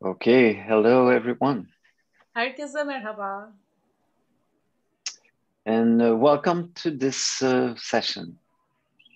Okay, 0.00 0.52
hello 0.52 1.08
everyone, 1.08 1.66
Herkese 2.36 2.84
merhaba. 2.84 3.52
and 5.66 6.00
uh, 6.00 6.16
welcome 6.16 6.70
to 6.74 6.90
this 6.90 7.42
uh, 7.42 7.74
session. 7.76 8.38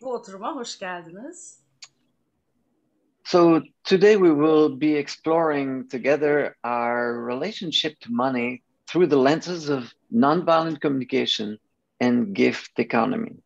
Bu 0.00 0.12
oturuma 0.12 0.56
hoş 0.56 0.78
geldiniz. 0.78 1.58
So, 3.24 3.62
today 3.84 4.16
we 4.16 4.30
will 4.30 4.80
be 4.80 4.98
exploring 4.98 5.88
together 5.88 6.56
our 6.64 7.26
relationship 7.28 8.00
to 8.00 8.12
money 8.12 8.62
through 8.86 9.06
the 9.10 9.16
lenses 9.16 9.70
of 9.70 9.84
nonviolent 10.12 10.80
communication 10.80 11.58
and 12.00 12.34
gift 12.34 12.78
economy. 12.78 13.36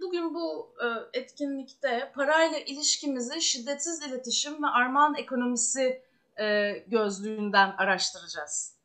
Bugün 0.00 0.34
bu 0.34 0.74
etkinlikte 1.12 2.12
parayla 2.14 2.58
ilişkimizi 2.58 3.42
şiddetsiz 3.42 4.02
iletişim 4.06 4.62
ve 4.62 4.66
armağan 4.66 5.14
ekonomisi 5.14 6.09
e, 6.40 6.78
gözlüğünden 6.86 7.74
araştıracağız. 7.78 8.80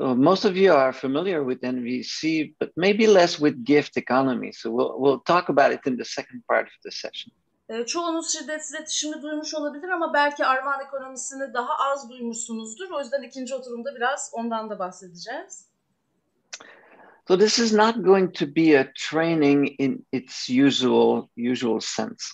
So 0.00 0.16
most 0.16 0.44
of 0.44 0.56
you 0.56 0.76
are 0.76 0.92
familiar 0.92 1.44
with 1.44 1.62
NVC, 1.62 2.54
but 2.60 2.76
maybe 2.76 3.06
less 3.06 3.36
with 3.36 3.64
gift 3.64 3.96
economy. 3.96 4.52
So, 4.52 4.70
we'll, 4.70 4.98
we'll 4.98 5.20
talk 5.24 5.48
about 5.48 5.72
it 5.72 5.86
in 5.86 5.96
the 5.96 6.04
second 6.04 6.42
part 6.48 6.66
of 6.66 6.82
the 6.82 6.90
session. 6.90 7.32
Ee, 7.68 7.86
çoğunuz 7.86 8.32
şiddetsiz 8.32 8.74
iletişimi 8.74 9.22
duymuş 9.22 9.54
olabilir 9.54 9.88
ama 9.88 10.14
belki 10.14 10.46
armağan 10.46 10.80
ekonomisini 10.86 11.54
daha 11.54 11.74
az 11.92 12.10
duymuşsunuzdur. 12.10 12.90
O 12.90 13.00
yüzden 13.00 13.22
ikinci 13.22 13.54
oturumda 13.54 13.94
biraz 13.94 14.30
ondan 14.34 14.70
da 14.70 14.78
bahsedeceğiz. 14.78 15.68
So, 17.28 17.38
this 17.38 17.58
is 17.58 17.72
not 17.72 18.04
going 18.04 18.34
to 18.34 18.46
be 18.56 18.80
a 18.80 18.92
training 19.10 19.80
in 19.80 20.06
its 20.12 20.50
usual 20.50 21.26
usual 21.52 21.80
sense. 21.80 22.24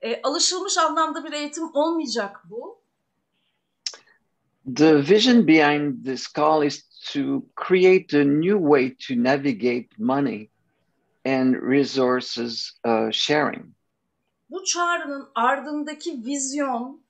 Ee, 0.00 0.22
alışılmış 0.22 0.78
anlamda 0.78 1.24
bir 1.24 1.32
eğitim 1.32 1.74
olmayacak 1.74 2.42
bu. 2.44 2.85
The 4.66 5.00
vision 5.00 5.46
behind 5.46 6.04
this 6.04 6.26
call 6.26 6.62
is 6.62 6.82
to 7.12 7.46
create 7.54 8.12
a 8.12 8.24
new 8.24 8.58
way 8.58 8.96
to 9.06 9.14
navigate 9.14 9.90
money 9.96 10.50
and 11.24 11.56
resources 11.62 12.72
uh, 12.84 13.10
sharing. 13.12 13.74
Bu 14.50 14.64
çağrının 14.64 15.28
ardındaki 15.34 16.24
vizyon, 16.24 17.00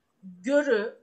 görü, 0.45 0.97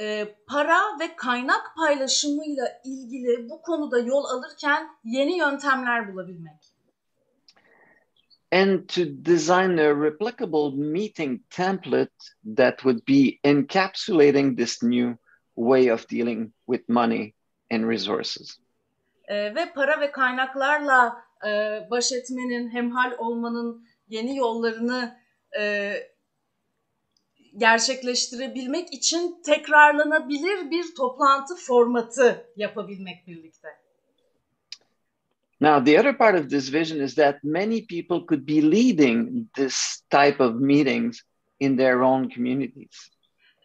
e, 0.00 0.34
para 0.46 0.78
ve 1.00 1.16
kaynak 1.16 1.76
paylaşımıyla 1.76 2.80
ilgili 2.84 3.50
bu 3.50 3.62
konuda 3.62 3.98
yol 3.98 4.24
alırken 4.24 4.88
yeni 5.04 5.38
yöntemler 5.38 6.12
bulabilmek. 6.12 6.60
And 8.52 8.88
to 8.88 9.00
design 9.24 9.78
a 9.78 10.04
replicable 10.04 10.76
meeting 10.76 11.40
template 11.50 12.34
that 12.56 12.78
would 12.78 13.06
be 13.08 13.38
encapsulating 13.44 14.56
this 14.56 14.82
new 14.82 15.16
way 15.56 15.92
of 15.92 16.08
dealing 16.10 16.52
with 16.66 16.88
money 16.88 17.34
and 17.70 17.88
resources. 17.88 18.58
Ve 19.28 19.72
para 19.74 20.00
ve 20.00 20.10
kaynaklarla 20.10 21.24
baş 21.90 22.12
etmenin, 22.12 22.70
hemhal 22.70 23.12
olmanın 23.18 23.86
yeni 24.08 24.36
yollarını 24.36 25.16
gerçekleştirebilmek 27.56 28.92
için 28.92 29.42
tekrarlanabilir 29.42 30.70
bir 30.70 30.94
toplantı 30.94 31.56
formatı 31.56 32.46
yapabilmek 32.56 33.26
birlikte. 33.26 33.68
Now, 35.60 35.92
the 35.92 36.00
other 36.00 36.18
part 36.18 36.40
of 36.40 36.50
this 36.50 36.72
vision 36.72 37.00
is 37.00 37.14
that 37.14 37.44
many 37.44 37.86
people 37.86 38.26
could 38.26 38.48
be 38.48 38.62
leading 38.62 39.46
this 39.54 40.02
type 40.10 40.44
of 40.44 40.54
meetings 40.54 41.20
in 41.60 41.76
their 41.76 42.00
own 42.00 42.28
communities. 42.28 43.10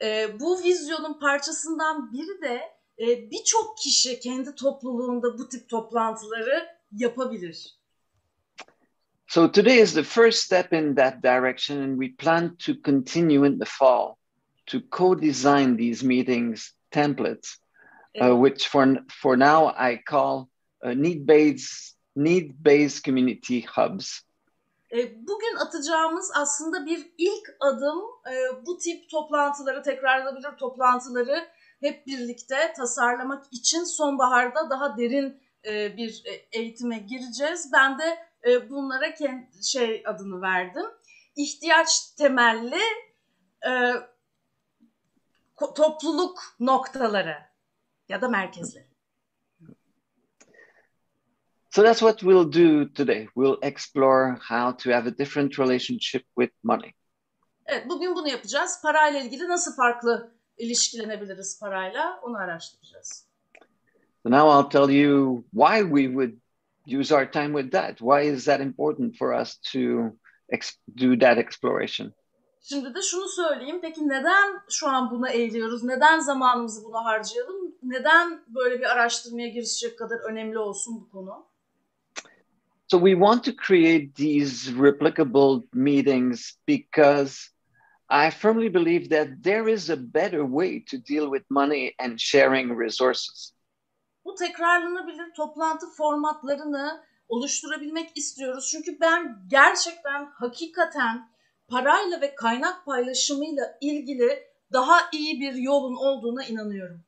E, 0.02 0.40
bu 0.40 0.64
vizyonun 0.64 1.20
parçasından 1.20 2.14
biri 2.14 2.42
de 2.42 2.62
e, 3.00 3.32
birçok 3.32 3.78
kişi 3.78 4.20
kendi 4.20 4.56
topluluğunda 4.56 5.38
bu 5.38 5.50
tip 5.50 5.70
toplantıları 5.70 6.68
yapabilir. 6.92 7.76
So, 9.28 9.52
today 9.52 9.80
is 9.80 9.94
the 9.94 10.04
first 10.04 10.44
step 10.44 10.74
in 10.74 10.96
that 10.96 11.24
direction, 11.24 11.82
and 11.82 12.02
we 12.02 12.16
plan 12.16 12.56
to 12.56 12.74
continue 12.84 13.48
in 13.48 13.60
the 13.60 13.66
fall 13.68 14.16
to 14.66 14.80
co 14.92 15.16
design 15.16 15.78
these 15.78 16.06
meetings 16.06 16.72
templates, 16.92 17.58
uh, 18.22 18.36
which 18.36 18.68
for, 18.68 18.98
for 19.10 19.38
now 19.38 19.74
I 19.76 19.98
call 20.10 20.50
uh, 20.84 20.94
need 20.94 21.26
based 21.26 21.96
need 22.16 22.64
based 22.64 23.04
community 23.04 23.62
hubs. 23.62 24.24
E, 24.92 25.28
bugün 25.28 25.56
atacağımız 25.56 26.32
aslında 26.36 26.86
bir 26.86 27.14
ilk 27.18 27.56
adım 27.60 28.00
e, 28.32 28.66
bu 28.66 28.78
tip 28.78 29.10
toplantıları, 29.10 29.84
tekrarlanabilir 29.84 30.58
toplantıları 30.58 31.48
hep 31.80 32.08
birlikte 32.08 32.74
tasarlamak 32.78 33.46
için 33.52 33.84
sonbaharda 33.84 34.70
daha 34.70 34.98
derin 34.98 35.42
e, 35.66 35.98
bir 35.98 36.24
eğitime 36.52 36.98
gireceğiz. 36.98 37.72
Ben 37.74 38.00
de 38.00 38.18
bunlara 38.70 39.16
şey 39.64 40.04
adını 40.06 40.42
verdim. 40.42 40.86
İhtiyaç 41.36 42.10
temelli 42.18 42.82
topluluk 45.58 46.44
noktaları 46.60 47.38
ya 48.10 48.22
da 48.22 48.30
merkezleri. 48.30 48.95
So, 51.76 51.84
that's 51.84 52.02
what 52.02 52.24
we'll 52.24 52.46
do 52.46 52.86
today. 52.86 53.28
We'll 53.36 53.58
explore 53.62 54.40
how 54.40 54.72
to 54.72 54.92
have 54.92 55.08
a 55.08 55.12
different 55.12 55.58
relationship 55.58 56.24
with 56.38 56.52
money. 56.64 56.94
Evet, 57.66 57.90
bugün 57.90 58.16
bunu 58.16 58.28
yapacağız. 58.28 58.80
Parayla 58.84 59.20
ilgili 59.20 59.48
nasıl 59.48 59.76
farklı 59.76 60.36
ilişkilenebiliriz 60.58 61.60
parayla 61.60 62.20
onu 62.24 62.38
araştıracağız. 62.38 63.28
So 64.24 64.32
now 64.32 64.50
I'll 64.50 64.70
tell 64.70 64.90
you 64.96 65.44
why 65.54 65.82
we 65.82 66.08
would 66.08 66.34
use 67.00 67.16
our 67.16 67.32
time 67.32 67.62
with 67.62 67.72
that. 67.72 67.98
Why 67.98 68.34
is 68.34 68.46
that 68.46 68.62
important 68.62 69.18
for 69.18 69.42
us 69.42 69.58
to 69.74 69.80
do 71.02 71.20
that 71.20 71.38
exploration? 71.38 72.14
Şimdi 72.62 72.96
de 72.96 73.02
şunu 73.02 73.28
söyleyeyim. 73.28 73.80
Peki 73.82 74.10
neden 74.10 74.62
şu 74.70 74.88
an 74.88 75.12
buna 75.12 75.30
eğiliyoruz? 75.30 75.84
Neden 75.84 76.20
zamanımızı 76.20 76.84
buna 76.84 77.06
harcayalım? 77.06 77.76
Neden 77.84 78.44
böyle 78.48 78.80
bir 78.80 78.92
araştırmaya 78.92 79.48
girişecek 79.48 80.00
kadar 80.00 80.20
önemli 80.20 80.60
olsun 80.60 81.02
bu 81.02 81.10
konu? 81.10 81.55
So 82.96 83.02
we 83.02 83.14
want 83.14 83.44
to 83.44 83.52
create 83.52 84.16
these 84.16 84.72
replicable 84.72 85.64
meetings 85.74 86.56
because 86.66 87.50
I 88.10 88.30
firmly 88.30 88.70
believe 88.70 89.10
that 89.10 89.44
there 89.44 89.68
is 89.68 89.90
a 89.90 89.98
better 89.98 90.46
way 90.46 90.80
to 90.88 90.98
deal 90.98 91.30
with 91.30 91.44
money 91.50 91.94
and 92.00 92.22
sharing 92.22 92.78
resources. 92.78 93.54
Bu 94.26 94.36
tekrarlanabilir 94.36 95.34
toplantı 95.36 95.90
formatlarını 95.90 97.04
oluşturabilmek 97.30 98.18
istiyoruz. 98.18 98.70
Çünkü 98.72 99.00
ben 99.02 99.38
gerçekten 99.48 100.26
hakikaten 100.26 101.30
parayla 101.68 102.22
ve 102.22 102.36
kaynak 102.36 102.86
paylaşımıyla 102.86 103.78
ilgili 103.82 104.44
daha 104.74 104.98
iyi 105.14 105.42
bir 105.42 105.54
yolun 105.54 105.96
olduğuna 105.96 106.44
inanıyorum. 106.44 107.05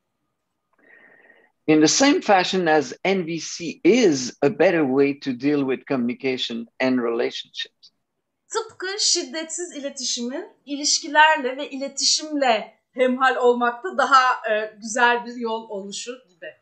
In 1.68 1.80
the 1.80 1.88
same 1.88 2.22
fashion 2.22 2.66
as 2.66 2.94
NVC 3.04 3.82
is 3.84 4.38
a 4.42 4.48
better 4.48 4.86
way 4.86 5.12
to 5.12 5.34
deal 5.34 5.64
with 5.64 5.84
communication 5.84 6.66
and 6.80 6.98
relationships. 7.02 7.92
Tıpkı 8.48 8.86
şiddetsiz 9.00 9.76
iletişimin 9.76 10.48
ilişkilerle 10.66 11.56
ve 11.56 11.70
iletişimle 11.70 12.74
hemhal 12.92 13.36
olmakta 13.36 13.98
daha 13.98 14.50
e, 14.50 14.76
güzel 14.80 15.26
bir 15.26 15.36
yol 15.36 15.68
oluşu 15.68 16.12
gibi. 16.28 16.54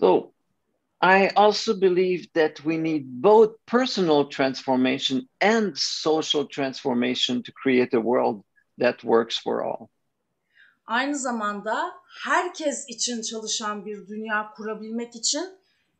So 0.00 0.32
I 1.02 1.30
also 1.36 1.80
believe 1.80 2.22
that 2.34 2.56
we 2.56 2.82
need 2.84 3.04
both 3.06 3.56
personal 3.66 4.24
transformation 4.30 5.28
and 5.40 5.72
social 5.76 6.48
transformation 6.48 7.42
to 7.42 7.52
create 7.62 7.96
a 7.96 8.02
world 8.02 8.42
that 8.80 9.00
works 9.00 9.38
for 9.42 9.62
all. 9.62 9.88
Aynı 10.90 11.16
zamanda 11.16 11.92
herkes 12.24 12.88
için 12.88 13.22
çalışan 13.22 13.86
bir 13.86 14.08
dünya 14.08 14.50
kurabilmek 14.56 15.16
için 15.16 15.58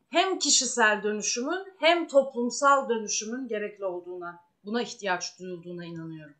hem 0.09 0.39
kişisel 0.39 1.03
dönüşümün 1.03 1.73
hem 1.79 2.07
toplumsal 2.07 2.89
dönüşümün 2.89 3.47
gerekli 3.47 3.85
olduğuna, 3.85 4.39
buna 4.65 4.81
ihtiyaç 4.81 5.39
duyulduğuna 5.39 5.85
inanıyorum. 5.85 6.35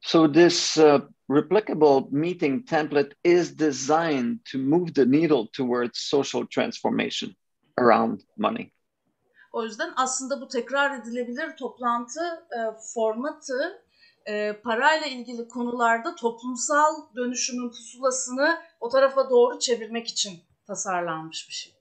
So 0.00 0.32
this 0.32 0.78
uh, 0.78 1.00
replicable 1.30 2.18
meeting 2.18 2.68
template 2.68 3.16
is 3.24 3.58
designed 3.58 4.38
to 4.52 4.58
move 4.58 4.92
the 4.92 5.10
needle 5.10 5.48
towards 5.52 5.98
social 5.98 6.46
transformation 6.54 7.30
around 7.76 8.20
money. 8.36 8.70
O 9.52 9.64
yüzden 9.64 9.92
aslında 9.96 10.40
bu 10.40 10.48
tekrar 10.48 11.00
edilebilir 11.00 11.56
toplantı 11.56 12.20
e, 12.50 12.60
formatı 12.94 13.85
e, 14.28 14.52
parayla 14.52 15.06
ilgili 15.06 15.48
konularda 15.48 16.14
toplumsal 16.14 16.94
dönüşümün 17.16 17.68
pusulasını 17.68 18.58
o 18.80 18.88
tarafa 18.88 19.30
doğru 19.30 19.58
çevirmek 19.58 20.08
için 20.08 20.40
tasarlanmış 20.66 21.48
bir 21.48 21.54
şey. 21.54 21.76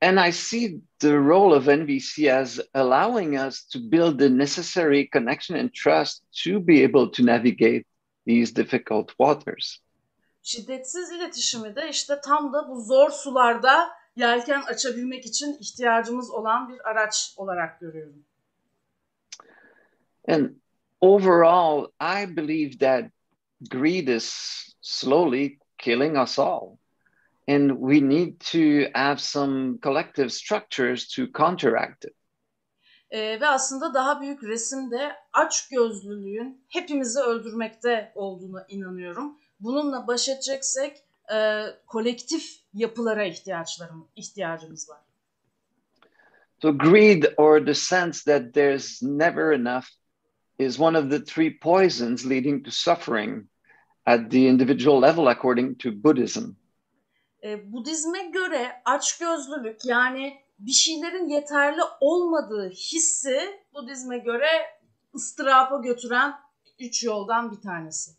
And 0.00 0.28
I 0.28 0.32
see 0.32 0.80
the 0.98 1.16
role 1.16 1.54
of 1.56 1.66
NVC 1.66 2.34
as 2.34 2.60
allowing 2.74 3.34
us 3.48 3.68
to 3.68 3.78
build 3.78 4.18
the 4.18 4.38
necessary 4.38 5.08
connection 5.12 5.58
and 5.58 5.70
trust 5.84 6.22
to 6.44 6.68
be 6.68 6.84
able 6.84 7.10
to 7.10 7.26
navigate 7.26 7.84
these 8.26 8.56
difficult 8.56 9.08
waters. 9.08 9.78
Şiddetsiz 10.42 11.10
iletişimi 11.12 11.76
de 11.76 11.88
işte 11.90 12.20
tam 12.24 12.52
da 12.52 12.68
bu 12.68 12.80
zor 12.80 13.10
sularda 13.10 13.88
yelken 14.16 14.62
açabilmek 14.62 15.26
için 15.26 15.56
ihtiyacımız 15.60 16.30
olan 16.30 16.68
bir 16.68 16.90
araç 16.90 17.34
olarak 17.36 17.80
görüyorum. 17.80 18.24
And 20.28 20.50
overall, 21.00 21.88
I 22.00 22.26
believe 22.26 22.78
that 22.78 23.10
greed 23.68 24.08
is 24.08 24.74
slowly 24.80 25.58
killing 25.78 26.16
us 26.16 26.38
all. 26.38 26.78
And 27.48 27.78
we 27.78 28.00
need 28.00 28.40
to 28.52 28.88
have 28.94 29.20
some 29.20 29.78
collective 29.82 30.30
structures 30.30 31.08
to 31.14 31.26
counteract 31.32 32.04
it. 32.04 32.14
Ee, 33.10 33.40
ve 33.40 33.48
aslında 33.48 33.94
daha 33.94 34.20
büyük 34.20 34.44
resimde 34.44 35.12
açgözlülüğün 35.32 36.64
hepimizi 36.68 37.20
öldürmekte 37.20 38.12
olduğuna 38.14 38.66
inanıyorum. 38.68 39.38
Bununla 39.60 40.06
baş 40.06 40.28
edeceksek 40.28 41.04
e, 41.32 41.64
kolektif 41.86 42.60
yapılara 42.74 43.24
ihtiyacımız 44.16 44.88
var. 44.88 45.00
So, 46.60 46.78
greed, 46.78 47.24
or 47.36 47.60
the 47.60 47.74
sense 47.74 48.24
that 48.24 48.52
there's 48.52 49.02
never 49.02 49.52
enough, 49.52 49.86
is 50.58 50.80
one 50.80 50.98
of 50.98 51.10
the 51.10 51.20
three 51.20 51.58
poisons 51.58 52.24
leading 52.24 52.64
to 52.64 52.70
suffering 52.70 53.48
at 54.06 54.30
the 54.30 54.48
individual 54.48 54.98
level, 54.98 55.28
according 55.28 55.76
to 55.76 55.92
Buddhism. 55.92 56.56
E, 57.42 57.72
Budizme 57.72 58.22
göre 58.32 58.82
açgözlülük 58.84 59.84
yani 59.84 60.40
bir 60.58 60.72
şeylerin 60.72 61.28
yeterli 61.28 61.80
olmadığı 62.00 62.70
hissi 62.70 63.40
Budizme 63.74 64.18
göre 64.18 64.48
ıstırapa 65.14 65.78
götüren 65.78 66.34
üç 66.78 67.04
yoldan 67.04 67.52
bir 67.52 67.60
tanesi. 67.60 68.10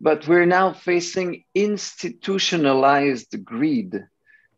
But 0.00 0.20
we're 0.20 0.46
now 0.46 0.72
facing 0.72 1.44
institutionalized 1.54 3.32
greed, 3.44 3.92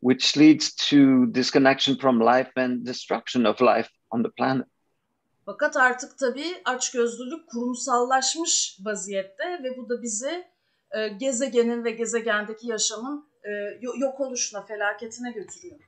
which 0.01 0.39
leads 0.39 0.75
to 0.91 1.27
disconnection 1.35 1.97
from 1.97 2.21
life 2.21 2.51
and 2.57 2.87
destruction 2.87 3.45
of 3.45 3.61
life 3.61 3.89
on 4.11 4.23
the 4.23 4.31
planet. 4.31 4.67
Fakat 5.51 5.77
artık 5.77 6.19
tabii 6.19 6.63
açgözlülük 6.65 7.49
kurumsallaşmış 7.49 8.79
vaziyette 8.85 9.61
ve 9.63 9.77
bu 9.77 9.89
da 9.89 10.03
bizi 10.03 10.45
e, 10.91 11.09
gezegenin 11.09 11.85
ve 11.85 11.91
gezegendeki 11.91 12.69
yaşamın 12.69 13.31
e, 13.45 13.51
yo- 13.81 13.99
yok 13.99 14.21
oluşuna, 14.21 14.63
felaketine 14.67 15.33
götürüyor. 15.33 15.81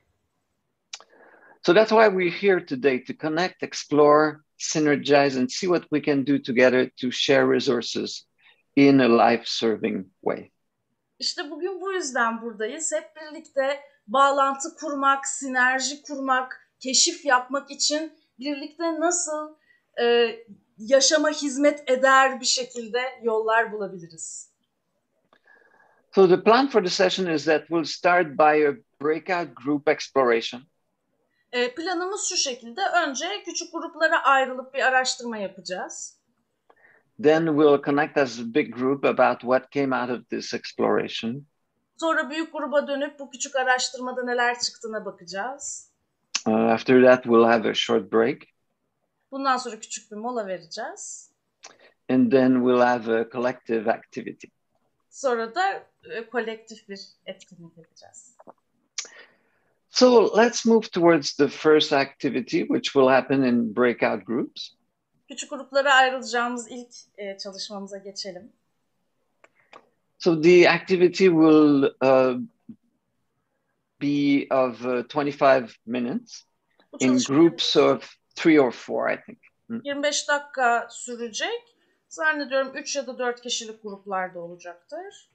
So 1.65 1.73
that's 1.73 1.89
why 1.89 2.09
we're 2.09 2.47
here 2.47 2.65
today 2.65 3.03
to 3.03 3.13
connect, 3.21 3.63
explore, 3.63 4.37
synergize, 4.57 5.39
and 5.39 5.49
see 5.49 5.67
what 5.67 5.81
we 5.81 6.03
can 6.03 6.27
do 6.27 6.41
together 6.41 6.89
to 7.01 7.11
share 7.11 7.55
resources 7.55 8.27
in 8.75 8.99
a 8.99 9.27
life 9.27 9.43
serving 9.45 10.07
way. 10.21 10.51
İşte 11.19 11.49
bugün 11.49 11.81
bu 11.81 11.93
yüzden 11.93 12.41
buradayız. 12.41 12.91
Hep 12.93 13.15
birlikte 13.15 13.79
bağlantı 14.07 14.75
kurmak, 14.75 15.27
sinerji 15.27 16.01
kurmak, 16.01 16.69
keşif 16.79 17.25
yapmak 17.25 17.71
için 17.71 18.22
birlikte 18.39 18.99
nasıl 18.99 19.55
e, 20.01 20.35
yaşama 20.77 21.29
hizmet 21.29 21.89
eder 21.89 22.39
bir 22.39 22.45
şekilde 22.45 23.01
yollar 23.23 23.71
bulabiliriz. 23.71 24.53
So 26.15 26.27
the 26.27 26.43
plan 26.43 26.67
for 26.67 26.83
the 26.83 26.89
session 26.89 27.27
is 27.27 27.45
that 27.45 27.61
we'll 27.67 27.85
start 27.85 28.37
by 28.37 28.67
a 28.67 28.73
breakout 29.01 29.55
group 29.55 29.87
exploration. 29.87 30.61
E, 31.51 31.75
planımız 31.75 32.25
şu 32.29 32.37
şekilde. 32.37 32.81
Önce 33.05 33.43
küçük 33.45 33.73
gruplara 33.73 34.23
ayrılıp 34.23 34.73
bir 34.73 34.87
araştırma 34.87 35.37
yapacağız. 35.37 36.19
Then 37.23 37.45
we'll 37.45 37.81
connect 37.85 38.17
as 38.17 38.39
a 38.39 38.43
big 38.53 38.75
group 38.75 39.05
about 39.05 39.39
what 39.41 39.71
came 39.71 39.95
out 39.95 40.09
of 40.09 40.29
this 40.29 40.53
exploration. 40.53 41.45
Sonra 41.97 42.29
büyük 42.29 42.53
gruba 42.53 42.87
dönüp 42.87 43.19
bu 43.19 43.29
küçük 43.29 43.55
araştırmada 43.55 44.23
neler 44.23 44.59
çıktığına 44.59 45.05
bakacağız. 45.05 45.92
After 46.45 47.03
that, 47.03 47.23
we'll 47.23 47.45
have 47.45 47.69
a 47.69 47.73
short 47.73 48.11
break. 48.11 48.53
Bundan 49.31 49.57
sonra 49.57 49.79
küçük 49.79 50.11
bir 50.11 50.15
mola 50.15 50.47
vereceğiz. 50.47 51.31
And 52.09 52.31
then 52.31 52.53
we'll 52.53 52.81
have 52.81 53.19
a 53.19 53.29
collective 53.29 53.91
activity. 53.91 54.47
Sonra 55.09 55.55
da 55.55 55.87
e, 56.03 56.29
kolektif 56.29 56.89
bir 56.89 56.99
etkinlik 57.25 57.77
yapacağız. 57.77 58.35
So 59.89 60.37
let's 60.37 60.65
move 60.65 60.81
towards 60.81 61.33
the 61.33 61.47
first 61.47 61.93
activity, 61.93 62.59
which 62.59 62.83
will 62.83 63.07
happen 63.07 63.41
in 63.41 63.75
breakout 63.75 64.25
groups. 64.25 64.69
Küçük 65.27 65.49
gruplara 65.49 65.93
ayrılacağımız 65.93 66.71
ilk 66.71 66.93
e, 67.17 67.37
çalışmamıza 67.37 67.97
geçelim. 67.97 68.51
So 70.17 70.41
the 70.41 70.69
activity 70.69 71.25
will 71.25 71.83
uh, 71.83 72.39
be 74.03 74.47
of 74.51 74.85
uh, 74.85 75.03
25 75.03 75.77
minutes 75.85 76.43
in 76.99 77.17
groups 77.17 77.75
of 77.75 78.03
three 78.35 78.59
or 78.59 78.71
four, 78.71 79.09
I 79.09 79.17
think. 79.17 79.39
25 79.69 80.27
dakika 80.27 80.87
sürecek. 80.89 81.75
Zannediyorum 82.09 82.75
3 82.75 82.95
ya 82.95 83.07
da 83.07 83.19
4 83.19 83.41
kişilik 83.41 83.83
gruplarda 83.83 84.39
olacaktır. 84.39 85.29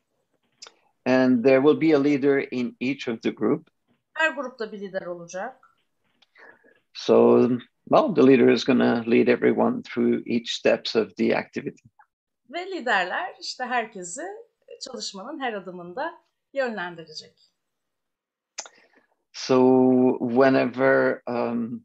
And 1.06 1.44
there 1.44 1.62
will 1.62 1.80
be 1.80 1.96
a 1.96 2.04
leader 2.04 2.48
in 2.50 2.76
each 2.80 3.08
of 3.08 3.22
the 3.22 3.30
group. 3.30 3.70
Her 4.12 4.30
grupta 4.30 4.72
bir 4.72 4.80
lider 4.80 5.06
olacak. 5.06 5.68
So, 6.94 7.48
well, 7.84 8.14
the 8.14 8.22
leader 8.22 8.48
is 8.48 8.64
going 8.64 8.80
to 8.80 9.10
lead 9.10 9.28
everyone 9.28 9.82
through 9.82 10.22
each 10.26 10.50
steps 10.50 10.96
of 10.96 11.16
the 11.16 11.36
activity. 11.36 11.88
Ve 12.50 12.66
liderler 12.66 13.34
işte 13.40 13.64
herkesi 13.64 14.22
çalışmanın 14.80 15.40
her 15.40 15.52
adımında 15.52 16.14
yönlendirecek. 16.52 17.47
So 19.46 20.18
whenever 20.20 21.22
um, 21.26 21.82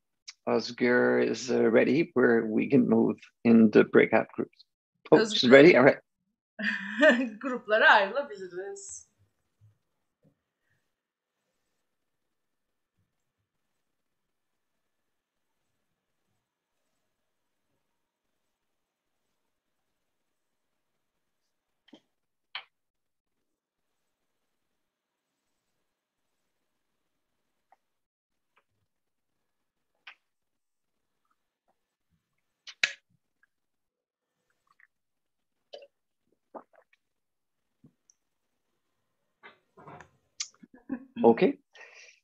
Oscar 0.47 1.19
is 1.19 1.51
uh, 1.51 1.69
ready, 1.69 2.09
where 2.13 2.45
we 2.45 2.69
can 2.69 2.89
move 2.89 3.17
in 3.43 3.69
the 3.71 3.83
breakout 3.83 4.27
groups. 4.35 4.65
Oh, 5.11 5.23
she's 5.25 5.49
ready. 5.49 5.77
All 5.77 5.83
right. 5.83 5.97
Gruplara 7.39 7.85
ayrılabiliriz. 7.85 9.07
Okay. 41.23 41.57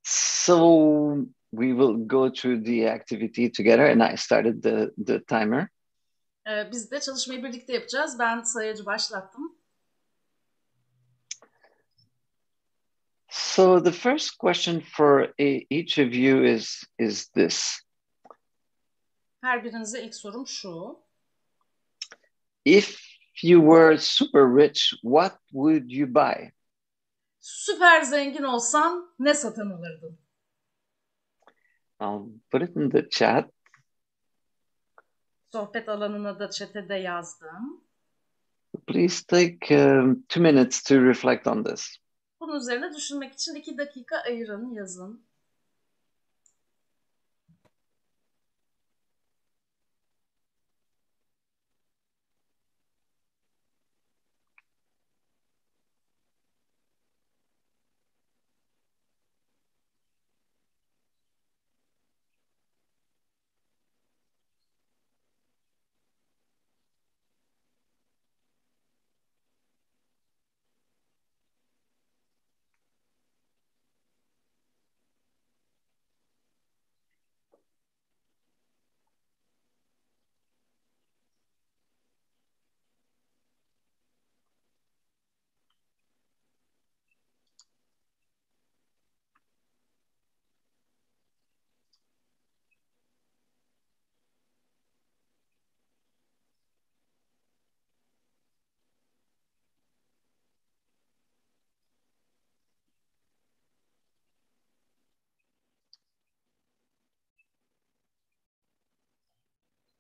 So 0.04 1.26
we 1.52 1.74
will 1.74 1.98
go 1.98 2.30
through 2.30 2.62
the 2.64 2.88
activity 2.88 3.50
together, 3.50 3.86
and 3.86 4.04
I 4.04 4.16
started 4.16 4.62
the 4.62 4.92
the 5.06 5.20
timer. 5.20 5.70
Ee, 6.48 6.72
biz 6.72 6.92
de 6.92 7.00
çalışmayı 7.00 7.44
birlikte 7.44 7.74
yapacağız. 7.74 8.20
Ben 8.20 8.42
sayacı 8.42 8.86
başlattım. 8.86 9.60
So 13.30 13.84
the 13.84 13.92
first 13.92 14.38
question 14.38 14.80
for 14.80 15.34
e- 15.38 15.66
each 15.70 16.00
of 16.00 16.14
you 16.14 16.44
is 16.44 16.84
is 17.00 17.30
this: 17.30 17.82
Her 19.42 19.64
birinize 19.64 20.04
ilk 20.04 20.16
sorum 20.16 20.48
şu. 20.48 21.00
If 22.66 23.00
you 23.44 23.62
were 23.62 23.98
super 23.98 24.58
rich, 24.58 24.94
what 25.02 25.40
would 25.52 25.92
you 25.92 26.08
buy? 26.08 26.52
Süper 27.50 28.02
zengin 28.02 28.44
olsan 28.44 29.14
ne 29.20 29.34
satın 29.34 29.70
alırdın? 29.70 30.20
I'll 32.02 32.40
put 32.52 32.62
it 32.62 32.76
in 32.76 32.90
the 32.90 33.10
chat. 33.10 33.52
Sohbet 35.52 35.90
alanına 35.90 36.40
da 36.40 36.50
chat'e 36.50 36.90
de 36.90 36.96
yazdım. 36.96 37.84
Please 38.88 39.26
take 39.28 39.90
um, 39.90 40.24
two 40.30 40.42
minutes 40.42 40.84
to 40.84 40.96
reflect 40.96 41.48
on 41.48 41.64
this. 41.64 41.98
Bunun 42.40 42.60
üzerine 42.60 42.96
düşünmek 42.96 43.34
için 43.34 43.56
iki 43.56 43.78
dakika 43.78 44.18
ayırın, 44.18 44.74
yazın. 44.74 45.26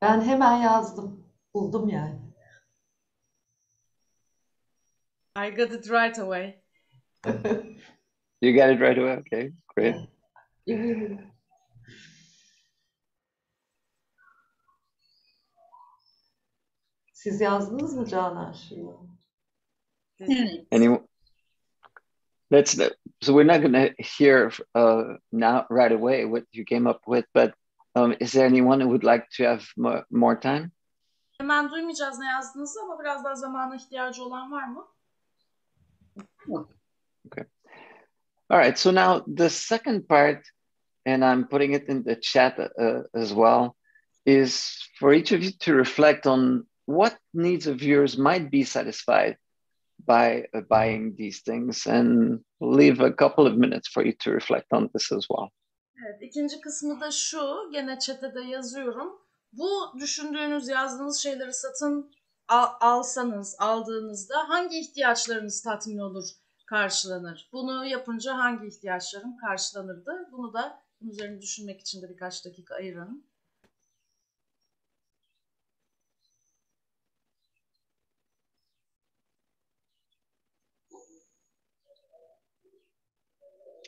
Ben 0.01 0.21
hemen 0.21 0.55
yazdım. 0.61 1.25
Buldum 1.53 1.89
yani. 1.89 2.19
I 5.35 5.49
got 5.55 5.71
it 5.71 5.89
right 5.89 6.19
away. 6.19 6.61
You 8.41 8.53
got 8.53 8.69
it 8.69 8.79
right 8.79 8.97
away. 8.97 9.17
Okay, 9.17 9.51
great. 9.75 9.95
Eminim. 10.67 11.19
Siz 17.13 17.41
yazdınız 17.41 17.97
mı 17.97 18.05
Canan 18.05 18.51
şimdi? 18.51 18.91
Evet. 20.19 20.65
Any? 20.71 20.99
Let's. 22.51 22.77
So 23.21 23.33
we're 23.33 23.47
not 23.47 23.61
going 23.61 23.73
to 23.73 23.93
hear 23.97 24.51
uh, 24.75 25.03
now 25.31 25.65
right 25.69 25.91
away 25.91 26.23
what 26.23 26.43
you 26.53 26.65
came 26.65 26.89
up 26.89 27.01
with, 27.05 27.25
but 27.35 27.53
um, 27.99 28.15
is 28.19 28.31
there 28.31 28.45
anyone 28.45 28.79
who 28.81 28.89
would 28.89 29.03
like 29.03 29.27
to 29.37 29.43
have 29.43 29.63
more, 29.77 30.05
more 30.11 30.39
time? 30.39 30.71
Hemen 31.39 31.71
duymayacağız 31.71 32.19
ne 32.19 32.25
yazdığınızı 32.25 32.79
ama 32.81 32.99
biraz 32.99 33.23
daha 33.23 33.35
zamana 33.35 33.75
ihtiyacı 33.75 34.23
olan 34.23 34.51
var 34.51 34.67
mı? 34.67 34.87
All 38.49 38.57
right. 38.57 38.79
So 38.79 38.91
now 38.91 39.23
the 39.27 39.49
second 39.49 40.07
part, 40.07 40.43
and 41.05 41.23
I'm 41.23 41.47
putting 41.47 41.73
it 41.73 41.87
in 41.87 42.03
the 42.03 42.15
chat 42.15 42.59
uh, 42.59 43.03
as 43.13 43.29
well, 43.29 43.75
is 44.25 44.89
for 44.99 45.13
each 45.13 45.31
of 45.31 45.43
you 45.43 45.51
to 45.59 45.73
reflect 45.73 46.25
on 46.25 46.65
what 46.85 47.15
needs 47.33 47.67
of 47.67 47.83
yours 47.83 48.17
might 48.17 48.49
be 48.49 48.63
satisfied 48.63 49.37
by 50.05 50.47
uh, 50.53 50.61
buying 50.61 51.15
these 51.15 51.41
things, 51.41 51.85
and 51.85 52.39
leave 52.59 53.01
a 53.01 53.13
couple 53.13 53.45
of 53.45 53.57
minutes 53.57 53.87
for 53.87 54.03
you 54.03 54.13
to 54.13 54.31
reflect 54.31 54.73
on 54.73 54.89
this 54.93 55.11
as 55.11 55.27
well. 55.29 55.51
Evet, 56.05 56.21
ikinci 56.21 56.61
kısmı 56.61 57.01
da 57.01 57.11
şu, 57.11 57.69
gene 57.71 57.99
chat'e 57.99 58.35
de 58.35 58.41
yazıyorum. 58.41 59.21
Bu 59.53 59.93
düşündüğünüz, 59.99 60.67
yazdığınız 60.67 61.17
şeyleri 61.17 61.53
satın 61.53 62.11
al- 62.47 62.73
alsanız, 62.81 63.55
aldığınızda 63.59 64.49
hangi 64.49 64.79
ihtiyaçlarınız 64.79 65.61
tatmin 65.61 65.97
olur, 65.97 66.25
karşılanır? 66.65 67.49
Bunu 67.53 67.85
yapınca 67.85 68.37
hangi 68.37 68.67
ihtiyaçlarım 68.67 69.37
karşılanırdı? 69.37 70.29
Bunu 70.31 70.53
da 70.53 70.81
üzerine 71.01 71.41
düşünmek 71.41 71.81
için 71.81 72.01
de 72.01 72.09
birkaç 72.09 72.45
dakika 72.45 72.75
ayırın. 72.75 73.28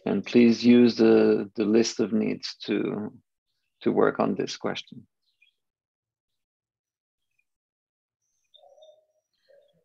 And 0.06 0.26
please 0.26 0.66
use 0.66 0.96
the, 0.96 1.50
the 1.56 1.66
list 1.66 2.00
of 2.00 2.12
needs 2.12 2.56
to, 2.66 3.12
to 3.82 3.92
work 3.92 4.20
on 4.20 4.36
this 4.36 4.58
question. 4.58 5.08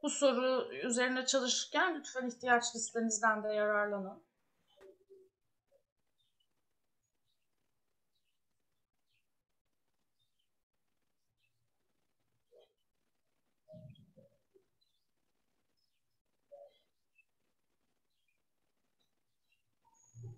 Bu 0.03 0.11
soru 0.11 0.69
üzerine 0.85 1.27
çalışırken 1.27 1.99
lütfen 1.99 2.29
ihtiyaç 2.29 2.65
listenizden 2.75 3.45
de 3.45 3.49
yararlanın. 3.49 4.23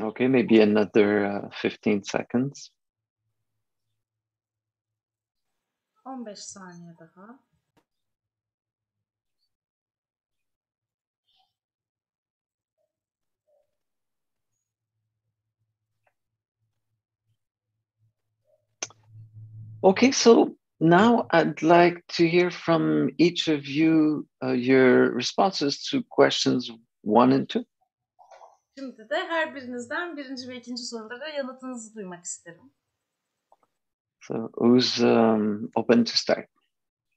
Okay, 0.00 0.28
maybe 0.28 0.60
another 0.60 1.26
uh, 1.26 1.48
15 1.60 2.04
seconds. 2.04 2.70
15 6.04 6.34
saniye 6.34 6.94
daha. 6.98 7.38
Okay, 19.82 20.10
so 20.12 20.56
now 20.80 21.26
I'd 21.30 21.62
like 21.62 22.04
to 22.16 22.28
hear 22.28 22.50
from 22.50 23.10
each 23.18 23.48
of 23.48 23.66
you 23.66 24.26
uh, 24.42 24.52
your 24.52 25.10
responses 25.12 25.84
to 25.90 26.02
questions 26.02 26.70
one 27.02 27.32
and 27.32 27.48
two. 27.48 27.64
Şimdi 28.78 29.08
de 29.10 29.16
her 29.16 29.54
birinizden 29.54 30.16
birinci 30.16 30.48
ve 30.48 30.56
ikinci 30.56 30.82
sorulara 30.82 31.28
yanıtınızı 31.28 31.94
duymak 31.94 32.24
isterim. 32.24 32.72
So, 34.20 34.48
who's 34.48 35.00
um, 35.00 35.70
open 35.74 36.04
to 36.04 36.12
start? 36.14 36.50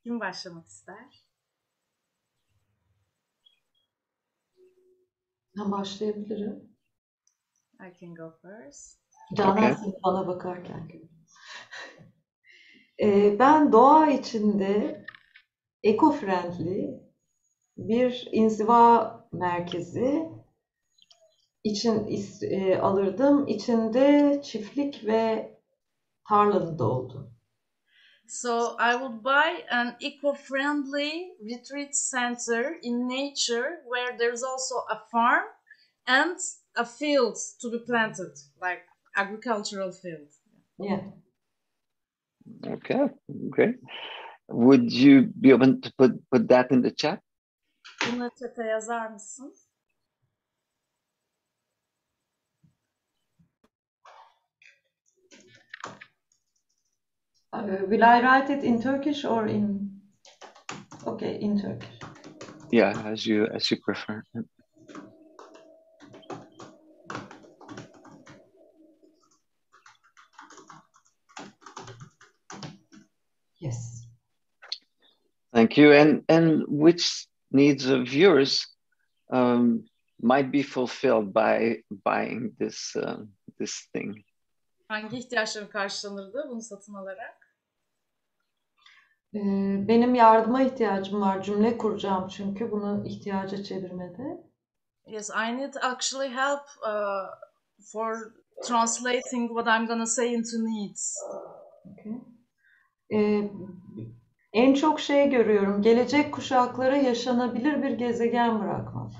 Kim 0.04 0.20
başlamak 0.20 0.68
ister? 0.68 1.26
Ben 5.58 5.72
başlayabilirim. 5.72 6.78
I 7.80 8.00
can 8.00 8.16
go 8.16 8.40
first. 8.42 9.00
Canan 9.34 9.58
Okay. 9.58 9.94
bana 10.04 10.28
bakarken. 10.28 10.92
Ee, 13.02 13.40
ben 13.40 13.72
doğa 13.72 14.08
içinde 14.08 15.06
eco-friendly 15.84 17.02
bir 17.78 18.30
inziva 18.32 19.20
merkezi 19.32 20.41
için 21.64 22.08
is- 22.08 22.44
e, 22.44 22.80
alırdım. 22.80 23.48
İçinde 23.48 24.42
çiftlik 24.44 25.06
ve 25.06 25.52
tarlalı 26.30 26.80
da 26.80 26.84
oldu. 26.84 27.32
So 28.28 28.78
I 28.80 28.94
would 28.94 29.24
buy 29.24 29.66
an 29.72 29.98
eco-friendly 30.00 31.36
retreat 31.42 31.94
center 31.94 32.80
in 32.82 33.10
nature 33.10 33.84
where 33.84 34.18
there's 34.18 34.44
also 34.44 34.76
a 34.90 34.96
farm 35.12 35.48
and 36.08 36.38
a 36.76 36.86
field 36.86 37.36
to 37.62 37.72
be 37.72 37.86
planted, 37.86 38.38
like 38.62 38.86
agricultural 39.16 39.92
field. 39.92 40.30
Yeah. 40.80 41.02
Okay, 42.66 43.10
great. 43.50 43.80
Would 44.48 44.92
you 44.94 45.32
be 45.42 45.54
open 45.54 45.82
to 45.82 45.92
put, 45.98 46.12
put 46.32 46.48
that 46.50 46.72
in 46.72 46.82
the 46.82 46.96
chat? 46.96 47.20
Bunu 48.08 48.30
chat'e 48.40 48.64
yazar 48.64 49.08
mısın? 49.12 49.54
Uh, 57.54 57.64
will 57.88 58.04
I 58.04 58.22
write 58.22 58.50
it 58.50 58.64
in 58.64 58.82
Turkish 58.82 59.26
or 59.26 59.46
in? 59.48 59.92
Okay, 61.06 61.38
in 61.42 61.60
Turkish. 61.60 62.00
Yeah, 62.72 62.94
as 63.06 63.26
you 63.26 63.48
as 63.48 63.70
you 63.70 63.78
prefer. 63.78 64.24
Yes. 73.60 74.08
Thank 75.54 75.78
you. 75.78 75.92
And 75.92 76.24
and 76.30 76.64
which 76.68 77.28
needs 77.52 77.86
of 77.88 78.14
yours 78.14 78.66
um, 79.34 79.84
might 80.22 80.52
be 80.52 80.64
fulfilled 80.64 81.34
by 81.34 81.84
buying 82.06 82.56
this 82.58 82.96
uh, 82.96 83.26
this 83.60 83.90
thing? 83.94 84.24
Hangi 84.88 85.18
ihtiyaçların 85.18 85.68
karşılanırdı 85.68 86.46
bunu 86.50 86.62
satın 86.62 86.94
alarak? 86.94 87.41
Ee, 89.36 89.86
benim 89.88 90.16
yardıma 90.16 90.62
ihtiyacım 90.62 91.22
var. 91.22 91.44
Cümle 91.44 91.78
kuracağım 91.78 92.28
çünkü 92.28 92.72
bunu 92.72 93.04
ihtiyaca 93.08 93.64
çevirmede. 93.64 94.44
Yes, 95.06 95.30
I 95.30 95.58
need 95.58 95.74
actually 95.82 96.30
help 96.30 96.62
uh, 96.88 97.28
for 97.92 98.34
translating 98.64 99.48
what 99.48 99.68
I'm 99.68 99.88
gonna 99.88 100.06
say 100.06 100.34
into 100.34 100.58
needs. 100.58 101.16
Okay. 101.92 102.14
Ee, 103.14 103.52
en 104.54 104.74
çok 104.74 105.00
şey 105.00 105.30
görüyorum. 105.30 105.82
Gelecek 105.82 106.34
kuşaklara 106.34 106.98
yaşanabilir 106.98 107.84
bir 107.84 107.92
gezegen 107.92 108.60
bırakmak. 108.60 109.12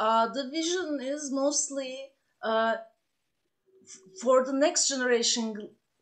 Uh, 0.00 0.32
the 0.34 0.50
vision 0.50 0.98
is 0.98 1.32
mostly 1.32 1.94
uh, 2.44 2.72
for 4.22 4.44
the 4.44 4.60
next 4.60 4.90
generation 4.90 5.54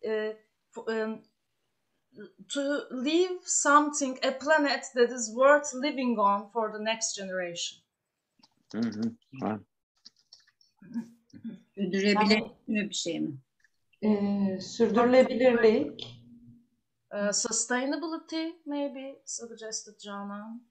uh, 0.05 0.33
f- 0.75 1.03
um, 1.05 1.23
to 2.49 2.61
leave 3.05 3.41
something, 3.45 4.19
a 4.25 4.39
planet 4.39 4.85
that 4.95 5.11
is 5.11 5.29
worth 5.29 5.75
living 5.75 6.19
on 6.19 6.51
for 6.53 6.73
the 6.73 6.85
next 6.85 7.17
generation. 7.17 7.85
Sürdürülebilir 11.75 12.43
bir 12.69 12.95
şey 12.95 13.21
mi? 13.21 13.39
Ee, 14.03 14.59
sürdürülebilirlik, 14.61 16.25
Uh, 17.15 17.33
sustainability, 17.33 18.45
maybe 18.67 19.23
suggested 19.25 19.99
Canan. 19.99 20.63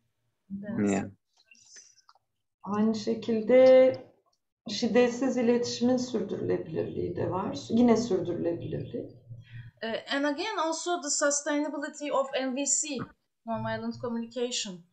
Yeah. 0.89 1.05
aynı 2.63 2.95
şekilde 2.95 3.93
şiddetsiz 4.69 5.37
iletişimin 5.37 5.97
sürdürülebilirliği 5.97 7.15
de 7.15 7.31
var. 7.31 7.57
Yine 7.69 7.97
sürdürülebilirlik. 7.97 9.11
Uh, 9.83 9.97
and 10.15 10.25
again, 10.25 10.57
also 10.59 11.01
the 11.01 11.09
sustainability 11.09 12.09
of 12.09 12.27
MVC, 12.41 12.99
nonviolent 13.45 13.99
communication. 13.99 14.83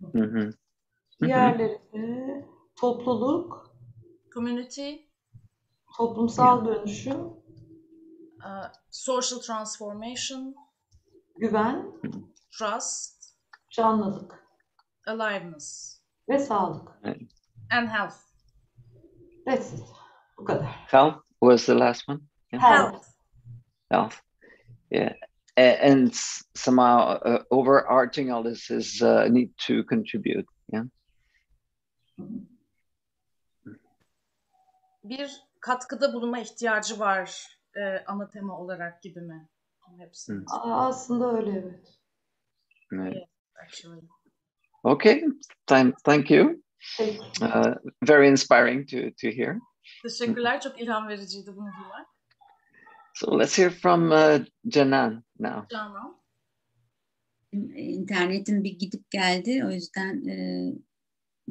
Mhm. 0.00 0.54
Diğerleri 1.22 1.78
de 1.92 2.48
topluluk, 2.76 3.70
community, 4.34 4.94
toplumsal 5.96 6.64
dönüşüm, 6.64 7.20
uh, 8.44 8.72
social 8.90 9.40
transformation, 9.40 10.54
güven, 11.36 11.92
trust, 12.58 13.34
canlılık 13.70 14.44
aliveness, 15.06 16.00
ve 16.28 16.38
sağlık. 16.38 16.88
and 17.70 17.88
health. 17.88 18.16
That's 19.46 19.72
it. 19.72 19.84
Bu 20.38 20.44
kadar. 20.44 20.66
Health 20.66 21.16
was 21.40 21.66
the 21.66 21.74
last 21.78 22.08
one. 22.08 22.20
Yeah. 22.52 22.62
Health. 22.62 23.13
Health. 23.90 24.20
Yeah. 24.90 25.12
And 25.56 26.12
somehow 26.54 27.18
uh, 27.24 27.42
overarching 27.50 28.32
all 28.32 28.42
this 28.42 28.70
is 28.70 29.02
uh, 29.02 29.28
need 29.30 29.50
to 29.66 29.84
contribute. 29.84 30.46
Yeah. 30.72 30.84
Bir 35.04 35.30
katkıda 35.60 36.12
bulunma 36.12 36.38
ihtiyacı 36.38 36.98
var 37.00 37.46
e, 37.76 38.04
ana 38.06 38.28
tema 38.28 38.58
olarak 38.58 39.02
gibi 39.02 39.20
mi? 39.20 39.48
Hepsi. 39.98 40.32
Aa, 40.50 40.86
Aslında 40.86 41.36
öyle 41.36 41.50
evet. 41.50 41.98
Right. 42.92 43.28
Actually. 43.64 44.00
Okay. 44.84 45.24
Thank, 45.66 46.04
thank 46.04 46.30
you. 46.30 46.62
Uh, 47.40 47.74
very 48.02 48.28
inspiring 48.28 48.88
to 48.90 48.96
to 48.96 49.28
hear. 49.28 49.56
Teşekkürler. 50.02 50.60
Çok 50.60 50.80
ilham 50.80 51.08
vericiydi 51.08 51.56
bunu 51.56 51.70
duymak. 51.80 52.13
So 53.14 53.30
let's 53.30 53.54
hear 53.54 53.70
from 53.70 54.10
uh, 54.12 54.40
Janan 54.66 55.22
now. 55.38 55.66
Canan. 55.70 56.14
İnternetim 57.76 58.64
bir 58.64 58.78
gidip 58.78 59.10
geldi. 59.10 59.64
O 59.66 59.70
yüzden 59.70 60.28
e, 60.28 60.36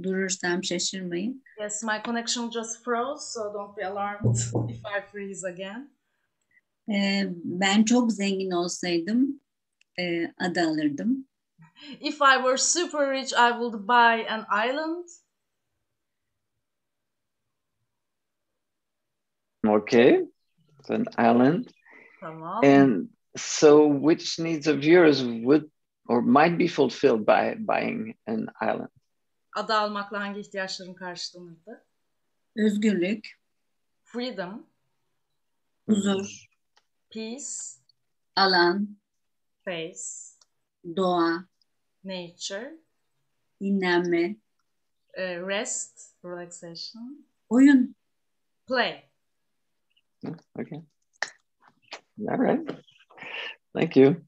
durursam 0.04 0.64
şaşırmayın. 0.64 1.44
Yes, 1.62 1.84
my 1.84 2.02
connection 2.06 2.52
just 2.52 2.84
froze, 2.84 3.26
so 3.34 3.54
don't 3.54 3.78
be 3.78 3.88
alarmed 3.88 4.36
if 4.70 4.82
I 4.86 5.12
freeze 5.12 5.48
again. 5.48 5.90
E, 6.90 7.24
ben 7.44 7.84
çok 7.84 8.12
zengin 8.12 8.52
olsaydım 8.52 9.40
e, 10.00 10.34
ada 10.38 10.68
alırdım. 10.68 11.28
If 12.02 12.16
I 12.16 12.36
were 12.36 12.58
super 12.58 13.12
rich, 13.12 13.32
I 13.34 13.52
would 13.52 13.88
buy 13.88 14.30
an 14.30 14.46
island. 14.70 15.08
Okay. 19.68 20.34
So 20.86 20.96
an 20.96 21.06
island. 21.18 21.72
Tamam. 22.22 22.64
And 22.64 23.10
so 23.38 23.88
which 23.88 24.40
needs 24.40 24.68
of 24.68 24.84
yours 24.84 25.24
would 25.24 25.70
or 26.08 26.22
might 26.22 26.58
be 26.58 26.68
fulfilled 26.68 27.26
by 27.26 27.56
buying 27.56 28.16
an 28.28 28.48
island? 28.62 28.90
Ada 29.56 29.78
almakla 29.78 30.20
hangi 30.20 30.40
ihtiyaçların 30.40 30.94
karşılanırdı? 30.94 31.86
Özgürlük, 32.56 33.40
Freedom, 34.04 34.68
huzur, 35.86 36.50
peace, 37.10 37.80
alan, 38.36 38.98
space, 39.62 40.38
doğa, 40.96 41.46
nature, 42.04 42.78
dinlenme, 43.62 44.36
uh, 45.18 45.48
rest, 45.48 46.16
relaxation, 46.26 47.26
oyun. 47.50 47.96
play. 48.68 49.13
Okay. 50.60 50.82
All 52.30 52.38
right. 52.38 52.60
Thank 53.76 53.96
you. 53.96 54.24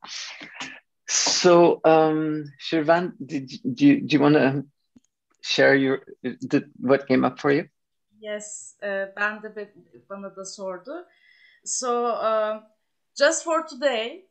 So, 1.08 1.81
um, 1.86 2.45
Shirvan, 2.60 3.13
did 3.23 3.51
you, 3.51 3.60
do 3.73 3.86
you, 3.86 4.01
do 4.01 4.13
you 4.15 4.19
want 4.19 4.36
to 4.36 4.65
share 5.41 5.75
your 5.75 6.01
did, 6.23 6.71
what 6.79 7.08
came 7.08 7.23
up 7.23 7.39
for 7.39 7.51
you? 7.51 7.69
Yes, 8.19 8.75
uh, 8.81 9.05
ben 9.15 9.41
de 9.41 9.69
bana 10.10 10.31
da 10.36 10.43
sordu. 10.43 11.03
So, 11.63 12.08
uh, 12.08 12.62
just 13.15 13.43
for 13.43 13.63
today, 13.63 14.23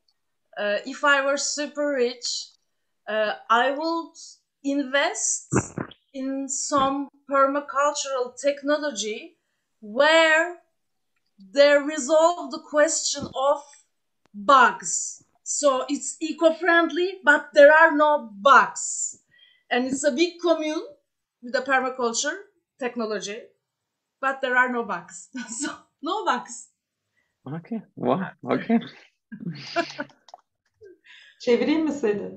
uh, 0.59 0.79
if 0.85 1.05
I 1.05 1.25
were 1.25 1.37
super 1.37 1.95
rich, 1.95 2.49
uh, 3.09 3.35
I 3.49 3.71
would 3.71 4.15
invest 4.65 5.55
in 6.13 6.49
some 6.49 7.09
permacultural 7.31 8.35
technology 8.41 9.37
where 9.81 10.59
they 11.39 11.77
resolve 11.79 12.51
the 12.51 12.61
question 12.61 13.27
of 13.35 13.63
bugs. 14.35 15.23
So 15.43 15.85
it's 15.89 16.17
eco-friendly, 16.21 17.21
but 17.25 17.51
there 17.55 17.73
are 17.73 17.95
no 17.97 18.31
bugs. 18.33 19.19
And 19.71 19.87
it's 19.87 20.05
a 20.05 20.13
big 20.13 20.41
commune 20.41 20.83
with 21.43 21.55
a 21.55 21.63
permaculture 21.63 22.37
technology, 22.79 23.39
but 24.21 24.41
there 24.41 24.57
are 24.57 24.73
no 24.73 24.85
bugs. 24.85 25.29
so 25.61 25.71
no 26.03 26.25
bugs. 26.25 26.69
Okay. 27.47 27.83
Wow. 27.97 28.31
Okay. 28.51 28.81
Çevireyim 31.41 31.85
mi 31.85 31.93
seni? 31.93 32.31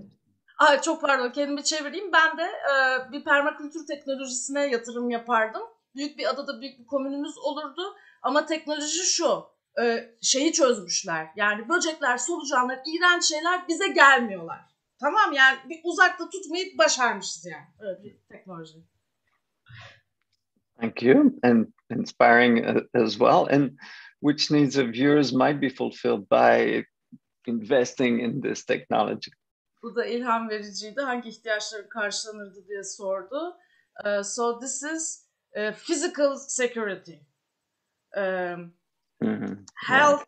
Aa, 0.59 0.81
çok 0.81 1.01
pardon 1.01 1.31
kendimi 1.31 1.63
çevireyim. 1.63 2.11
Ben 2.11 2.37
de 2.37 2.43
e, 2.43 3.11
bir 3.11 3.23
permakültür 3.23 3.87
teknolojisine 3.87 4.67
yatırım 4.67 5.09
yapardım. 5.09 5.61
Büyük 5.95 6.17
bir 6.17 6.29
adada 6.29 6.61
büyük 6.61 6.79
bir 6.79 6.85
komünümüz 6.85 7.37
olurdu. 7.37 7.81
Ama 8.27 8.45
teknoloji 8.45 9.03
şu. 9.05 9.45
e, 9.81 10.15
şeyi 10.21 10.53
çözmüşler. 10.53 11.27
Yani 11.35 11.69
böcekler, 11.69 12.17
solucanlar, 12.17 12.79
iğrenç 12.85 13.23
şeyler 13.23 13.67
bize 13.67 13.87
gelmiyorlar. 13.87 14.59
Tamam 14.99 15.33
yani 15.33 15.57
bir 15.69 15.79
uzakta 15.83 16.29
tutmayı 16.29 16.77
başarmışız 16.77 17.45
yani. 17.45 17.65
Öyle 17.79 18.03
bir 18.03 18.17
teknoloji. 18.31 18.77
Thank 20.81 21.03
you, 21.03 21.33
and 21.43 21.67
inspiring 21.89 22.77
uh, 22.77 23.03
as 23.03 23.11
well. 23.11 23.55
And 23.55 23.71
which 24.19 24.51
needs 24.51 24.77
of 24.77 24.95
yours 24.95 25.33
might 25.33 25.61
be 25.61 25.69
fulfilled 25.69 26.29
by 26.31 26.83
investing 27.45 28.21
in 28.21 28.41
this 28.41 28.65
technology? 28.65 29.31
Bu 29.83 29.95
da 29.95 30.05
ilham 30.05 30.49
vericiydi. 30.49 31.01
Hangi 31.01 31.29
ihtiyaçların 31.29 31.89
karşılanırdı 31.89 32.67
diye 32.67 32.83
sordu. 32.83 33.57
Uh, 34.05 34.23
so 34.23 34.59
this 34.59 34.83
is 34.83 35.27
uh, 35.55 35.73
physical 35.73 36.35
security. 36.35 37.13
Um, 38.15 38.73
Mhm. 39.21 39.67
health 39.87 40.25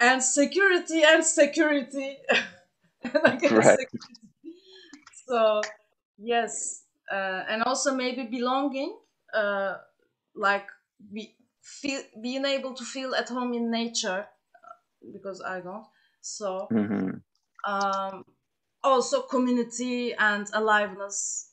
and 0.00 0.22
security 0.22 1.02
and 1.04 1.24
security. 1.24 2.18
and 3.04 3.26
again, 3.26 3.62
Right. 3.62 3.62
security. 3.62 4.20
So 5.26 5.68
yes, 6.18 6.84
uh, 7.10 7.44
and 7.48 7.62
also 7.62 7.94
maybe 7.94 8.24
belonging, 8.24 8.98
uh, 9.34 9.78
like 10.34 10.66
be, 11.12 11.36
feel, 11.62 12.02
being 12.22 12.44
able 12.44 12.74
to 12.74 12.84
feel 12.84 13.14
at 13.14 13.28
home 13.28 13.54
in 13.54 13.70
nature, 13.70 14.26
because 15.12 15.42
I 15.42 15.60
don't. 15.60 15.86
So 16.20 16.70
Mhm. 16.70 17.22
um, 17.66 18.24
also 18.82 19.22
community 19.22 20.14
and 20.14 20.48
aliveness, 20.54 21.51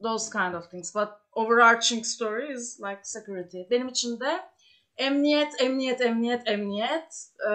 those 0.00 0.28
kind 0.30 0.54
of 0.54 0.68
things. 0.70 0.92
But 0.92 1.20
overarching 1.34 2.04
story 2.04 2.52
is 2.52 2.78
like 2.80 3.04
security. 3.04 3.66
Benim 3.70 3.88
için 3.88 4.20
de 4.20 4.40
emniyet, 4.96 5.60
emniyet, 5.60 6.00
emniyet, 6.00 6.48
emniyet. 6.48 7.26
Ee, 7.50 7.52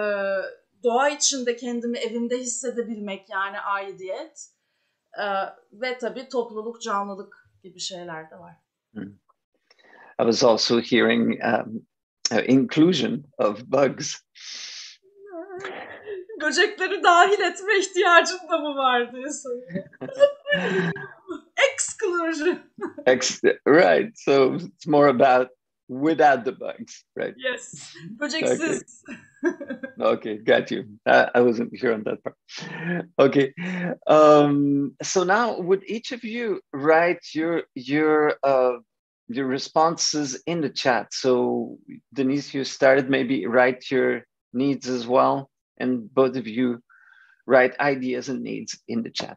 doğa 0.82 1.08
içinde 1.08 1.56
kendimi 1.56 1.98
evimde 1.98 2.38
hissedebilmek 2.38 3.30
yani 3.30 3.60
aidiyet. 3.60 4.48
Ee, 5.18 5.24
ve 5.72 5.98
tabii 5.98 6.28
topluluk, 6.28 6.82
canlılık 6.82 7.48
gibi 7.62 7.80
şeyler 7.80 8.30
de 8.30 8.38
var. 8.38 8.54
I 10.18 10.24
was 10.24 10.44
also 10.44 10.80
hearing 10.80 11.40
um, 11.44 11.86
uh, 12.30 12.48
inclusion 12.48 13.24
of 13.38 13.62
bugs. 13.66 14.20
Böcekleri 16.40 17.02
dahil 17.02 17.40
etme 17.40 17.78
ihtiyacın 17.78 18.48
da 18.50 18.58
mı 18.58 18.76
var 18.76 19.12
diye 19.12 19.24
Exclusion. 22.04 22.62
Ex- 23.06 23.40
right. 23.66 24.10
So 24.14 24.54
it's 24.54 24.86
more 24.86 25.08
about 25.08 25.48
without 25.88 26.44
the 26.44 26.52
bugs, 26.52 27.04
right? 27.16 27.34
Yes. 27.36 27.94
Böceksiz. 28.16 29.02
Okay, 29.44 29.52
okay 30.00 30.36
got 30.38 30.70
you. 30.70 30.84
I, 31.06 31.30
I 31.34 31.40
wasn't 31.40 31.76
sure 31.78 31.92
on 31.92 32.04
that 32.04 32.22
part. 32.24 32.36
Okay. 33.18 33.52
Um, 34.06 34.96
so 35.02 35.24
now 35.24 35.60
would 35.60 35.84
each 35.86 36.12
of 36.12 36.24
you 36.24 36.60
write 36.72 37.24
your 37.34 37.64
your 37.74 38.34
uh, 38.42 38.78
your 39.28 39.46
responses 39.46 40.42
in 40.46 40.60
the 40.60 40.70
chat. 40.70 41.12
So 41.12 41.78
Denise, 42.12 42.54
you 42.54 42.64
started 42.64 43.10
maybe 43.10 43.46
write 43.46 43.90
your 43.90 44.24
needs 44.52 44.88
as 44.88 45.06
well. 45.06 45.50
And 45.78 46.12
both 46.12 46.36
of 46.36 46.46
you 46.46 46.80
write 47.46 47.78
ideas 47.80 48.28
and 48.28 48.42
needs 48.42 48.78
in 48.88 49.02
the 49.02 49.10
chat. 49.10 49.36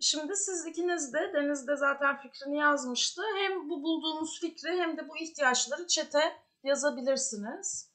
Şimdi 0.00 0.36
siz 0.36 0.66
ikiniz 0.66 1.12
de 1.12 1.30
Deniz 1.34 1.68
de 1.68 1.76
zaten 1.76 2.20
fikrini 2.20 2.58
yazmıştı. 2.58 3.22
Hem 3.36 3.70
bu 3.70 3.82
bulduğunuz 3.82 4.40
fikri 4.40 4.70
hem 4.70 4.96
de 4.96 5.08
bu 5.08 5.18
ihtiyaçları 5.18 5.86
çete 5.86 6.36
yazabilirsiniz. 6.64 7.89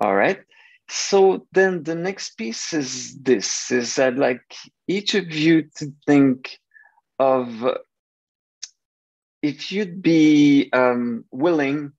All 0.00 0.14
right. 0.14 0.38
So 0.88 1.46
then 1.52 1.82
the 1.82 1.94
next 1.94 2.36
piece 2.36 2.72
is 2.72 3.18
this 3.20 3.70
is 3.70 3.96
that 3.96 4.16
like 4.16 4.42
each 4.86 5.14
of 5.14 5.30
you 5.30 5.64
to 5.76 5.92
think 6.06 6.58
of 7.18 7.64
if 9.42 9.70
you'd 9.70 10.00
be 10.02 10.70
um, 10.72 11.24
willing 11.30 11.92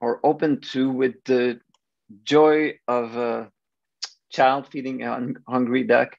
or 0.00 0.20
open 0.24 0.60
to 0.72 0.90
with 0.90 1.14
the 1.24 1.60
joy 2.24 2.74
of 2.88 3.16
a 3.16 3.50
child 4.30 4.68
feeding 4.68 5.02
a 5.02 5.32
hungry 5.48 5.84
duck 5.84 6.16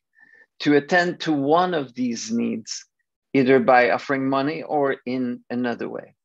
to 0.60 0.76
attend 0.76 1.20
to 1.20 1.34
one 1.34 1.74
of 1.74 1.94
these 1.94 2.32
needs 2.32 2.86
either 3.34 3.60
by 3.60 3.92
offering 3.92 4.28
money 4.28 4.64
or 4.64 4.96
in 5.06 5.44
another 5.50 5.90
way 5.90 6.16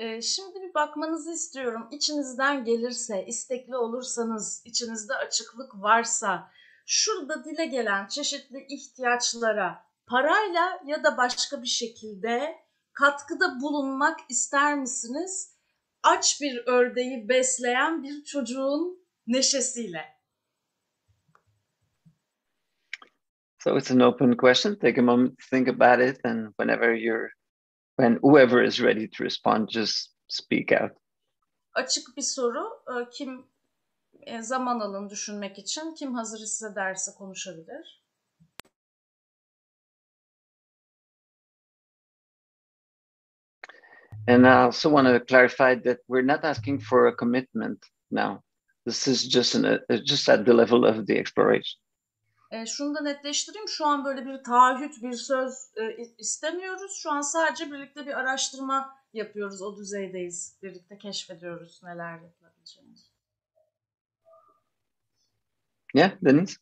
şimdi 0.00 0.59
bakmanızı 0.74 1.32
istiyorum. 1.32 1.88
İçinizden 1.90 2.64
gelirse, 2.64 3.24
istekli 3.26 3.76
olursanız, 3.76 4.62
içinizde 4.64 5.14
açıklık 5.14 5.74
varsa, 5.74 6.50
şurada 6.86 7.44
dile 7.44 7.66
gelen 7.66 8.06
çeşitli 8.06 8.66
ihtiyaçlara 8.68 9.84
parayla 10.06 10.80
ya 10.86 11.04
da 11.04 11.16
başka 11.16 11.62
bir 11.62 11.68
şekilde 11.68 12.56
katkıda 12.92 13.60
bulunmak 13.60 14.20
ister 14.28 14.78
misiniz? 14.78 15.56
Aç 16.02 16.40
bir 16.40 16.62
ördeği 16.66 17.28
besleyen 17.28 18.02
bir 18.02 18.24
çocuğun 18.24 19.06
neşesiyle. 19.26 20.20
So 23.58 23.76
it's 23.76 23.90
an 23.90 24.00
open 24.00 24.36
question. 24.36 24.74
Take 24.74 25.00
a 25.00 25.02
moment 25.02 25.38
to 25.38 25.44
think 25.50 25.68
about 25.68 26.00
it, 26.00 26.24
and 26.24 26.54
whenever 26.58 26.94
you're 26.94 27.30
when 27.96 28.18
whoever 28.22 28.62
is 28.62 28.80
ready 28.80 29.06
to 29.06 29.24
respond, 29.24 29.68
just 29.68 30.10
speak 30.30 30.72
out. 30.72 30.92
Açık 31.74 32.16
bir 32.16 32.22
soru. 32.22 32.82
Kim 33.12 33.46
zaman 34.40 34.80
alın 34.80 35.10
düşünmek 35.10 35.58
için, 35.58 35.94
kim 35.94 36.14
hazır 36.14 36.40
hissederse 36.40 37.10
konuşabilir. 37.18 38.00
And 44.28 44.44
I 44.44 44.66
also 44.66 44.90
want 44.90 45.08
to 45.08 45.26
clarify 45.26 45.74
that 45.74 45.98
we're 46.06 46.26
not 46.26 46.44
asking 46.44 46.80
for 46.80 47.06
a 47.06 47.16
commitment 47.16 47.86
now. 48.10 48.42
This 48.86 49.08
is 49.08 49.28
just 49.30 49.54
an, 49.54 49.64
uh, 49.64 50.04
just 50.04 50.28
at 50.28 50.46
the 50.46 50.52
level 50.52 50.84
of 50.84 51.06
the 51.06 51.18
exploration. 51.18 51.80
E, 52.50 52.66
şunu 52.66 52.94
da 52.94 53.00
netleştireyim. 53.00 53.68
Şu 53.68 53.86
an 53.86 54.04
böyle 54.04 54.26
bir 54.26 54.44
taahhüt, 54.44 55.02
bir 55.02 55.12
söz 55.12 55.70
e, 55.76 55.96
istemiyoruz. 56.18 56.92
Şu 57.02 57.10
an 57.10 57.20
sadece 57.20 57.72
birlikte 57.72 58.06
bir 58.06 58.18
araştırma 58.18 58.96
yapıyoruz. 59.12 59.62
O 59.62 59.76
düzeydeyiz. 59.76 60.58
Birlikte 60.62 60.98
keşfediyoruz 60.98 61.80
neler 61.82 62.12
yapılabileceğini. 62.12 62.94
Yeah, 65.94 66.10
Deniz? 66.22 66.56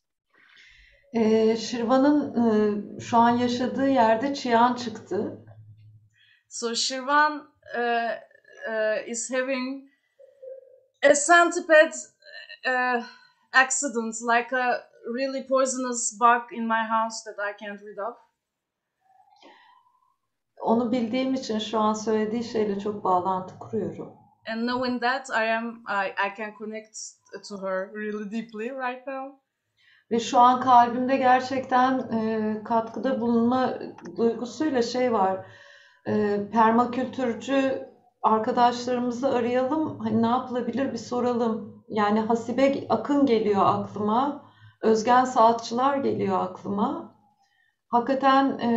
E, 1.13 1.55
Şirvan'ın 1.57 2.35
e, 2.35 2.99
şu 2.99 3.17
an 3.17 3.29
yaşadığı 3.29 3.87
yerde 3.87 4.33
çıyan 4.33 4.75
çıktı. 4.75 5.45
So 6.49 6.75
Shirvan 6.75 7.53
uh, 7.75 8.11
uh, 8.67 9.07
is 9.07 9.31
having 9.31 9.89
a 11.03 11.13
centipede 11.13 11.95
uh, 12.65 13.03
accident, 13.53 14.21
like 14.21 14.57
a 14.57 14.88
really 15.17 15.47
poisonous 15.47 16.19
bug 16.19 16.41
in 16.51 16.67
my 16.67 16.83
house 16.89 17.23
that 17.25 17.37
I 17.39 17.65
can't 17.65 17.81
rid 17.81 17.97
of. 17.97 18.17
Onu 20.61 20.91
bildiğim 20.91 21.33
için 21.33 21.59
şu 21.59 21.79
an 21.79 21.93
söylediği 21.93 22.43
şeyle 22.43 22.79
çok 22.79 23.03
bağlantı 23.03 23.59
kuruyorum. 23.59 24.13
And 24.47 24.61
knowing 24.61 25.01
that 25.01 25.29
I 25.29 25.51
am 25.51 25.83
I, 25.87 26.07
I 26.09 26.37
can 26.37 26.53
connect 26.57 26.97
to 27.49 27.57
her 27.57 27.93
really 27.93 28.31
deeply 28.31 28.69
right 28.69 29.07
now. 29.07 29.39
Ve 30.11 30.19
şu 30.19 30.39
an 30.39 30.61
kalbimde 30.61 31.17
gerçekten 31.17 31.99
e, 31.99 32.63
katkıda 32.63 33.21
bulunma 33.21 33.73
duygusuyla 34.17 34.81
şey 34.81 35.13
var. 35.13 35.45
E, 36.07 36.39
permakültürcü 36.51 37.89
arkadaşlarımızı 38.21 39.29
arayalım. 39.29 39.99
Hani 39.99 40.21
ne 40.21 40.27
yapılabilir 40.27 40.93
bir 40.93 40.97
soralım. 40.97 41.83
Yani 41.89 42.19
Hasibe 42.19 42.85
Akın 42.89 43.25
geliyor 43.25 43.61
aklıma. 43.65 44.48
Özgen 44.81 45.25
Saatçılar 45.25 45.97
geliyor 45.97 46.39
aklıma. 46.39 47.15
Hakikaten 47.87 48.57
e, 48.59 48.69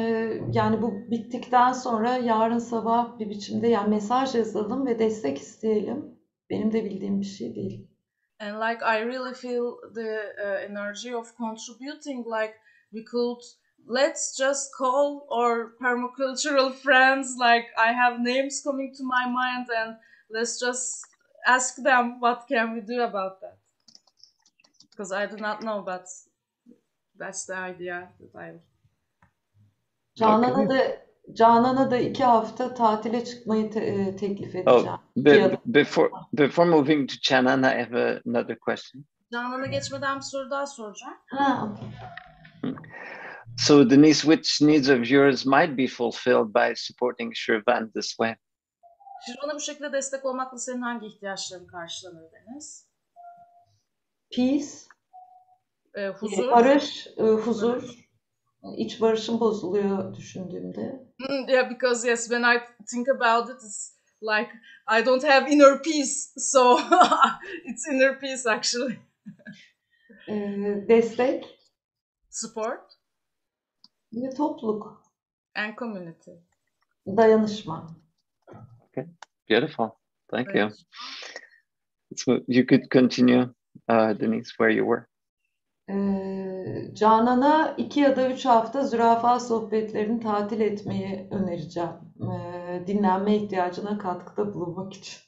yani 0.52 0.82
bu 0.82 1.10
bittikten 1.10 1.72
sonra 1.72 2.16
yarın 2.16 2.58
sabah 2.58 3.18
bir 3.18 3.30
biçimde 3.30 3.68
yani 3.68 3.88
mesaj 3.88 4.34
yazalım 4.34 4.86
ve 4.86 4.98
destek 4.98 5.38
isteyelim. 5.38 6.18
Benim 6.50 6.72
de 6.72 6.84
bildiğim 6.84 7.20
bir 7.20 7.26
şey 7.26 7.54
değil. 7.54 7.88
And 8.40 8.60
like 8.60 8.84
I 8.84 9.04
really 9.04 9.34
feel 9.34 9.76
the 9.94 10.34
uh, 10.44 10.70
energy 10.70 11.14
of 11.14 11.36
contributing 11.36 12.26
like 12.26 12.54
we 12.90 13.04
could 13.04 13.42
let's 13.86 14.36
just 14.36 14.72
call 14.72 15.26
our 15.30 15.76
permacultural 15.78 16.72
friends 16.72 17.36
like 17.38 17.68
I 17.76 17.92
have 17.92 18.18
names 18.18 18.62
coming 18.62 18.92
to 18.96 19.04
my 19.04 19.26
mind 19.26 19.68
and 19.70 19.96
let's 20.30 20.58
just 20.58 21.04
ask 21.46 21.76
them 21.76 22.20
what 22.20 22.48
can 22.48 22.74
we 22.74 22.80
do 22.80 23.02
about 23.02 23.40
that 23.40 23.61
because 24.92 25.12
I 25.12 25.26
do 25.26 25.36
not 25.36 25.60
know, 25.62 25.82
but 25.82 26.06
that's 27.18 27.46
the 27.46 27.56
idea 27.56 28.12
that 28.20 28.40
I. 28.40 28.60
Canan'a 30.18 30.68
da 30.68 31.02
Canan'a 31.32 31.90
da 31.90 31.98
iki 31.98 32.24
hafta 32.24 32.74
tatile 32.74 33.24
çıkmayı 33.24 33.70
te 33.70 33.80
e, 33.80 34.16
teklif 34.16 34.54
edeceğim. 34.54 34.88
Oh, 34.88 34.98
be, 35.16 35.58
before 35.66 36.10
before 36.32 36.70
moving 36.70 37.10
to 37.10 37.14
Canan, 37.22 37.62
I 37.62 37.84
have 37.84 38.20
another 38.26 38.58
question. 38.58 39.04
Canan'a 39.32 39.66
geçmeden 39.66 40.16
bir 40.16 40.22
soru 40.22 40.50
daha 40.50 40.66
soracağım. 40.66 41.14
Ha. 41.26 41.68
So 43.58 43.90
Denise, 43.90 44.22
which 44.22 44.62
needs 44.62 44.88
of 44.90 45.10
yours 45.10 45.46
might 45.46 45.78
be 45.78 45.86
fulfilled 45.86 46.54
by 46.54 46.74
supporting 46.76 47.34
Shirvan 47.34 47.90
this 47.92 48.08
way? 48.08 48.36
Shirvan'a 49.26 49.54
bu 49.54 49.60
şekilde 49.60 49.92
destek 49.92 50.24
olmakla 50.24 50.58
senin 50.58 50.82
hangi 50.82 51.06
ihtiyaçların 51.06 51.66
karşılanır 51.66 52.32
Deniz? 52.32 52.91
Peace. 54.36 54.68
E, 55.94 56.08
huzur. 56.08 56.50
Barış, 56.50 57.06
e, 57.16 57.22
huzur. 57.22 58.02
İç 58.76 59.00
barışım 59.00 59.40
bozuluyor 59.40 60.16
düşündüğümde. 60.16 61.06
Mm, 61.18 61.48
yeah, 61.48 61.70
because 61.70 62.08
yes, 62.08 62.28
when 62.28 62.42
I 62.42 62.58
think 62.90 63.08
about 63.08 63.50
it, 63.50 63.56
it's 63.64 63.96
like 64.22 64.50
I 64.88 65.06
don't 65.06 65.24
have 65.24 65.50
inner 65.50 65.82
peace, 65.82 66.32
so 66.36 66.78
it's 67.64 67.88
inner 67.88 68.20
peace 68.20 68.50
actually. 68.50 68.98
Ee, 70.28 70.84
destek 70.88 71.58
Support 72.30 72.80
ve 74.12 74.30
topluluk, 74.30 75.02
and 75.54 75.76
community. 75.76 76.30
dayanışma. 77.06 77.96
Beautiful. 79.48 79.90
Thank 80.30 80.54
you. 80.54 80.70
So 82.16 82.40
you 82.48 82.66
could 82.66 82.90
continue, 82.90 83.54
uh, 83.88 84.12
Denise, 84.12 84.52
where 84.58 84.70
you 84.70 84.84
were. 84.86 85.06
Ee, 85.90 86.94
Canan'a 86.94 87.74
iki 87.78 88.00
ya 88.00 88.16
da 88.16 88.30
üç 88.30 88.44
hafta 88.44 88.84
zürafa 88.84 89.40
sohbetlerini 89.40 90.20
tatil 90.20 90.60
etmeyi 90.60 91.28
önereceğim. 91.30 91.90
Ee, 92.20 92.86
dinlenme 92.86 93.36
ihtiyacına 93.36 93.98
katkıda 93.98 94.54
bulunmak 94.54 94.92
için. 94.92 95.18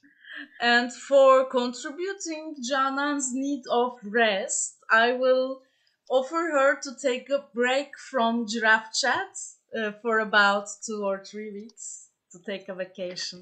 And 0.61 0.91
for 0.91 1.51
contributing 1.51 2.57
Janan's 2.71 3.35
need 3.35 3.65
of 3.71 4.01
rest, 4.15 4.83
I 4.93 5.13
will 5.13 5.63
offer 6.09 6.53
her 6.53 6.81
to 6.81 6.91
take 7.03 7.35
a 7.35 7.55
break 7.55 7.89
from 8.11 8.47
Giraffe 8.47 8.93
Chat 8.93 9.37
uh, 9.75 9.93
for 10.03 10.21
about 10.21 10.69
two 10.87 11.05
or 11.05 11.25
three 11.25 11.53
weeks 11.53 12.11
to 12.33 12.39
take 12.43 12.69
a 12.69 12.75
vacation. 12.75 13.41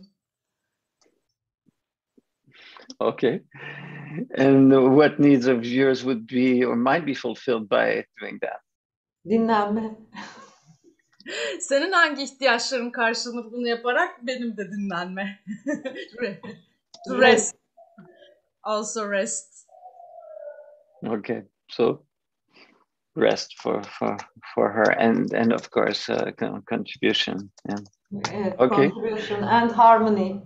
Okay. 3.00 3.42
And 4.36 4.72
what 4.96 5.18
needs 5.18 5.46
of 5.46 5.64
yours 5.64 6.04
would 6.04 6.26
be 6.26 6.64
or 6.64 6.76
might 6.76 7.04
be 7.06 7.14
fulfilled 7.14 7.68
by 7.68 8.04
doing 8.20 8.38
that? 8.42 8.60
Dinlenme. 9.26 9.96
Senin 11.60 11.92
hangi 11.92 12.22
ihtiyaçların 12.22 12.90
karşılanır 12.90 13.52
bunu 13.52 13.68
yaparak? 13.68 14.26
Benim 14.26 14.56
de 14.56 14.72
dinlenme. 14.72 15.38
Re- 16.22 16.40
to 17.06 17.20
rest. 17.20 17.56
Also 18.62 19.10
rest. 19.10 19.68
Okay. 21.06 21.42
So 21.68 22.04
rest 23.16 23.54
for 23.62 23.82
for 23.82 24.16
for 24.54 24.72
her 24.72 24.90
and 24.98 25.32
and 25.32 25.52
of 25.52 25.70
course 25.70 26.12
uh, 26.12 26.32
con- 26.38 26.62
contribution. 26.70 27.50
Yeah. 27.68 27.78
Evet, 28.32 28.60
Okay. 28.60 28.90
contribution 28.90 29.42
and 29.42 29.70
harmony. 29.70 30.42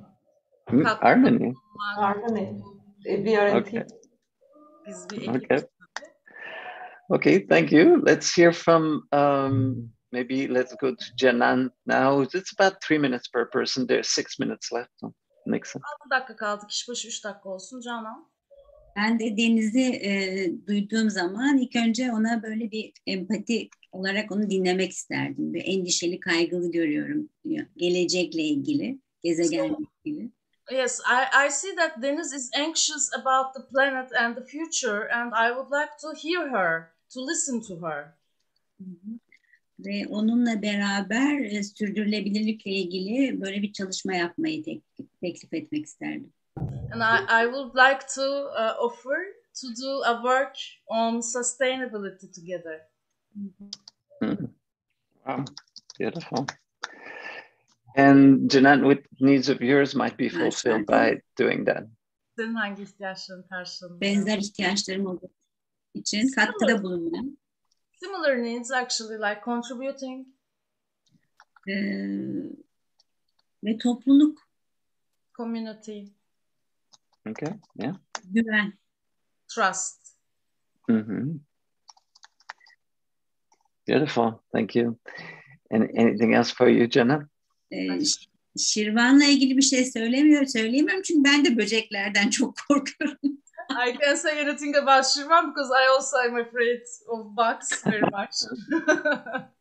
Hmm, 0.70 0.82
Harmony. 0.84 1.54
Harmony. 1.96 2.62
We 3.06 3.36
are 3.36 3.48
a 3.48 3.56
Okay. 3.56 3.84
Okay. 5.28 5.62
Okay, 7.10 7.38
thank 7.46 7.70
you. 7.70 8.02
Let's 8.02 8.34
hear 8.34 8.52
from 8.52 9.06
um, 9.12 9.90
maybe 10.10 10.48
let's 10.48 10.74
go 10.74 10.90
to 10.90 11.04
Janan 11.16 11.70
now. 11.86 12.20
It's 12.20 12.52
about 12.52 12.82
three 12.82 12.98
minutes 12.98 13.28
per 13.28 13.46
person. 13.46 13.86
There's 13.86 14.08
six 14.08 14.38
minutes 14.40 14.72
left. 14.72 14.90
So 14.96 15.14
makes 15.46 15.72
sense. 15.72 15.84
6 16.02 16.10
dakika 16.10 16.36
kaldı. 16.36 16.66
Kişi 16.68 16.90
başı 16.90 17.08
3 17.08 17.24
dakika 17.24 17.48
olsun 17.48 17.80
Canan. 17.80 18.28
Ben 18.96 19.18
de 19.18 19.36
Deniz'i 19.36 19.82
e, 19.82 20.50
duyduğum 20.66 21.10
zaman 21.10 21.58
ilk 21.58 21.76
önce 21.76 22.12
ona 22.12 22.42
böyle 22.42 22.70
bir 22.70 22.92
empati 23.06 23.68
olarak 23.92 24.32
onu 24.32 24.50
dinlemek 24.50 24.90
isterdim. 24.90 25.54
Bir 25.54 25.62
endişeli, 25.66 26.20
kaygılı 26.20 26.72
görüyorum 26.72 27.28
diyor. 27.44 27.66
Gelecekle 27.76 28.42
ilgili, 28.42 28.98
gezegenle 29.22 29.76
ilgili. 30.04 30.30
Yes, 30.70 31.00
I, 31.06 31.46
I 31.46 31.48
see 31.50 31.72
that 31.76 32.00
Deniz 32.00 32.32
is 32.32 32.50
anxious 32.54 33.10
about 33.14 33.54
the 33.54 33.60
planet 33.60 34.10
and 34.18 34.36
the 34.36 34.44
future 34.44 35.08
and 35.12 35.32
I 35.34 35.52
would 35.52 35.70
like 35.70 35.96
to 36.00 36.12
hear 36.16 36.48
her, 36.48 36.92
to 37.12 37.20
listen 37.20 37.60
to 37.68 37.86
her. 37.86 38.16
Hı 38.78 38.84
hı. 38.84 39.18
Ve 39.78 40.06
onunla 40.06 40.62
beraber 40.62 41.40
e, 41.40 41.62
sürdürülebilirlikle 41.62 42.70
ilgili 42.70 43.40
böyle 43.40 43.62
bir 43.62 43.72
çalışma 43.72 44.14
yapmayı 44.14 44.64
tek- 44.64 44.82
teklif 45.20 45.54
etmek 45.54 45.84
isterdim. 45.84 46.32
And 46.92 47.02
I, 47.02 47.42
I 47.42 47.44
would 47.44 47.74
like 47.74 48.06
to 48.14 48.22
uh, 48.48 48.84
offer 48.84 49.18
to 49.60 49.66
do 49.82 50.02
a 50.04 50.14
work 50.22 50.56
on 50.86 51.20
sustainability 51.20 52.32
together. 52.32 52.80
Hmm. 54.20 54.46
Wow, 55.26 55.44
beautiful. 55.98 56.46
And 57.96 58.50
Janan, 58.50 58.82
what 58.82 58.98
needs 59.20 59.48
of 59.48 59.60
yours 59.62 59.94
might 59.94 60.16
be 60.18 60.28
fulfilled 60.28 60.86
by 60.86 61.20
doing 61.38 61.64
that? 61.66 61.84
Senin 62.38 62.54
hangi 62.54 62.82
ihtiyaçların 62.82 63.42
karşılanıyor? 63.42 64.00
Benzer 64.00 64.38
ihtiyaçlarım 64.38 65.06
olduğu 65.06 65.30
için 65.94 66.28
katkıda 66.28 66.82
bulunmak. 66.82 67.24
Similar 68.00 68.42
needs 68.42 68.70
actually 68.72 69.18
like 69.18 69.40
contributing, 69.44 70.26
e, 71.68 71.74
ve 73.64 73.78
topluluk, 73.78 74.38
community, 75.36 76.00
Okay, 77.30 77.54
yeah. 77.76 77.96
güven. 78.24 78.72
trust. 79.48 80.16
hmm 80.88 81.38
Beautiful, 83.88 84.32
thank 84.52 84.76
you. 84.76 84.98
And 85.70 85.82
anything 85.96 86.34
else 86.34 86.52
for 86.54 86.68
you, 86.68 86.88
Janan? 86.90 87.28
E, 87.70 88.04
Ş- 88.04 88.26
Şirvan'la 88.58 89.24
ilgili 89.24 89.56
bir 89.56 89.62
şey 89.62 89.84
söylemiyor, 89.84 90.46
söyleyemiyorum 90.46 91.02
çünkü 91.02 91.24
ben 91.24 91.44
de 91.44 91.56
böceklerden 91.56 92.30
çok 92.30 92.54
korkuyorum. 92.68 93.18
I 93.70 93.98
can't 93.98 94.18
say 94.18 94.40
anything 94.40 94.76
about 94.76 95.06
Shirvan 95.06 95.48
because 95.50 95.70
I 95.84 95.88
also 95.88 96.16
am 96.16 96.36
afraid 96.36 96.80
of 97.08 97.26
bugs 97.36 97.86
very 97.86 98.02
much. 98.02 98.36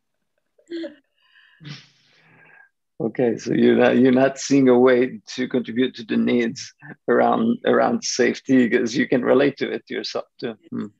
Okay, 2.98 3.36
so 3.36 3.52
you're 3.52 3.76
not 3.76 3.96
you're 3.96 4.10
not 4.10 4.38
seeing 4.38 4.68
a 4.70 4.74
way 4.74 5.20
to 5.36 5.48
contribute 5.48 5.92
to 5.94 6.06
the 6.06 6.16
needs 6.16 6.72
around 7.08 7.58
around 7.66 8.02
safety 8.02 8.68
because 8.68 8.96
you 8.96 9.06
can 9.06 9.22
relate 9.22 9.56
to 9.58 9.74
it 9.74 9.90
yourself 9.90 10.24
too. 10.40 10.56
Hmm. 10.70 10.90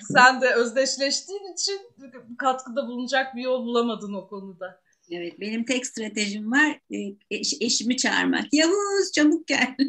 Sen 0.00 0.40
de 0.40 0.54
özdeşleştiğin 0.54 1.52
için 1.52 1.80
katkıda 2.38 2.86
bulunacak 2.86 3.36
bir 3.36 3.42
yol 3.42 3.66
bulamadın 3.66 4.14
o 4.14 4.28
konuda. 4.28 4.80
Evet, 5.12 5.40
benim 5.40 5.64
tek 5.64 5.86
stratejim 5.86 6.52
var, 6.52 6.80
eş- 7.30 7.60
eşimi 7.60 7.96
çağırmak. 7.96 8.44
Yavuz 8.52 9.12
çabuk 9.14 9.46
gel. 9.46 9.76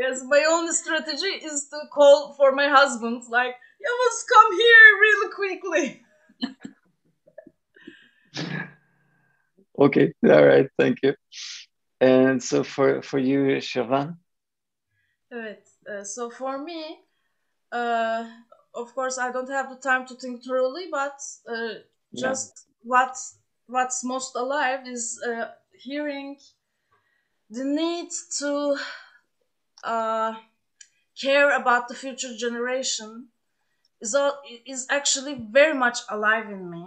Yes, 0.00 0.22
my 0.22 0.46
only 0.46 0.72
strategy 0.72 1.46
is 1.46 1.70
to 1.70 1.76
call 1.94 2.32
for 2.36 2.52
my 2.52 2.68
husband, 2.68 3.22
like, 3.22 3.56
you 3.80 3.90
must 4.04 4.28
come 4.28 4.56
here 4.56 5.00
really 5.00 5.30
quickly. 5.30 6.02
Okay, 9.78 10.12
all 10.24 10.44
right, 10.46 10.70
thank 10.78 11.02
you. 11.02 11.14
And 12.00 12.40
so 12.42 12.64
for 12.64 13.02
for 13.02 13.18
you, 13.18 13.60
Shavan, 13.60 14.16
Evet, 15.30 15.66
uh, 15.88 16.04
so 16.04 16.30
for 16.30 16.58
me, 16.58 17.00
uh, 17.72 18.24
of 18.74 18.94
course, 18.94 19.18
I 19.18 19.32
don't 19.32 19.50
have 19.50 19.68
the 19.68 19.80
time 19.88 20.06
to 20.06 20.14
think 20.14 20.42
thoroughly, 20.44 20.88
but 20.90 21.18
uh, 21.48 21.82
Yeah. 22.12 22.28
just 22.30 22.66
what 22.84 23.16
what's 23.68 24.02
most 24.02 24.34
alive 24.34 24.86
is 24.86 25.20
uh, 25.28 25.48
hearing 25.72 26.38
the 27.50 27.64
need 27.64 28.08
to 28.38 28.76
uh, 29.84 30.34
care 31.20 31.54
about 31.54 31.88
the 31.88 31.94
future 31.94 32.34
generation 32.36 33.28
is 34.00 34.14
all, 34.14 34.40
is 34.66 34.86
actually 34.90 35.34
very 35.50 35.74
much 35.74 35.98
alive 36.08 36.48
in 36.48 36.70
me. 36.70 36.86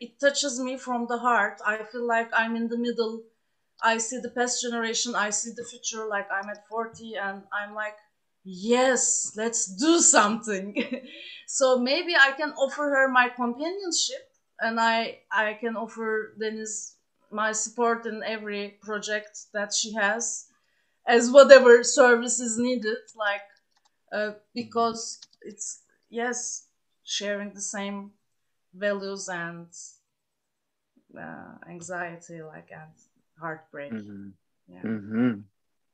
It 0.00 0.20
touches 0.20 0.60
me 0.60 0.76
from 0.76 1.06
the 1.06 1.18
heart. 1.18 1.58
I 1.66 1.78
feel 1.84 2.06
like 2.06 2.28
I'm 2.34 2.54
in 2.54 2.68
the 2.68 2.78
middle. 2.78 3.22
I 3.82 3.96
see 3.96 4.18
the 4.18 4.30
past 4.30 4.60
generation. 4.60 5.14
I 5.14 5.30
see 5.30 5.52
the 5.56 5.64
future. 5.64 6.06
Like 6.06 6.28
I'm 6.30 6.50
at 6.50 6.68
40 6.68 7.16
and 7.16 7.44
I'm 7.52 7.74
like, 7.74 7.96
yes, 8.44 9.32
let's 9.36 9.74
do 9.74 10.00
something. 10.00 10.74
so 11.46 11.78
maybe 11.78 12.14
I 12.14 12.32
can 12.32 12.50
offer 12.52 12.84
her 12.90 13.08
my 13.08 13.30
companionship 13.30 14.29
and 14.60 14.78
I 14.80 15.20
I 15.30 15.54
can 15.60 15.76
offer 15.76 16.34
Deniz 16.38 16.94
my 17.30 17.52
support 17.52 18.06
in 18.06 18.22
every 18.22 18.78
project 18.82 19.38
that 19.52 19.72
she 19.74 19.92
has 19.94 20.48
as 21.06 21.30
whatever 21.30 21.84
service 21.84 22.40
is 22.40 22.58
needed 22.58 22.98
like 23.16 23.46
uh, 24.12 24.32
because 24.54 25.20
it's 25.42 25.82
yes 26.10 26.66
sharing 27.04 27.54
the 27.54 27.60
same 27.60 28.10
values 28.74 29.28
and 29.28 29.68
uh, 31.18 31.54
anxiety 31.68 32.42
like 32.42 32.70
and 32.72 32.92
heartbreak 33.40 33.92
Mhm. 33.92 34.32
Yeah. 34.68 34.82
Mhm. 34.84 35.44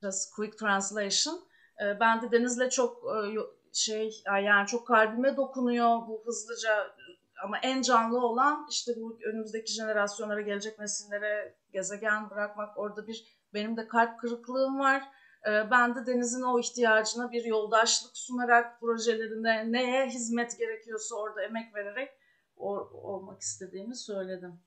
just 0.03 0.35
quick 0.35 0.59
translation 0.59 1.39
Ee, 1.81 2.01
ben 2.01 2.23
de 2.23 2.31
Deniz'le 2.33 2.71
çok 2.71 3.03
e, 3.05 3.37
şey 3.73 4.23
yani 4.45 4.67
çok 4.67 4.87
kalbime 4.87 5.37
dokunuyor 5.37 5.97
bu 6.09 6.23
hızlıca 6.27 6.96
ama 7.45 7.59
en 7.59 7.83
canlı 7.83 8.21
olan 8.21 8.67
işte 8.71 8.93
bu 8.97 9.19
önümüzdeki 9.27 9.73
jenerasyonlara 9.73 10.41
gelecek 10.41 10.79
nesillere 10.79 11.57
gezegen 11.73 12.31
bırakmak 12.31 12.79
orada 12.79 13.07
bir 13.07 13.25
benim 13.55 13.77
de 13.77 13.89
kalp 13.89 14.21
kırıklığım 14.21 14.79
var. 14.79 15.03
Ee, 15.47 15.71
Ben 15.71 15.95
de 15.95 16.07
Deniz'in 16.07 16.43
o 16.43 16.61
ihtiyacına 16.61 17.33
bir 17.33 17.45
yoldaşlık 17.45 18.17
sunarak 18.17 18.81
projelerinde 18.81 19.73
neye 19.73 20.07
hizmet 20.07 20.59
gerekiyorsa 20.59 21.15
orada 21.17 21.43
emek 21.43 21.75
vererek 21.75 22.11
o- 22.57 22.91
olmak 22.93 23.41
istediğimi 23.41 23.97
söyledim. 23.97 24.61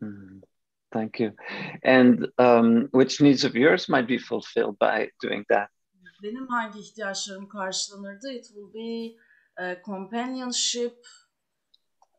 Mhm. 0.00 0.40
thank 0.90 1.20
you. 1.20 1.30
And 1.84 2.18
um, 2.38 2.88
which 2.92 3.20
needs 3.22 3.44
of 3.44 3.54
yours 3.54 3.88
might 3.88 4.08
be 4.08 4.18
fulfilled 4.18 4.80
by 4.80 5.10
doing 5.28 5.48
that? 5.48 5.68
Benim 6.22 6.46
hangi 6.46 6.80
ihtiyaçlarım 6.80 7.48
karşılanırdı? 7.48 8.32
It 8.32 8.44
will 8.44 8.74
be 8.74 9.16
uh, 9.62 9.82
companionship. 9.84 11.06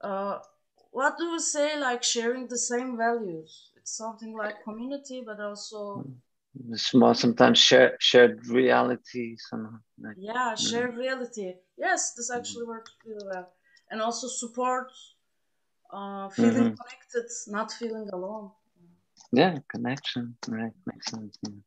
Uh, 0.03 0.39
what 0.91 1.17
do 1.17 1.31
we 1.31 1.39
say? 1.39 1.79
Like 1.79 2.03
sharing 2.03 2.47
the 2.47 2.57
same 2.57 2.97
values. 2.97 3.71
It's 3.77 3.97
something 3.97 4.35
like 4.37 4.63
community, 4.63 5.23
but 5.25 5.39
also 5.39 6.05
Small, 6.75 7.13
sometimes 7.13 7.59
share, 7.59 7.95
shared 7.99 8.45
reality. 8.47 9.37
Somehow. 9.37 9.79
Like, 9.97 10.17
yeah, 10.19 10.55
shared 10.55 10.97
reality. 10.97 11.53
Yes, 11.77 12.13
this 12.13 12.29
actually 12.29 12.65
works 12.65 12.91
really 13.05 13.25
well. 13.25 13.53
And 13.89 14.01
also 14.01 14.27
support, 14.27 14.91
uh, 15.93 16.29
feeling 16.29 16.71
Mhm. 16.71 16.77
connected, 16.77 17.25
not 17.47 17.71
feeling 17.71 18.09
alone. 18.13 18.51
yeah, 19.31 19.59
connection. 19.69 20.35
Right, 20.47 20.73
makes 20.85 21.05
sense. 21.11 21.37
yeah. 21.41 21.61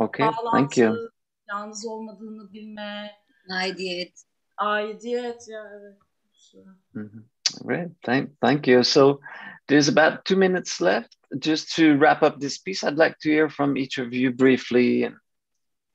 Okay, 0.00 0.30
thank 0.52 0.76
you. 0.76 1.10
yalnız 1.48 1.86
olmadığını 1.86 2.52
bilme, 2.52 3.10
Aidiyet. 3.50 4.24
aidiyet 4.56 5.48
ya 5.48 5.70
evet. 5.74 5.98
Mhm. 6.94 7.24
Great, 7.52 7.88
thank, 8.04 8.30
thank 8.40 8.66
you. 8.66 8.82
So 8.82 9.20
there's 9.68 9.88
about 9.88 10.24
two 10.24 10.36
minutes 10.36 10.80
left. 10.80 11.16
Just 11.38 11.74
to 11.76 11.96
wrap 11.96 12.22
up 12.22 12.40
this 12.40 12.58
piece, 12.58 12.82
I'd 12.82 12.96
like 12.96 13.18
to 13.20 13.30
hear 13.30 13.48
from 13.48 13.76
each 13.76 13.98
of 13.98 14.12
you 14.12 14.32
briefly 14.32 15.04
in 15.04 15.16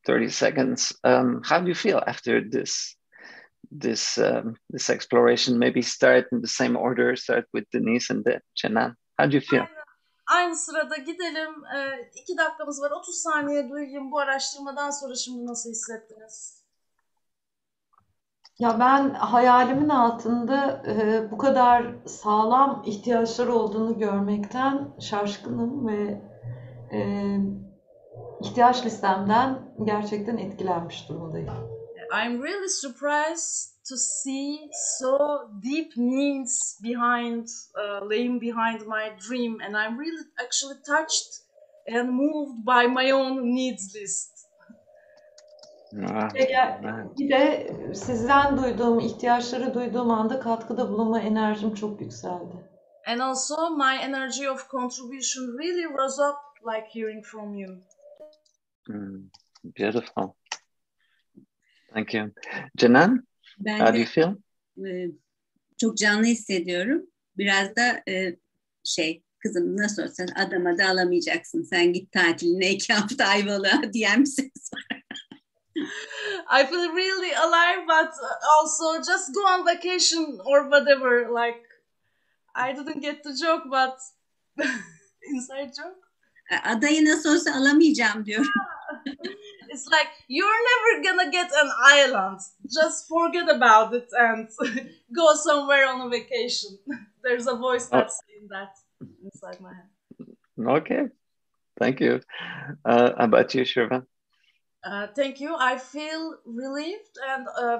30 0.06 0.30
seconds. 0.30 0.94
Um, 1.04 1.42
how 1.44 1.60
do 1.60 1.68
you 1.68 1.76
feel 1.76 2.02
after 2.06 2.42
this 2.42 2.96
this 3.72 4.18
um, 4.18 4.56
this 4.70 4.90
exploration? 4.90 5.60
Maybe 5.60 5.82
start 5.82 6.28
in 6.32 6.42
the 6.42 6.48
same 6.48 6.78
order. 6.78 7.16
Start 7.16 7.46
with 7.52 7.66
Denise 7.72 8.10
and 8.10 8.24
then 8.24 8.40
Chenan. 8.56 8.96
How 9.18 9.28
do 9.28 9.36
you 9.36 9.42
feel? 9.42 9.68
Aynı 10.28 10.56
sırada 10.56 10.98
gidelim. 10.98 11.54
Iki 12.16 12.38
dakikamız 12.38 12.82
var. 12.82 12.92
30 12.92 13.16
saniye 13.16 13.70
duyayım 13.70 14.12
bu 14.12 14.20
araştırmadan 14.20 14.92
sonra 14.92 15.16
şimdi 15.16 15.46
nasıl 15.46 15.70
hissettiniz? 15.70 16.55
Ya 18.60 18.80
ben 18.80 19.10
hayalimin 19.10 19.90
altında 19.90 20.84
e, 20.88 21.32
bu 21.32 21.38
kadar 21.38 21.96
sağlam 22.06 22.84
ihtiyaçlar 22.86 23.48
olduğunu 23.48 24.00
görmekten 24.00 24.88
şaşkınım 25.00 25.88
ve 25.88 26.22
e, 26.92 27.00
ihtiyaç 28.42 28.86
listemden 28.86 29.60
gerçekten 29.84 30.38
etkilenmiş 30.38 31.10
durumdayım. 31.10 31.50
I'm 32.14 32.44
really 32.44 32.70
surprised 32.70 33.76
to 33.90 33.96
see 33.98 34.70
so 35.00 35.18
deep 35.64 35.98
needs 35.98 36.80
behind, 36.84 37.48
uh, 37.76 38.10
laying 38.10 38.42
behind 38.42 38.82
my 38.88 39.12
dream, 39.30 39.60
and 39.62 39.76
I'm 39.76 40.00
really 40.00 40.26
actually 40.46 40.78
touched 40.88 41.44
and 41.88 42.10
moved 42.10 42.66
by 42.66 42.88
my 42.88 43.12
own 43.12 43.56
needs 43.56 43.96
list. 43.96 44.35
Ah, 46.04 46.36
right. 46.36 47.20
Bir 47.20 47.30
de 47.30 47.72
sizden 47.96 48.58
duyduğum, 48.58 49.00
ihtiyaçları 49.00 49.74
duyduğum 49.74 50.12
anda 50.12 50.40
katkıda 50.40 50.90
bulunma 50.90 51.20
enerjim 51.20 51.74
çok 51.74 52.02
yükseldi. 52.02 52.54
And 53.08 53.20
also, 53.20 53.78
my 53.78 53.96
energy 54.02 54.50
of 54.50 54.70
contribution 54.70 55.58
really 55.58 55.84
rose 55.84 56.22
up 56.22 56.36
like 56.74 57.00
hearing 57.00 57.26
from 57.26 57.54
you. 57.54 57.76
Mm, 58.90 59.30
beautiful. 59.80 60.34
Thank 61.94 62.14
you. 62.14 62.32
Janan, 62.78 63.28
Ben 63.60 63.80
how 63.80 63.94
do 63.94 63.98
you 63.98 64.06
feel? 64.06 64.36
e, 64.88 65.12
çok 65.82 65.98
canlı 65.98 66.26
hissediyorum. 66.26 67.02
Biraz 67.38 67.76
da 67.76 68.12
e, 68.12 68.36
şey 68.84 69.24
kızım 69.40 69.78
nasıl 69.78 70.04
olsa 70.04 70.26
adama 70.36 70.78
da 70.78 70.90
alamayacaksın. 70.90 71.64
Sen 71.64 71.94
git 71.94 72.12
tatiline 72.12 72.72
iki 72.72 72.94
hafta 72.94 73.26
Ayvalık'a 73.26 73.82
diyen 73.94 74.22
bir 74.22 74.26
ses 74.26 74.74
var. 74.74 74.95
I 76.50 76.66
feel 76.66 76.92
really 76.92 77.32
alive, 77.32 77.86
but 77.88 78.14
also 78.58 79.02
just 79.02 79.34
go 79.34 79.42
on 79.42 79.66
vacation 79.66 80.40
or 80.46 80.70
whatever. 80.70 81.30
Like, 81.32 81.62
I 82.56 82.74
didn't 82.74 83.02
get 83.02 83.24
the 83.24 83.36
joke, 83.36 83.64
but 83.70 83.98
inside 85.28 85.74
joke. 85.76 86.02
Adayı 86.64 87.06
nasıl 87.06 87.34
olsa 87.36 87.52
alamayacağım 87.56 88.26
diyor. 88.26 88.46
It's 89.70 89.88
like 89.88 90.10
you're 90.30 90.62
never 90.72 91.04
gonna 91.04 91.32
get 91.32 91.52
an 91.52 91.70
island. 91.98 92.40
Just 92.66 93.08
forget 93.10 93.50
about 93.50 93.94
it 93.94 94.10
and 94.14 94.48
go 95.12 95.34
somewhere 95.36 95.86
on 95.88 96.02
a 96.02 96.10
vacation. 96.10 96.80
There's 97.24 97.48
a 97.48 97.56
voice 97.56 97.88
that's 97.90 98.22
saying 98.28 98.48
that 98.50 98.70
inside 99.24 99.60
my 99.60 99.74
head. 99.74 99.90
Okay. 100.78 101.10
Thank 101.80 102.00
you. 102.00 102.22
Uh, 102.86 103.12
how 103.18 103.26
about 103.26 103.54
you, 103.54 103.66
Shirvan? 103.66 104.06
Uh, 104.86 105.08
thank 105.16 105.40
you. 105.40 105.56
I 105.58 105.78
feel 105.78 106.36
relieved 106.46 107.18
and 107.28 107.48
uh, 107.60 107.80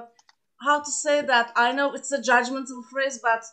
how 0.58 0.80
to 0.80 0.90
say 0.90 1.22
that? 1.22 1.52
I 1.54 1.72
know 1.72 1.92
it's 1.94 2.10
a 2.10 2.18
judgmental 2.18 2.84
phrase, 2.90 3.20
but 3.22 3.44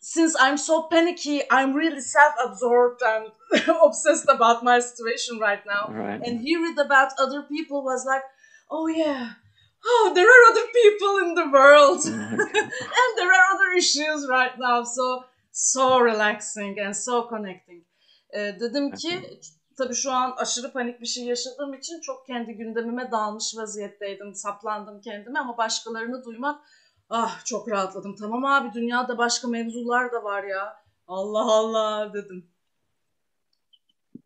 since 0.00 0.36
I'm 0.38 0.58
so 0.58 0.82
panicky, 0.82 1.42
I'm 1.50 1.72
really 1.72 2.02
self-absorbed 2.02 3.00
and 3.02 3.28
obsessed 3.82 4.26
about 4.28 4.62
my 4.62 4.80
situation 4.80 5.38
right 5.38 5.62
now. 5.66 5.90
Right. 5.90 6.20
And 6.22 6.40
hearing 6.40 6.78
about 6.78 7.12
other 7.18 7.42
people 7.42 7.82
was 7.82 8.04
like, 8.04 8.22
oh 8.70 8.86
yeah, 8.86 9.30
oh 9.84 10.12
there 10.14 10.26
are 10.26 10.50
other 10.50 10.66
people 10.80 11.16
in 11.24 11.34
the 11.34 11.50
world, 11.50 12.00
and 12.06 13.10
there 13.16 13.32
are 13.32 13.54
other 13.54 13.72
issues 13.78 14.26
right 14.28 14.58
now. 14.58 14.84
So 14.84 15.24
so 15.52 16.00
relaxing 16.00 16.78
and 16.80 16.94
so 16.94 17.22
connecting. 17.22 17.82
Ee, 18.36 18.52
dedim 18.60 18.90
ki 19.00 19.40
tabii 19.76 19.94
şu 19.94 20.12
an 20.12 20.34
aşırı 20.36 20.72
panik 20.72 21.00
bir 21.00 21.06
şey 21.06 21.24
yaşadığım 21.24 21.74
için 21.74 22.00
çok 22.00 22.26
kendi 22.26 22.52
gündemime 22.52 23.10
dalmış 23.10 23.56
vaziyetteydim. 23.56 24.34
Saplandım 24.34 25.00
kendime 25.00 25.38
ama 25.38 25.56
başkalarını 25.58 26.24
duymak 26.24 26.60
ah 27.10 27.44
çok 27.44 27.70
rahatladım. 27.70 28.16
Tamam 28.16 28.44
abi 28.44 28.74
dünyada 28.74 29.18
başka 29.18 29.48
mevzular 29.48 30.12
da 30.12 30.24
var 30.24 30.44
ya. 30.44 30.76
Allah 31.06 31.52
Allah 31.52 32.12
dedim. 32.14 32.54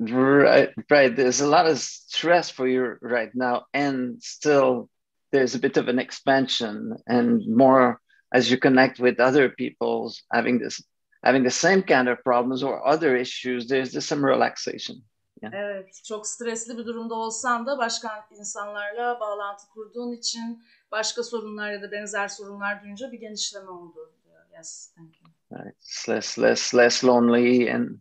Right, 0.01 0.73
right. 0.91 1.17
There's 1.17 1.41
a 1.41 1.51
lot 1.51 1.67
of 1.67 1.79
stress 1.79 2.53
for 2.53 2.69
you 2.69 2.99
right 3.03 3.35
now, 3.35 3.67
and 3.75 4.23
still 4.23 4.89
there's 5.33 5.57
a 5.57 5.63
bit 5.63 5.77
of 5.77 5.89
an 5.89 5.99
expansion 5.99 6.97
and 7.07 7.43
more 7.47 7.99
as 8.33 8.49
you 8.51 8.61
connect 8.61 8.99
with 8.99 9.19
other 9.19 9.49
people 9.49 10.13
having 10.31 10.61
this 10.61 10.81
having 11.25 11.43
the 11.43 11.51
same 11.51 11.83
kind 11.83 12.09
of 12.09 12.23
problems 12.23 12.63
or 12.63 12.87
other 12.87 13.17
issues. 13.17 13.67
There's 13.67 13.93
just 13.93 14.09
some 14.09 14.25
relaxation. 14.25 15.03
Evet, 15.43 16.01
çok 16.05 16.27
stresli 16.27 16.79
bir 16.79 16.87
durumda 16.87 17.15
olsan 17.15 17.67
da 17.67 17.79
başka 17.79 18.27
insanlarla 18.31 19.21
bağlantı 19.21 19.69
kurduğun 19.69 20.13
için 20.13 20.63
başka 20.91 21.23
sorunlar 21.23 21.73
ya 21.73 21.83
da 21.83 21.93
benzer 21.93 22.29
sorunlar 22.29 22.83
duyunca 22.83 23.13
bir 23.13 23.21
genişleme 23.21 23.71
oldu. 23.71 24.13
Yes, 24.59 24.93
thank 24.97 25.21
you. 25.21 25.31
Right. 25.51 25.75
It's 25.77 26.09
less, 26.09 26.39
less, 26.39 26.75
less 26.75 27.05
lonely, 27.05 27.69
and 27.69 28.01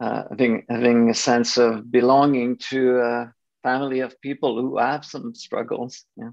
uh, 0.00 0.24
having 0.30 0.64
having 0.68 1.10
a 1.10 1.14
sense 1.14 1.58
of 1.58 1.92
belonging 1.92 2.56
to 2.70 3.00
a 3.00 3.34
family 3.62 4.00
of 4.00 4.18
people 4.20 4.62
who 4.62 4.78
have 4.78 5.04
some 5.04 5.34
struggles. 5.34 6.06
Yeah. 6.16 6.32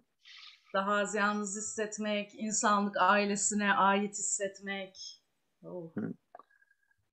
Daha 0.74 0.94
az 0.94 1.16
yalnız 1.16 1.58
hissetmek, 1.58 2.36
insanlık 2.36 2.98
ailesine 2.98 3.74
ait 3.74 4.14
hissetmek. 4.14 5.22
Oh. 5.64 5.92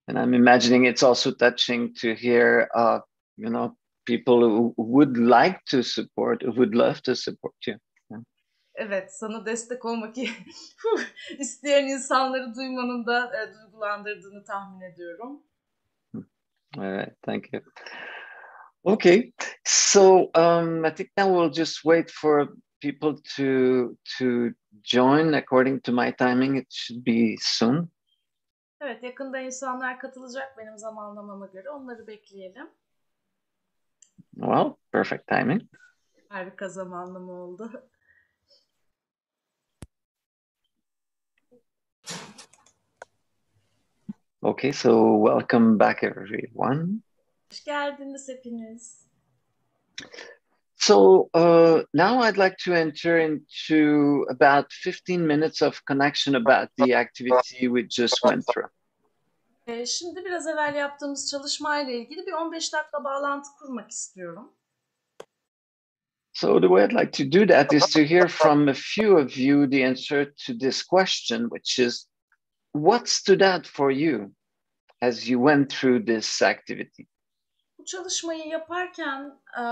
And 0.09 0.19
I'm 0.19 0.33
imagining 0.33 0.87
it's 0.87 1.03
also 1.03 1.33
touching 1.33 1.95
to 2.01 2.15
hear, 2.15 2.69
uh, 2.75 3.01
you 3.37 3.51
know, 3.51 3.77
people 4.07 4.41
who 4.41 4.75
would 4.79 5.19
like 5.19 5.63
to 5.67 5.83
support, 5.83 6.43
who 6.43 6.53
would 6.53 6.75
love 6.75 7.03
to 7.03 7.15
support 7.15 7.55
you. 7.67 7.77
Evet, 8.75 9.15
sana 9.15 9.47
destek 9.47 9.85
olmak 9.85 10.15
isteyen 11.39 11.87
insanları 11.87 12.55
duymanın 12.55 13.07
da 13.07 13.33
e, 13.43 13.55
duygulandırdığını 13.55 14.45
tahmin 14.45 14.81
ediyorum. 14.81 15.43
All 16.79 16.93
right, 16.93 17.23
thank 17.23 17.53
you. 17.53 17.63
Okay, 18.85 19.33
so 19.65 20.31
um, 20.35 20.85
I 20.85 20.95
think 20.95 21.11
now 21.17 21.29
we'll 21.29 21.53
just 21.53 21.85
wait 21.85 22.11
for 22.11 22.49
people 22.81 23.17
to 23.37 23.97
to 24.19 24.55
join. 24.83 25.35
According 25.35 25.83
to 25.83 25.93
my 25.93 26.13
timing, 26.13 26.57
it 26.57 26.67
should 26.71 27.05
be 27.05 27.37
soon. 27.41 27.91
Evet, 28.81 29.03
yakında 29.03 29.39
insanlar 29.39 29.99
katılacak 29.99 30.59
benim 30.59 30.79
zamanlamama 30.79 31.47
göre. 31.47 31.71
Onları 31.71 32.07
bekleyelim. 32.07 32.71
Well, 34.35 34.75
perfect 34.93 35.27
timing. 35.27 35.63
Harika 36.29 36.69
zamanlama 36.69 37.33
oldu. 37.33 37.89
Okay, 44.43 44.73
so 44.73 45.23
welcome 45.27 45.79
back, 45.79 46.05
everyone. 46.05 47.03
Hoş 47.51 47.65
geldiniz 47.65 48.29
hepiniz. 48.29 49.09
So 50.89 51.29
uh, 51.35 51.83
now 51.93 52.21
I'd 52.23 52.39
like 52.39 52.57
to 52.65 52.73
enter 52.73 53.19
into 53.19 54.25
about 54.31 54.73
15 54.73 55.27
minutes 55.27 55.61
of 55.61 55.85
connection 55.85 56.35
about 56.35 56.71
the 56.79 56.95
activity 56.95 57.69
we 57.69 57.83
just 57.83 58.21
went 58.25 58.45
through. 58.47 58.71
Şimdi 59.87 60.25
biraz 60.25 60.47
evvel 60.47 60.75
yaptığımız 60.75 61.31
çalışmayla 61.31 61.93
ilgili 61.93 62.27
bir 62.27 62.33
15 62.33 62.73
dakika 62.73 63.05
bağlantı 63.05 63.49
kurmak 63.59 63.91
istiyorum. 63.91 64.53
So 66.33 66.61
the 66.61 66.69
way 66.69 66.85
I'd 66.85 67.01
like 67.01 67.25
to 67.25 67.41
do 67.41 67.47
that 67.47 67.73
is 67.73 67.87
to 67.93 68.01
hear 68.01 68.29
from 68.29 68.69
a 68.69 68.75
few 68.75 69.19
of 69.19 69.39
you 69.39 69.71
the 69.71 69.87
answer 69.89 70.35
to 70.47 70.59
this 70.59 70.83
question, 70.83 71.49
which 71.49 71.79
is, 71.79 72.09
what 72.73 73.09
stood 73.09 73.41
out 73.41 73.67
for 73.67 73.91
you 73.91 74.33
as 75.03 75.29
you 75.29 75.39
went 75.39 75.71
through 75.71 76.07
this 76.07 76.43
activity? 76.43 77.07
Çalışmayı 77.89 78.47
yaparken 78.47 79.41
e, 79.59 79.63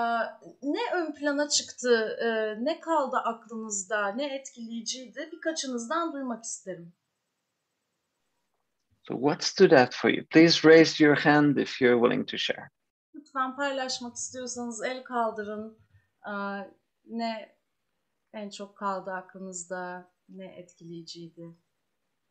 ne 0.63 0.81
ön 0.95 1.15
plana 1.15 1.49
çıktı, 1.49 2.19
e, 2.21 2.57
ne 2.65 2.81
kaldı 2.81 3.17
aklınızda, 3.17 4.09
ne 4.09 4.35
etkileyiciydi 4.35 5.29
birkaçınızdan 5.33 6.13
duymak 6.13 6.45
isterim. 6.45 6.93
So 9.03 9.15
what 9.15 9.45
stood 9.45 9.71
out 9.71 9.95
for 9.95 10.11
you? 10.11 10.27
Please 10.27 10.69
raise 10.69 11.05
your 11.05 11.17
hand 11.17 11.57
if 11.57 11.83
you're 11.83 12.01
willing 12.01 12.29
to 12.31 12.37
share. 12.37 12.71
Lütfen 13.15 13.57
paylaşmak 13.57 14.17
istiyorsanız 14.17 14.83
el 14.83 15.05
kaldırın. 15.05 15.79
E, 16.27 16.33
ne 17.07 17.57
en 18.33 18.51
çok 18.51 18.77
kaldı 18.77 19.11
aklınızda, 19.11 20.13
ne 20.29 20.47
etkileyiciydi? 20.47 21.45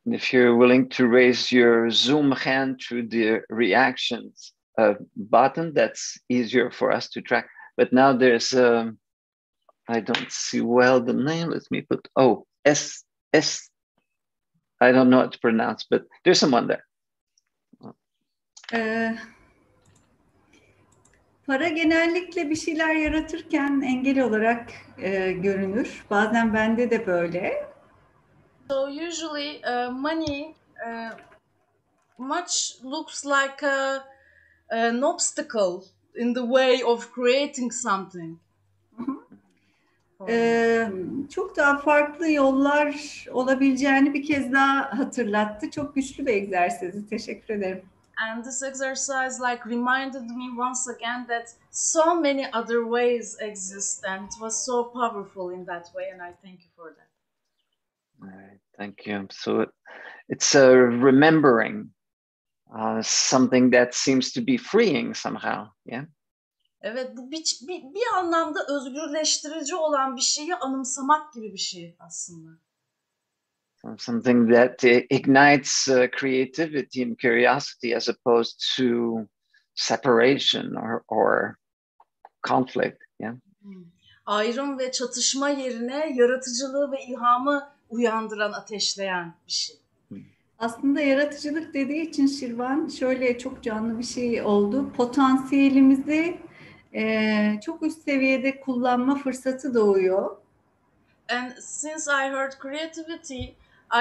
And 0.07 0.13
if 0.15 0.33
you're 0.33 0.59
willing 0.61 0.91
to 0.91 1.11
raise 1.11 1.57
your 1.57 1.89
Zoom 1.89 2.31
hand 2.31 2.79
through 2.79 3.09
the 3.09 3.45
reactions 3.51 4.54
uh, 4.78 4.93
button, 5.15 5.73
that's 5.73 6.17
easier 6.30 6.71
for 6.71 6.91
us 6.91 7.09
to 7.09 7.21
track. 7.21 7.49
But 7.78 7.91
now 7.91 8.13
there's, 8.13 8.53
um, 8.53 8.97
I 9.88 9.99
don't 9.99 10.32
see 10.32 10.61
well 10.61 11.01
the 11.01 11.13
name. 11.13 11.49
Let 11.49 11.63
me 11.71 11.82
put, 11.82 12.07
oh, 12.15 12.45
S, 12.65 13.03
S, 13.34 13.69
I 14.82 14.91
don't 14.91 15.09
know 15.09 15.19
how 15.19 15.28
to 15.28 15.39
pronounce, 15.39 15.86
but 15.89 16.03
there's 16.23 16.39
someone 16.39 16.67
there. 16.67 16.86
Ee, 18.73 19.15
para 21.47 21.67
genellikle 21.67 22.49
bir 22.49 22.55
şeyler 22.55 22.95
yaratırken 22.95 23.82
engel 23.82 24.19
olarak 24.19 24.71
e, 24.97 25.32
görünür. 25.32 26.05
Bazen 26.09 26.53
bende 26.53 26.91
de 26.91 27.07
böyle. 27.07 27.71
So 28.69 28.88
usually 28.88 29.61
uh, 29.63 29.91
money 29.91 30.55
uh, 30.88 31.11
much 32.17 32.84
looks 32.84 33.26
like 33.26 33.63
a, 33.63 34.03
an 34.70 35.03
obstacle 35.03 35.84
in 36.16 36.34
the 36.34 36.41
way 36.41 36.84
of 36.84 37.13
creating 37.13 37.74
something. 37.74 38.38
Ee, 40.30 40.89
çok 41.30 41.57
daha 41.57 41.78
farklı 41.78 42.30
yollar 42.30 43.26
olabileceğini 43.32 44.13
bir 44.13 44.24
kez 44.24 44.53
daha 44.53 44.99
hatırlattı. 44.99 45.72
Çok 45.72 45.95
güçlü 45.95 46.26
bir 46.26 46.34
egzersizdi. 46.34 47.09
Teşekkür 47.09 47.53
ederim. 47.53 47.82
And 48.18 48.43
this 48.43 48.63
exercise 48.63 49.39
like 49.41 49.66
reminded 49.66 50.30
me 50.30 50.49
once 50.57 50.88
again 50.88 51.28
that 51.28 51.55
so 51.72 52.16
many 52.22 52.45
other 52.53 52.84
ways 52.84 53.38
exist 53.41 54.05
and 54.05 54.26
it 54.26 54.32
was 54.32 54.66
so 54.66 54.91
powerful 54.91 55.51
in 55.51 55.66
that 55.66 55.86
way 55.86 56.11
and 56.11 56.22
I 56.22 56.34
thank 56.43 56.59
you 56.63 56.72
for 56.76 56.95
that. 56.95 57.09
All 58.22 58.30
right, 58.30 58.61
thank 58.78 59.07
you. 59.07 59.28
So 59.32 59.66
it's 60.30 60.55
a 60.55 60.78
remembering 60.78 61.94
uh, 62.76 63.01
something 63.03 63.71
that 63.71 63.95
seems 63.95 64.32
to 64.34 64.41
be 64.41 64.57
freeing 64.57 65.15
somehow. 65.15 65.67
Yeah. 65.86 66.05
Evet 66.82 67.17
bu 67.17 67.32
bir, 67.32 67.43
bir, 67.67 67.84
bir 67.93 68.17
anlamda 68.17 68.59
özgürleştirici 68.69 69.76
olan 69.76 70.15
bir 70.15 70.21
şeyi 70.21 70.55
anımsamak 70.55 71.34
gibi 71.34 71.53
bir 71.53 71.57
şey 71.57 71.95
aslında. 71.99 72.49
So 73.82 73.95
something 73.97 74.53
that 74.53 74.84
ignites 74.84 75.88
uh, 75.88 76.07
creativity 76.19 77.03
and 77.03 77.17
curiosity 77.17 77.95
as 77.95 78.09
opposed 78.09 78.59
to 78.78 79.17
separation 79.76 80.76
or, 80.76 81.01
or 81.07 81.55
conflict. 82.47 83.03
Yeah. 83.19 83.36
Hmm. 83.61 83.86
Ayrım 84.26 84.80
ve 84.80 84.91
çatışma 84.91 85.49
yerine 85.49 86.13
yaratıcılığı 86.15 86.91
ve 86.91 87.03
ilhamı 87.03 87.69
uyandıran, 87.89 88.51
ateşleyen 88.51 89.36
bir 89.47 89.51
şey. 89.51 89.84
Aslında 90.59 91.01
yaratıcılık 91.01 91.73
dediği 91.73 92.01
için 92.01 92.27
Şirvan 92.27 92.87
şöyle 92.87 93.37
çok 93.37 93.63
canlı 93.63 93.99
bir 93.99 94.03
şey 94.03 94.41
oldu. 94.41 94.91
Potansiyelimizi 94.97 96.37
e, 96.93 97.59
çok 97.65 97.83
üst 97.83 98.03
seviyede 98.03 98.59
kullanma 98.59 99.15
fırsatı 99.15 99.73
doğuyor. 99.73 100.37
And 101.29 101.51
since 101.59 102.11
I 102.11 102.29
heard 102.29 102.51
creativity, 102.61 103.41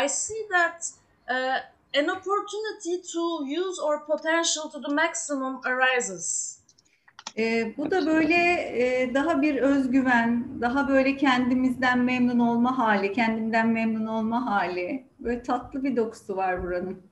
I 0.05 0.09
see 0.09 0.49
that 0.51 0.91
uh, 1.29 1.61
an 1.95 2.09
opportunity 2.09 3.01
to 3.13 3.45
use 3.45 3.83
our 3.83 4.07
potential 4.07 4.71
to 4.71 4.83
the 4.83 4.95
maximum 4.95 5.61
arises. 5.65 6.59
E, 7.39 7.75
bu 7.77 7.91
da 7.91 8.07
böyle 8.07 8.35
e, 8.35 9.15
daha 9.15 9.43
bir 9.43 9.57
özgüven, 9.57 10.61
daha 10.61 10.89
böyle 10.89 11.17
kendimizden 11.17 11.99
memnun 11.99 12.39
olma 12.39 12.79
hali, 12.79 13.13
kendimden 13.13 13.69
memnun 13.69 14.07
olma 14.07 14.47
hali. 14.47 15.07
Böyle 15.19 15.43
tatlı 15.43 15.85
bir 15.85 15.97
dokusu 15.97 16.37
var 16.37 16.63
buranın. 16.63 17.03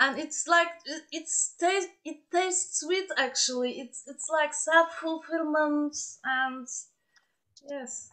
And 0.00 0.18
it's 0.18 0.46
like 0.48 0.70
it's 1.12 1.56
taste 1.56 1.90
it 2.04 2.30
tastes 2.30 2.80
sweet 2.80 3.10
actually. 3.16 3.70
It's 3.70 4.06
it's 4.08 4.28
like 4.30 4.54
self 4.54 4.92
fulfillment 4.92 5.96
and 6.24 6.66
yes. 7.70 8.10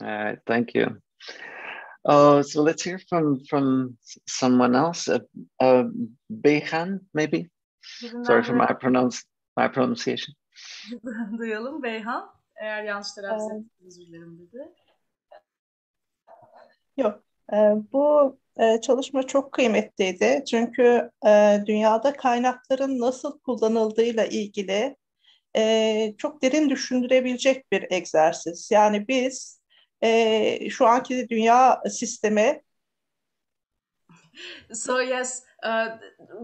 All 0.00 0.24
right, 0.24 0.38
thank 0.46 0.74
you. 0.74 0.86
Uh, 2.04 2.42
so 2.42 2.62
let's 2.62 2.84
hear 2.84 3.00
from 3.08 3.40
from 3.50 3.98
someone 4.28 4.76
else. 4.76 5.08
Uh, 5.08 5.18
uh, 5.60 5.84
Beyhan, 6.30 7.00
maybe. 7.12 7.50
Sorry 8.22 8.44
for 8.44 8.54
my 8.54 8.72
pronounce 8.72 9.24
my 9.56 9.68
pronunciation. 9.68 10.34
duyalım 11.38 11.82
Beyhan. 11.82 12.30
Eğer 12.56 12.84
yanlış 12.84 13.12
telaffuz 13.12 13.62
özür 13.86 14.06
dilerim 14.06 14.38
dedi. 14.38 14.72
Yok, 16.96 17.22
e, 17.52 17.56
bu 17.92 18.36
e, 18.56 18.80
çalışma 18.80 19.22
çok 19.22 19.52
kıymetliydi. 19.52 20.44
Çünkü 20.50 21.10
e, 21.26 21.62
dünyada 21.66 22.12
kaynakların 22.12 23.00
nasıl 23.00 23.38
kullanıldığıyla 23.38 24.24
ilgili 24.24 24.96
e, 25.56 26.14
çok 26.18 26.42
derin 26.42 26.70
düşündürebilecek 26.70 27.72
bir 27.72 27.86
egzersiz. 27.90 28.70
Yani 28.70 29.08
biz 29.08 29.62
e, 30.02 30.70
şu 30.70 30.86
anki 30.86 31.28
dünya 31.28 31.82
sistemi 31.90 32.62
So 34.72 35.00
yes, 35.00 35.42
uh, 35.62 35.98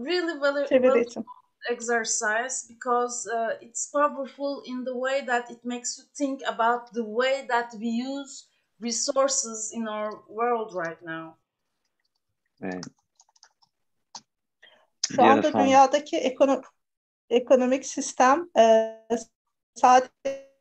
really 0.05 0.33
well, 0.33 1.01
için. 1.01 1.25
Exercise 1.69 2.67
because 2.69 3.27
uh, 3.27 3.57
it's 3.61 3.91
powerful 3.91 4.63
in 4.65 4.83
the 4.85 4.93
way 4.93 5.25
that 5.25 5.51
it 5.51 5.65
makes 5.65 5.97
you 5.99 6.05
think 6.13 6.41
about 6.47 6.93
the 6.93 7.03
way 7.03 7.45
that 7.47 7.73
we 7.73 7.87
use 7.87 8.47
resources 8.81 9.71
in 9.73 9.87
our 9.87 10.23
world 10.29 10.73
right 10.75 11.01
now. 11.01 11.37
Right. 12.61 12.85
Şu 15.11 15.23
anda 15.23 15.41
Beautiful. 15.41 15.59
dünyadaki 15.59 16.17
ekono- 16.17 16.63
ekonomik 17.29 17.85
sistem 17.85 18.49
e, 18.57 18.95
sadece 19.75 20.51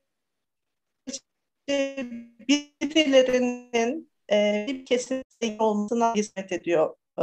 birilerinin 2.81 4.11
e, 4.33 4.67
bir 4.69 4.87
kesim 4.87 5.23
olmasına 5.59 6.15
hizmet 6.15 6.53
ediyor. 6.53 6.95
E, 7.19 7.23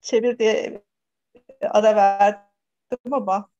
çevir 0.00 0.38
diye 0.38 0.82
ara 1.68 1.96
verdim 1.96 3.12
ama 3.12 3.50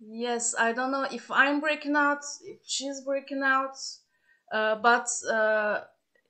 Yes, 0.00 0.54
I 0.54 0.76
don't 0.76 0.92
know 0.92 1.04
if 1.04 1.30
I'm 1.30 1.60
breaking 1.60 1.94
out, 1.94 2.24
if 2.42 2.60
she's 2.64 3.04
breaking 3.06 3.42
out, 3.42 3.76
uh, 4.50 4.82
but 4.82 5.08
uh, 5.30 5.84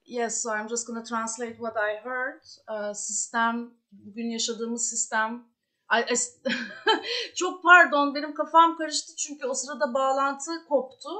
yes, 0.04 0.42
so 0.42 0.50
I'm 0.50 0.68
just 0.68 0.86
gonna 0.86 1.04
translate 1.04 1.56
what 1.58 1.76
I 1.76 1.96
heard. 2.02 2.42
Uh, 2.68 2.94
sistem, 2.94 3.70
bugün 3.92 4.30
yaşadığımız 4.30 4.88
sistem. 4.90 5.44
Çok 7.36 7.62
pardon, 7.62 8.14
benim 8.14 8.34
kafam 8.34 8.76
karıştı 8.76 9.16
çünkü 9.16 9.46
o 9.46 9.54
sırada 9.54 9.94
bağlantı 9.94 10.50
koptu. 10.68 11.10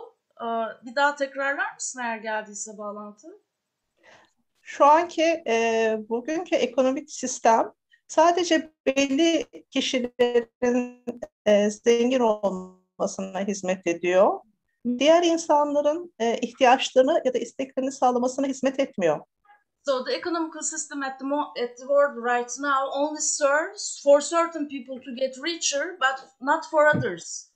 Uh, 0.40 0.86
bir 0.86 0.94
daha 0.94 1.16
tekrarlar 1.16 1.74
mısın 1.74 2.00
eğer 2.00 2.18
geldiyse 2.18 2.78
bağlantı? 2.78 3.28
şu 4.70 4.84
anki 4.84 5.42
e, 5.46 5.96
bugünkü 6.08 6.56
ekonomik 6.56 7.10
sistem 7.10 7.72
sadece 8.10 8.72
belli 8.86 9.46
kişilerin 9.70 11.04
e, 11.46 11.70
zengin 11.70 12.20
olmasına 12.20 13.40
hizmet 13.40 13.86
ediyor. 13.86 14.40
Diğer 14.98 15.22
insanların 15.22 16.14
e, 16.18 16.38
ihtiyaçlarını 16.38 17.22
ya 17.24 17.34
da 17.34 17.38
isteklerini 17.38 17.92
sağlamasına 17.92 18.46
hizmet 18.46 18.80
etmiyor. 18.80 19.20
So 19.86 20.04
the 20.04 20.12
economical 20.12 20.62
system 20.62 21.02
at 21.02 21.18
the 21.18 21.24
mo- 21.24 21.62
at 21.64 21.76
the 21.76 21.86
world 21.86 22.16
right 22.16 22.58
now 22.58 22.90
only 22.94 23.20
serves 23.20 24.02
for 24.02 24.20
certain 24.20 24.68
people 24.68 25.04
to 25.04 25.14
get 25.14 25.36
richer, 25.44 25.96
but 26.00 26.28
not 26.40 26.66
for 26.70 26.96
others. 26.96 27.50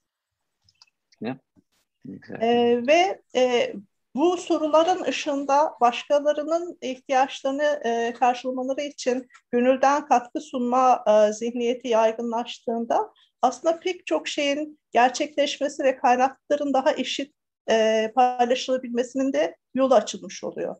Exactly. 2.08 2.48
E, 2.48 2.86
ve 2.86 3.22
e, 3.36 3.74
Bu 4.14 4.36
soruların 4.36 5.04
ışığında 5.04 5.74
başkalarının 5.80 6.78
ihtiyaçlarını 6.80 7.80
e, 7.84 8.12
karşılamaları 8.12 8.80
için 8.80 9.28
gönülden 9.50 10.06
katkı 10.06 10.40
sunma 10.40 11.04
e, 11.06 11.32
zihniyeti 11.32 11.88
yaygınlaştığında 11.88 13.12
aslında 13.42 13.80
pek 13.80 14.06
çok 14.06 14.28
şeyin 14.28 14.80
gerçekleşmesi 14.92 15.84
ve 15.84 15.96
kaynakların 15.96 16.74
daha 16.74 16.92
eşit 16.92 17.34
e, 17.70 18.12
paylaşılabilmesinin 18.14 19.32
de 19.32 19.56
yolu 19.74 19.94
açılmış 19.94 20.44
oluyor. 20.44 20.76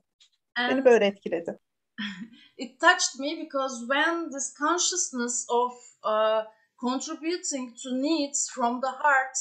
And 0.57 0.71
Beni 0.71 0.85
böyle 0.85 1.07
etkiledi. 1.07 1.59
it 2.57 2.81
touched 2.81 3.21
me 3.21 3.45
because 3.45 3.81
when 3.81 4.31
this 4.31 4.55
consciousness 4.59 5.47
of 5.51 5.73
uh, 6.05 6.45
contributing 6.81 7.77
to 7.83 8.03
needs 8.03 8.51
from 8.51 8.81
the 8.81 8.91
heart 9.03 9.37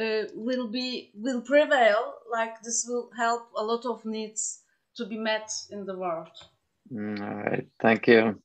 uh, 0.00 0.24
will 0.34 0.68
be 0.68 1.10
will 1.14 1.40
prevail 1.40 2.14
like 2.30 2.62
this 2.62 2.86
will 2.88 3.10
help 3.16 3.42
a 3.56 3.62
lot 3.62 3.86
of 3.86 4.04
needs 4.04 4.62
to 4.96 5.06
be 5.06 5.18
met 5.18 5.50
in 5.70 5.86
the 5.86 5.96
world. 5.96 6.30
Mm, 6.92 7.20
all 7.20 7.36
right. 7.36 7.66
Thank 7.80 8.06
you. 8.06 8.42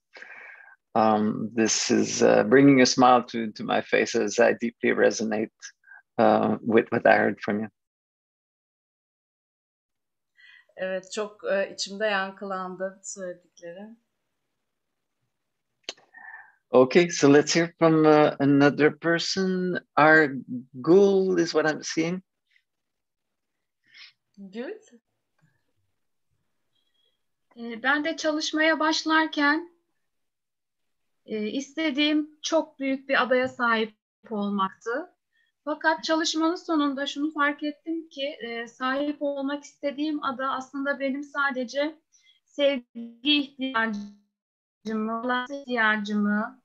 Um, 0.96 1.52
this 1.54 1.92
is 1.92 2.24
uh, 2.24 2.44
bringing 2.44 2.82
a 2.82 2.86
smile 2.86 3.24
to, 3.24 3.52
to 3.52 3.64
my 3.64 3.82
face 3.82 4.16
as 4.16 4.40
i 4.40 4.54
deeply 4.54 4.90
resonate 4.90 5.52
uh, 6.18 6.58
with 6.62 6.88
what 6.90 7.06
i 7.06 7.16
heard 7.16 7.40
from 7.42 7.60
you. 7.60 7.70
Evet, 10.82 11.12
çok 11.12 11.42
içimde 11.72 12.06
yankılandı 12.06 13.00
söyledikleri. 13.04 13.96
Okay, 16.72 17.10
so 17.10 17.28
let's 17.28 17.54
hear 17.54 17.74
from 17.80 18.06
uh, 18.06 18.36
another 18.40 18.92
person. 18.92 19.80
Goal 20.82 21.40
is 21.40 21.54
what 21.54 21.66
I'm 21.66 21.82
seeing. 21.82 22.22
Good. 24.38 24.82
Ee, 27.58 27.84
ben 27.84 28.04
de 28.04 28.18
çalışmaya 28.18 28.80
başlarken 28.80 29.72
e, 31.26 31.48
istediğim 31.48 32.30
çok 32.42 32.80
büyük 32.80 33.10
bir 33.10 33.24
adaya 33.24 33.48
sahip 33.48 33.96
olmaktı. 34.30 35.16
Fakat 35.66 36.04
çalışmanın 36.04 36.56
sonunda 36.56 37.08
şunu 37.08 37.34
fark 37.34 37.64
ettim 37.64 38.10
ki 38.10 38.26
e, 38.26 38.68
sahip 38.68 39.18
olmak 39.20 39.64
istediğim 39.64 40.24
ada 40.24 40.52
aslında 40.52 41.00
benim 41.00 41.24
sadece 41.24 42.00
sevgi 42.46 43.12
ihtiyacımı, 43.24 44.16
ihtiyacımı, 45.50 46.59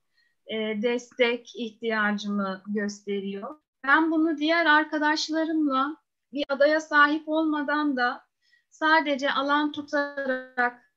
e, 0.46 0.82
destek 0.82 1.56
ihtiyacımı 1.56 2.62
gösteriyor. 2.66 3.58
Ben 3.86 4.10
bunu 4.10 4.38
diğer 4.38 4.66
arkadaşlarımla 4.66 5.96
bir 6.32 6.44
adaya 6.48 6.80
sahip 6.80 7.28
olmadan 7.28 7.96
da 7.96 8.24
sadece 8.70 9.32
alan 9.32 9.72
tutarak, 9.72 10.92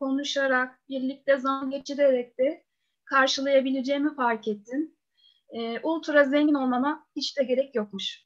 konuşarak, 0.00 0.78
birlikte 0.88 1.36
zaman 1.36 1.70
geçirerek 1.70 2.38
de 2.38 2.64
karşılayabileceğimi 3.04 4.14
fark 4.14 4.48
ettim. 4.48 4.94
E, 5.50 5.80
ultra 5.80 6.24
zengin 6.24 6.54
olmama 6.54 7.06
hiç 7.16 7.38
de 7.38 7.44
gerek 7.44 7.74
yokmuş. 7.74 8.24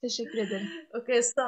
Teşekkür 0.00 0.38
ederim. 0.38 0.68
Okay, 0.94 1.22
so 1.22 1.42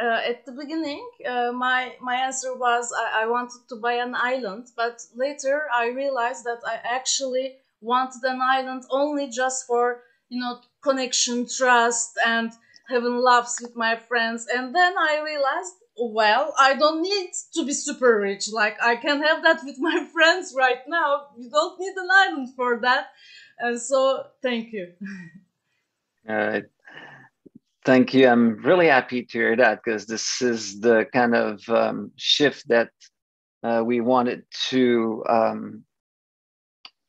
uh, 0.00 0.30
at 0.30 0.46
the 0.46 0.58
beginning, 0.58 1.02
uh, 1.26 1.52
my 1.52 1.96
my 2.00 2.16
answer 2.26 2.52
was 2.52 2.92
I, 2.92 3.24
I 3.24 3.26
wanted 3.26 3.68
to 3.68 3.82
buy 3.82 4.02
an 4.02 4.14
island, 4.14 4.66
but 4.76 5.06
later 5.14 5.68
I 5.70 5.94
realized 5.94 6.44
that 6.44 6.62
I 6.64 6.96
actually 6.96 7.63
wanted 7.84 8.22
an 8.24 8.40
island 8.40 8.84
only 8.90 9.28
just 9.28 9.66
for 9.66 10.02
you 10.28 10.40
know 10.40 10.60
connection, 10.82 11.46
trust, 11.48 12.18
and 12.26 12.50
having 12.88 13.16
laughs 13.16 13.60
with 13.62 13.76
my 13.76 13.96
friends. 13.96 14.46
And 14.54 14.74
then 14.74 14.94
I 14.98 15.20
realized, 15.24 15.74
well, 15.96 16.54
I 16.58 16.74
don't 16.74 17.02
need 17.02 17.30
to 17.54 17.64
be 17.64 17.72
super 17.72 18.20
rich. 18.20 18.48
Like 18.52 18.76
I 18.82 18.96
can 18.96 19.22
have 19.22 19.42
that 19.42 19.60
with 19.64 19.76
my 19.78 20.06
friends 20.12 20.54
right 20.56 20.82
now. 20.88 21.26
You 21.36 21.50
don't 21.50 21.78
need 21.78 21.94
an 21.96 22.08
island 22.10 22.48
for 22.56 22.80
that. 22.80 23.08
And 23.58 23.80
so, 23.80 24.24
thank 24.42 24.72
you. 24.72 24.92
All 26.28 26.36
right. 26.36 26.64
Thank 27.84 28.14
you. 28.14 28.26
I'm 28.26 28.56
really 28.62 28.86
happy 28.86 29.24
to 29.24 29.38
hear 29.38 29.56
that 29.56 29.80
because 29.84 30.06
this 30.06 30.40
is 30.40 30.80
the 30.80 31.06
kind 31.12 31.34
of 31.34 31.68
um, 31.68 32.12
shift 32.16 32.66
that 32.68 32.90
uh, 33.62 33.82
we 33.84 34.00
wanted 34.00 34.44
to 34.70 35.22
um, 35.28 35.84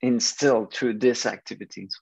instill 0.06 0.66
through 0.70 0.99
these 0.99 1.30
activities. 1.30 1.93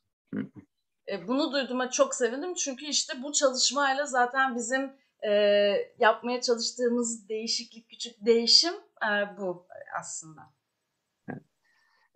Bunu 1.27 1.51
duyduğuma 1.51 1.89
çok 1.89 2.15
sevindim 2.15 2.53
çünkü 2.53 2.85
işte 2.85 3.13
bu 3.23 3.33
çalışmayla 3.33 4.05
zaten 4.05 4.55
bizim 4.55 4.91
e, 5.27 5.31
yapmaya 5.99 6.41
çalıştığımız 6.41 7.29
değişiklik, 7.29 7.89
küçük 7.89 8.25
değişim 8.25 8.73
e, 9.03 9.37
bu 9.37 9.67
aslında. 9.99 10.53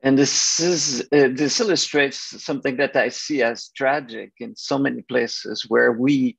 And 0.03 0.17
this 0.17 0.59
is 0.59 1.01
uh, 1.11 1.27
this 1.35 1.59
illustrates 1.59 2.19
something 2.19 2.77
that 2.77 2.95
I 2.95 3.09
see 3.09 3.41
as 3.41 3.69
tragic 3.69 4.31
in 4.39 4.55
so 4.55 4.77
many 4.77 5.01
places 5.01 5.65
where 5.67 5.91
we 5.91 6.37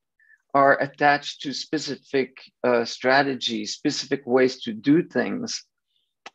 are 0.55 0.81
attached 0.81 1.43
to 1.43 1.53
specific 1.53 2.39
uh, 2.63 2.85
strategies, 2.85 3.75
specific 3.75 4.23
ways 4.27 4.61
to 4.63 4.73
do 4.73 5.03
things, 5.03 5.65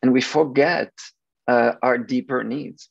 and 0.01 0.14
we 0.14 0.22
forget 0.22 0.91
uh, 1.47 1.74
our 1.82 1.97
deeper 1.97 2.43
needs. 2.43 2.89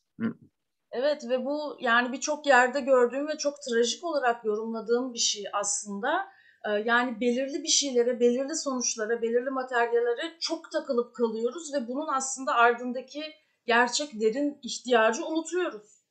Evet 0.92 1.28
ve 1.28 1.44
bu 1.44 1.76
yani 1.80 2.12
birçok 2.12 2.46
yerde 2.46 2.80
gördüğüm 2.80 3.28
ve 3.28 3.38
çok 3.38 3.54
trajik 3.62 4.04
olarak 4.04 4.44
yorumladığım 4.44 5.14
bir 5.14 5.18
şey 5.18 5.44
aslında. 5.52 6.28
Ee, 6.64 6.70
yani 6.70 7.20
belirli 7.20 7.62
bir 7.62 7.68
şeylere, 7.68 8.20
belirli 8.20 8.56
sonuçlara, 8.56 9.22
belirli 9.22 9.50
materyallere 9.50 10.38
çok 10.40 10.72
takılıp 10.72 11.14
kalıyoruz 11.14 11.74
ve 11.74 11.88
bunun 11.88 12.06
aslında 12.08 12.54
ardındaki 12.54 13.22
gerçek 13.66 14.20
derin 14.20 14.58
ihtiyacı 14.62 15.26
unutuyoruz. 15.26 16.02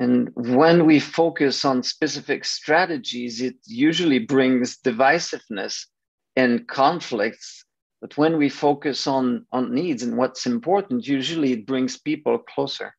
And 0.00 0.28
when 0.34 0.88
we 0.88 1.00
focus 1.00 1.64
on 1.64 1.80
specific 1.80 2.40
strategies, 2.44 3.40
it 3.40 3.64
usually 3.88 4.28
brings 4.28 4.84
divisiveness 4.84 5.86
and 6.36 6.60
conflicts 6.68 7.63
But 8.04 8.16
when 8.16 8.32
we 8.32 8.50
focus 8.50 9.06
on, 9.06 9.46
on 9.50 9.74
needs 9.74 10.02
and 10.02 10.18
what's 10.18 10.46
important, 10.46 11.08
usually 11.08 11.52
it 11.52 11.66
brings 11.66 11.96
people 11.96 12.38
closer. 12.54 12.90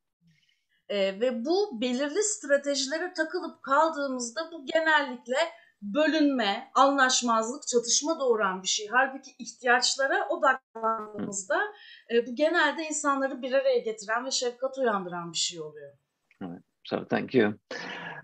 E, 0.89 1.19
ve 1.19 1.45
bu 1.45 1.81
belirli 1.81 2.23
stratejilere 2.23 3.13
takılıp 3.13 3.63
kaldığımızda 3.63 4.41
bu 4.51 4.65
genellikle 4.65 5.37
bölünme, 5.81 6.71
anlaşmazlık, 6.75 7.67
çatışma 7.67 8.19
doğuran 8.19 8.63
bir 8.63 8.67
şey. 8.67 8.87
Halbuki 8.91 9.31
ihtiyaçlara 9.39 10.27
odaklandığımızda 10.29 11.59
e, 12.13 12.27
bu 12.27 12.35
genelde 12.35 12.83
insanları 12.83 13.41
bir 13.41 13.51
araya 13.53 13.79
getiren 13.79 14.25
ve 14.25 14.31
şefkat 14.31 14.77
uyandıran 14.77 15.31
bir 15.31 15.37
şey 15.37 15.61
oluyor. 15.61 15.93
Right. 16.41 16.63
So 16.83 17.07
thank 17.07 17.35
you. 17.35 17.53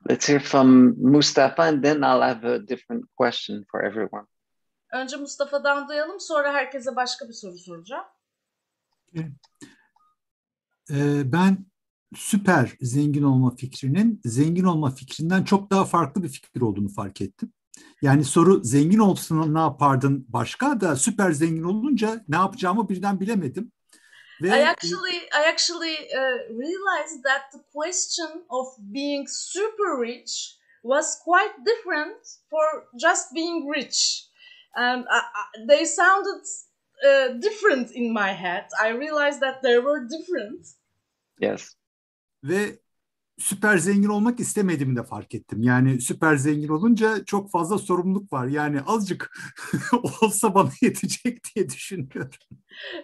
Let's 0.09 0.29
hear 0.29 0.39
from 0.39 0.95
Mustafa 1.11 1.63
and 1.63 1.83
then 1.83 1.97
I'll 1.97 2.21
have 2.21 2.53
a 2.53 2.67
different 2.67 3.05
question 3.17 3.65
for 3.71 3.83
everyone. 3.83 4.25
Önce 4.91 5.17
Mustafa'dan 5.17 5.87
duyalım 5.87 6.19
sonra 6.19 6.53
herkese 6.53 6.95
başka 6.95 7.29
bir 7.29 7.33
soru 7.33 7.57
soracağım. 7.57 8.05
Ee, 10.91 11.31
ben 11.31 11.65
süper 12.15 12.77
zengin 12.81 13.23
olma 13.23 13.55
fikrinin 13.55 14.21
zengin 14.25 14.63
olma 14.63 14.91
fikrinden 14.91 15.43
çok 15.43 15.71
daha 15.71 15.85
farklı 15.85 16.23
bir 16.23 16.29
fikir 16.29 16.61
olduğunu 16.61 16.89
fark 16.89 17.21
ettim. 17.21 17.53
Yani 18.01 18.23
soru 18.23 18.63
zengin 18.63 18.99
olsun 18.99 19.53
ne 19.53 19.59
yapardın 19.59 20.25
başka 20.29 20.81
da 20.81 20.95
süper 20.95 21.31
zengin 21.31 21.63
olunca 21.63 22.25
ne 22.27 22.35
yapacağımı 22.35 22.89
birden 22.89 23.19
bilemedim. 23.19 23.71
Ve 24.41 24.47
I 24.47 24.67
actually 24.67 25.17
I 25.17 25.49
actually 25.53 25.93
uh, 25.93 26.59
realized 26.59 27.23
that 27.23 27.51
the 27.51 27.59
question 27.73 28.45
of 28.49 28.67
being 28.79 29.27
super 29.29 30.01
rich 30.01 30.57
was 30.81 31.23
quite 31.23 31.53
different 31.65 32.17
for 32.49 32.87
just 32.99 33.35
being 33.35 33.75
rich 33.75 34.30
and 34.75 35.05
I, 35.09 35.19
I, 35.19 35.65
they 35.67 35.85
sounded 35.85 36.41
uh, 37.07 37.27
different 37.39 37.91
in 37.91 38.13
my 38.13 38.29
head. 38.33 38.65
I 38.79 38.89
realized 38.89 39.41
that 39.41 39.61
they 39.61 39.79
were 39.79 40.07
different. 40.07 40.67
Yes. 41.39 41.75
Ve 42.43 42.79
süper 43.37 43.77
zengin 43.77 44.09
olmak 44.09 44.39
istemediğimi 44.39 44.95
de 44.95 45.03
fark 45.03 45.35
ettim. 45.35 45.63
Yani 45.63 46.01
süper 46.01 46.35
zengin 46.35 46.67
olunca 46.67 47.25
çok 47.25 47.51
fazla 47.51 47.77
sorumluluk 47.77 48.33
var. 48.33 48.47
Yani 48.47 48.81
azıcık 48.81 49.31
olsa 50.21 50.55
bana 50.55 50.69
yetecek 50.81 51.55
diye 51.55 51.69
düşünüyorum. 51.69 52.31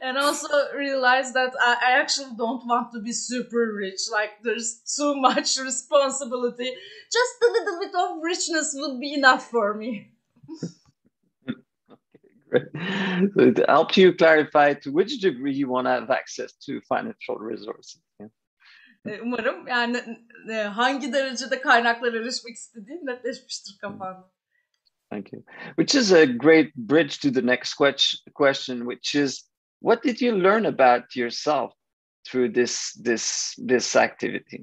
And 0.02 0.16
also 0.16 0.48
realize 0.74 1.34
that 1.34 1.54
I, 1.54 1.92
I 1.92 2.02
actually 2.02 2.38
don't 2.38 2.62
want 2.62 2.92
to 2.94 3.06
be 3.06 3.14
super 3.14 3.78
rich. 3.80 4.02
Like 4.12 4.34
there's 4.44 4.96
too 4.98 5.16
much 5.16 5.60
responsibility. 5.60 6.70
Just 7.12 7.44
a 7.44 7.52
little 7.54 7.80
bit 7.80 7.96
of 7.96 8.24
richness 8.24 8.74
would 8.74 9.02
be 9.02 9.14
enough 9.14 9.50
for 9.52 9.76
me. 9.76 10.12
so 13.36 13.54
to 13.54 13.64
help 13.68 13.98
you 13.98 14.18
clarify 14.18 14.74
to 14.74 14.92
which 14.92 15.22
degree 15.22 15.54
you 15.54 15.68
want 15.68 15.86
to 15.86 15.92
have 15.92 16.10
access 16.10 16.58
to 16.66 16.82
financial 16.82 17.40
resources. 17.40 18.02
Yeah. 18.20 18.30
Umarım 19.24 19.68
yani 19.68 20.02
hangi 20.74 21.14
derecede 21.14 21.62
kaynaklara 21.62 22.18
erişmek 22.18 22.56
istediğin 22.56 23.06
netleşmiştir 23.06 23.78
kafanda. 23.82 24.32
Thank 25.10 25.34
you. 25.34 25.44
Which 25.78 25.96
is 25.96 26.12
a 26.12 26.26
great 26.26 26.76
bridge 26.76 27.18
to 27.20 27.32
the 27.32 27.46
next 27.46 27.76
question, 28.36 28.80
which 28.80 29.16
is 29.16 29.50
what 29.82 30.04
did 30.04 30.22
you 30.22 30.44
learn 30.44 30.66
about 30.66 31.16
yourself 31.16 31.72
through 32.24 32.54
this 32.54 32.94
this 33.06 33.56
this 33.68 33.96
activity? 33.96 34.58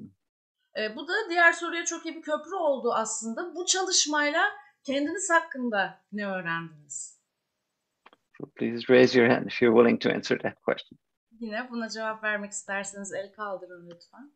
E, 0.77 0.95
bu 0.95 1.07
da 1.07 1.13
diğer 1.29 1.53
soruya 1.53 1.85
çok 1.85 2.05
iyi 2.05 2.15
bir 2.15 2.21
köprü 2.21 2.55
oldu 2.55 2.93
aslında. 2.93 3.55
Bu 3.55 3.65
çalışmayla 3.65 4.43
kendiniz 4.83 5.29
hakkında 5.29 6.01
ne 6.11 6.27
öğrendiniz? 6.27 7.14
Please 8.57 8.89
raise 8.89 9.15
your 9.15 9.27
hand 9.27 9.47
if 9.47 9.61
you're 9.61 9.75
willing 9.75 9.99
to 9.99 10.13
answer 10.13 10.37
that 10.43 10.61
question. 10.61 10.97
Yine 11.39 11.67
buna 11.69 11.89
cevap 11.89 12.23
vermek 12.23 12.51
isterseniz 12.51 13.13
el 13.13 13.31
kaldırın 13.31 13.89
lütfen. 13.89 14.31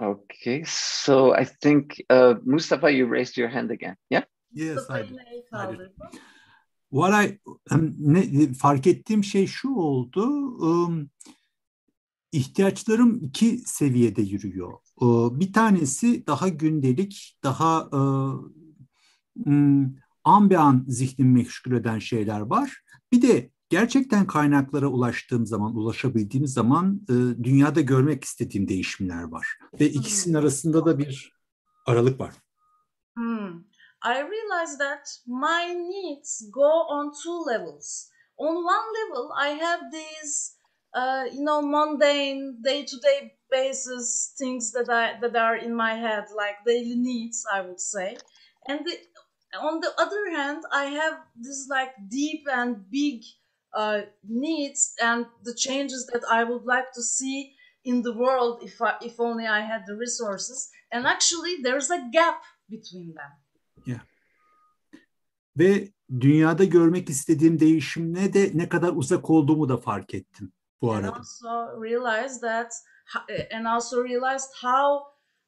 Okay, 0.00 0.64
so 0.66 1.34
I 1.34 1.44
think 1.44 2.02
uh, 2.08 2.34
Mustafa, 2.44 2.90
you 2.90 3.06
raised 3.06 3.36
your 3.36 3.48
hand 3.48 3.70
again. 3.70 3.96
Yeah. 4.08 4.24
Yes, 4.50 4.88
I 4.88 5.02
did. 5.02 5.18
I 5.52 5.66
did. 5.66 5.80
What 6.88 7.12
I 7.12 7.38
um, 7.70 7.94
ne, 7.98 8.52
fark 8.52 8.86
ettiğim 8.86 9.24
şey 9.24 9.46
şu 9.46 9.74
oldu. 9.74 10.24
Um, 10.58 11.10
ihtiyaçlarım 12.32 13.18
iki 13.22 13.58
seviyede 13.58 14.22
yürüyor. 14.22 14.72
Uh, 14.96 15.40
bir 15.40 15.52
tanesi 15.52 16.26
daha 16.26 16.48
gündelik, 16.48 17.38
daha 17.44 17.86
uh, 17.86 18.50
um, 19.46 19.96
an 20.24 20.50
be 20.50 20.58
an 20.58 20.84
zihnimi 20.88 21.32
meşgul 21.32 21.72
eden 21.72 21.98
şeyler 21.98 22.40
var. 22.40 22.82
Bir 23.12 23.22
de 23.22 23.50
gerçekten 23.70 24.26
kaynaklara 24.26 24.86
ulaştığım 24.86 25.46
zaman, 25.46 25.76
ulaşabildiğim 25.76 26.46
zaman 26.46 27.00
e, 27.08 27.44
dünyada 27.44 27.80
görmek 27.80 28.24
istediğim 28.24 28.68
değişimler 28.68 29.22
var. 29.22 29.46
Ve 29.80 29.88
ikisinin 29.88 30.34
arasında 30.34 30.86
da 30.86 30.98
bir 30.98 31.32
aralık 31.86 32.20
var. 32.20 32.34
Hmm. 33.16 33.64
I 34.02 34.14
realize 34.14 34.78
that 34.78 35.22
my 35.26 35.74
needs 35.74 36.50
go 36.50 36.70
on 36.88 37.12
two 37.12 37.52
levels. 37.52 38.10
On 38.36 38.56
one 38.56 38.86
level, 38.98 39.30
I 39.36 39.64
have 39.64 39.80
these, 39.92 40.52
uh, 40.94 41.24
you 41.34 41.44
know, 41.44 41.62
mundane, 41.62 42.64
day-to-day 42.64 43.36
basis 43.50 44.34
things 44.38 44.72
that 44.72 44.88
I 44.88 45.20
that 45.20 45.36
are 45.36 45.58
in 45.58 45.74
my 45.74 45.94
head, 45.94 46.24
like 46.36 46.64
daily 46.66 46.96
needs, 46.96 47.44
I 47.52 47.60
would 47.60 47.80
say. 47.80 48.16
And 48.68 48.80
the, 48.86 48.96
on 49.58 49.80
the 49.80 49.92
other 49.98 50.30
hand, 50.36 50.64
I 50.72 50.84
have 50.84 51.18
this 51.36 51.68
like 51.68 51.92
deep 52.08 52.46
and 52.48 52.76
big 52.90 53.22
uh, 53.72 54.00
needs 54.28 54.94
and 55.02 55.26
the 55.44 55.54
changes 55.54 56.06
that 56.12 56.22
I 56.30 56.44
would 56.44 56.64
like 56.64 56.92
to 56.94 57.02
see 57.02 57.52
in 57.84 58.02
the 58.02 58.12
world 58.12 58.62
if 58.62 58.82
I, 58.82 58.92
if 59.02 59.20
only 59.20 59.46
I 59.46 59.60
had 59.60 59.82
the 59.86 59.96
resources. 59.96 60.70
And 60.92 61.06
actually, 61.06 61.62
there's 61.62 61.90
a 61.90 62.00
gap 62.12 62.42
between 62.68 63.14
them. 63.14 63.32
Yeah. 63.86 64.00
Ve 65.56 65.88
dünyada 66.20 66.64
görmek 66.64 67.08
istediğim 67.10 67.60
değişimle 67.60 68.32
de 68.32 68.50
ne 68.54 68.68
kadar 68.68 68.92
uzak 68.96 69.30
olduğumu 69.30 69.68
da 69.68 69.76
fark 69.76 70.14
ettim 70.14 70.52
bu 70.82 70.92
and 70.92 71.04
arada. 71.04 71.18
also 71.18 71.82
realized 71.82 72.40
that 72.40 72.72
and 73.52 73.66
also 73.66 74.04
realized 74.04 74.50
how 74.62 75.00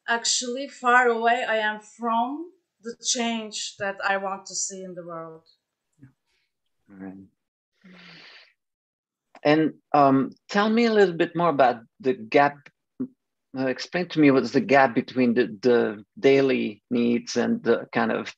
actually 0.08 0.68
far 0.68 1.06
away 1.06 1.44
I 1.48 1.58
am 1.58 1.80
from 1.80 2.52
the 2.84 3.04
change 3.04 3.76
that 3.78 3.96
I 4.10 4.14
want 4.16 4.46
to 4.46 4.54
see 4.54 4.82
in 4.82 4.94
the 4.94 5.02
world. 5.02 5.44
Right. 6.88 7.28
And 9.44 9.74
um, 9.92 10.30
tell 10.48 10.70
me 10.70 10.86
a 10.86 10.92
little 10.92 11.18
bit 11.18 11.34
more 11.34 11.48
about 11.48 11.76
the 12.00 12.12
gap. 12.12 12.56
Uh, 13.58 13.66
explain 13.66 14.08
to 14.08 14.20
me 14.20 14.30
what's 14.30 14.52
the 14.52 14.60
gap 14.60 14.94
between 14.94 15.34
the, 15.34 15.46
the 15.60 16.04
daily 16.18 16.82
needs 16.90 17.36
and 17.36 17.62
the 17.62 17.86
kind 17.92 18.12
of 18.12 18.34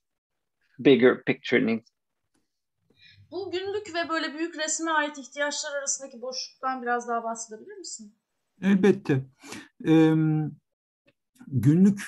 bigger 0.82 1.22
picture 1.26 1.60
needs. 1.60 1.90
Bu 3.30 3.50
günlük 3.50 3.94
ve 3.94 4.08
böyle 4.08 4.34
büyük 4.34 4.58
resme 4.58 4.90
ait 4.90 5.18
ihtiyaçlar 5.18 5.72
arasındaki 5.78 6.22
boşluktan 6.22 6.82
biraz 6.82 7.08
daha 7.08 7.24
bahsedebilir 7.24 7.76
misin? 7.76 8.16
Elbette. 8.62 9.24
Ee, 9.86 10.14
günlük 11.46 12.02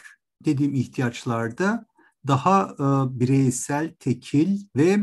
dediğim 0.44 0.74
ihtiyaçlarda 0.74 1.86
daha 2.26 2.62
e, 2.62 3.20
bireysel, 3.20 3.94
tekil 3.94 4.60
ve 4.76 4.98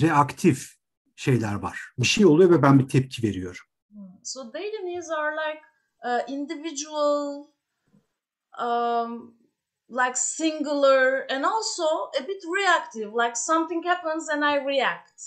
reaktif 0.00 0.77
şeyler 1.18 1.54
var. 1.54 1.80
Bir 1.98 2.06
şey 2.06 2.26
oluyor 2.26 2.50
ve 2.50 2.62
ben 2.62 2.78
bir 2.78 2.88
tepki 2.88 3.22
veriyorum. 3.22 3.60
So 4.22 4.52
daily 4.52 4.84
needs 4.84 5.10
are 5.10 5.36
like 5.36 5.60
uh, 6.04 6.32
individual, 6.32 7.46
um, 8.60 9.34
like 9.90 10.14
singular, 10.16 11.26
and 11.30 11.44
also 11.44 11.84
a 12.20 12.28
bit 12.28 12.42
reactive. 12.56 13.12
Like 13.24 13.36
something 13.36 13.86
happens 13.86 14.28
and 14.28 14.42
I 14.42 14.64
react. 14.66 15.22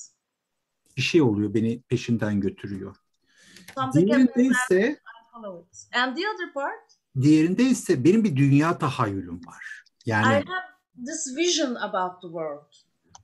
Bir 0.97 1.01
şey 1.01 1.21
oluyor, 1.21 1.53
beni 1.53 1.81
peşinden 1.81 2.41
götürüyor. 2.41 2.95
Diğerinde 3.93 4.43
ise 4.43 4.81
I. 4.81 5.97
And 5.97 6.17
the 6.17 6.23
other 6.29 6.53
part, 6.53 6.97
diğerinde 7.21 7.63
ise 7.63 8.03
benim 8.03 8.23
bir 8.23 8.35
dünya 8.35 8.77
tahayyülüm 8.77 9.47
var. 9.47 9.83
I 10.05 10.09
Yani 10.09 10.25
have 10.25 10.45
this 11.05 11.37
vision 11.37 11.75
about 11.75 12.21
the 12.21 12.27
world. 12.27 12.73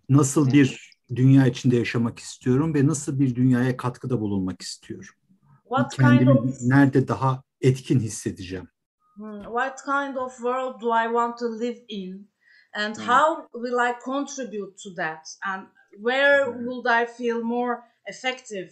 nasıl 0.10 0.52
bir 0.52 0.97
dünya 1.16 1.48
içinde 1.48 1.76
yaşamak 1.76 2.20
istiyorum 2.20 2.74
ve 2.74 2.88
nasıl 2.88 3.20
bir 3.20 3.36
dünyaya 3.36 3.78
katkıda 3.78 4.22
bulunmak 4.22 4.62
istiyorum. 4.62 5.16
What 5.64 5.98
kind 5.98 6.10
Kendimi 6.10 6.32
of 6.32 6.62
nerede 6.62 7.08
daha 7.08 7.44
etkin 7.62 8.00
hissedeceğim. 8.00 8.68
Hmm, 9.16 9.44
what 9.44 9.84
kind 9.86 10.16
of 10.16 10.36
world 10.36 10.82
do 10.82 10.94
I 10.94 11.06
want 11.06 11.38
to 11.40 11.60
live 11.60 11.86
in 11.88 12.30
and 12.74 12.96
Hmm. 12.96 13.04
how 13.04 13.48
will 13.54 13.78
I 13.90 13.94
contribute 14.06 14.76
to 14.84 14.96
that 14.96 15.38
and 15.48 15.68
where 15.92 16.46
Hmm. 16.46 16.66
would 16.66 16.86
I 17.04 17.06
feel 17.06 17.42
more 17.44 17.82
effective 18.10 18.72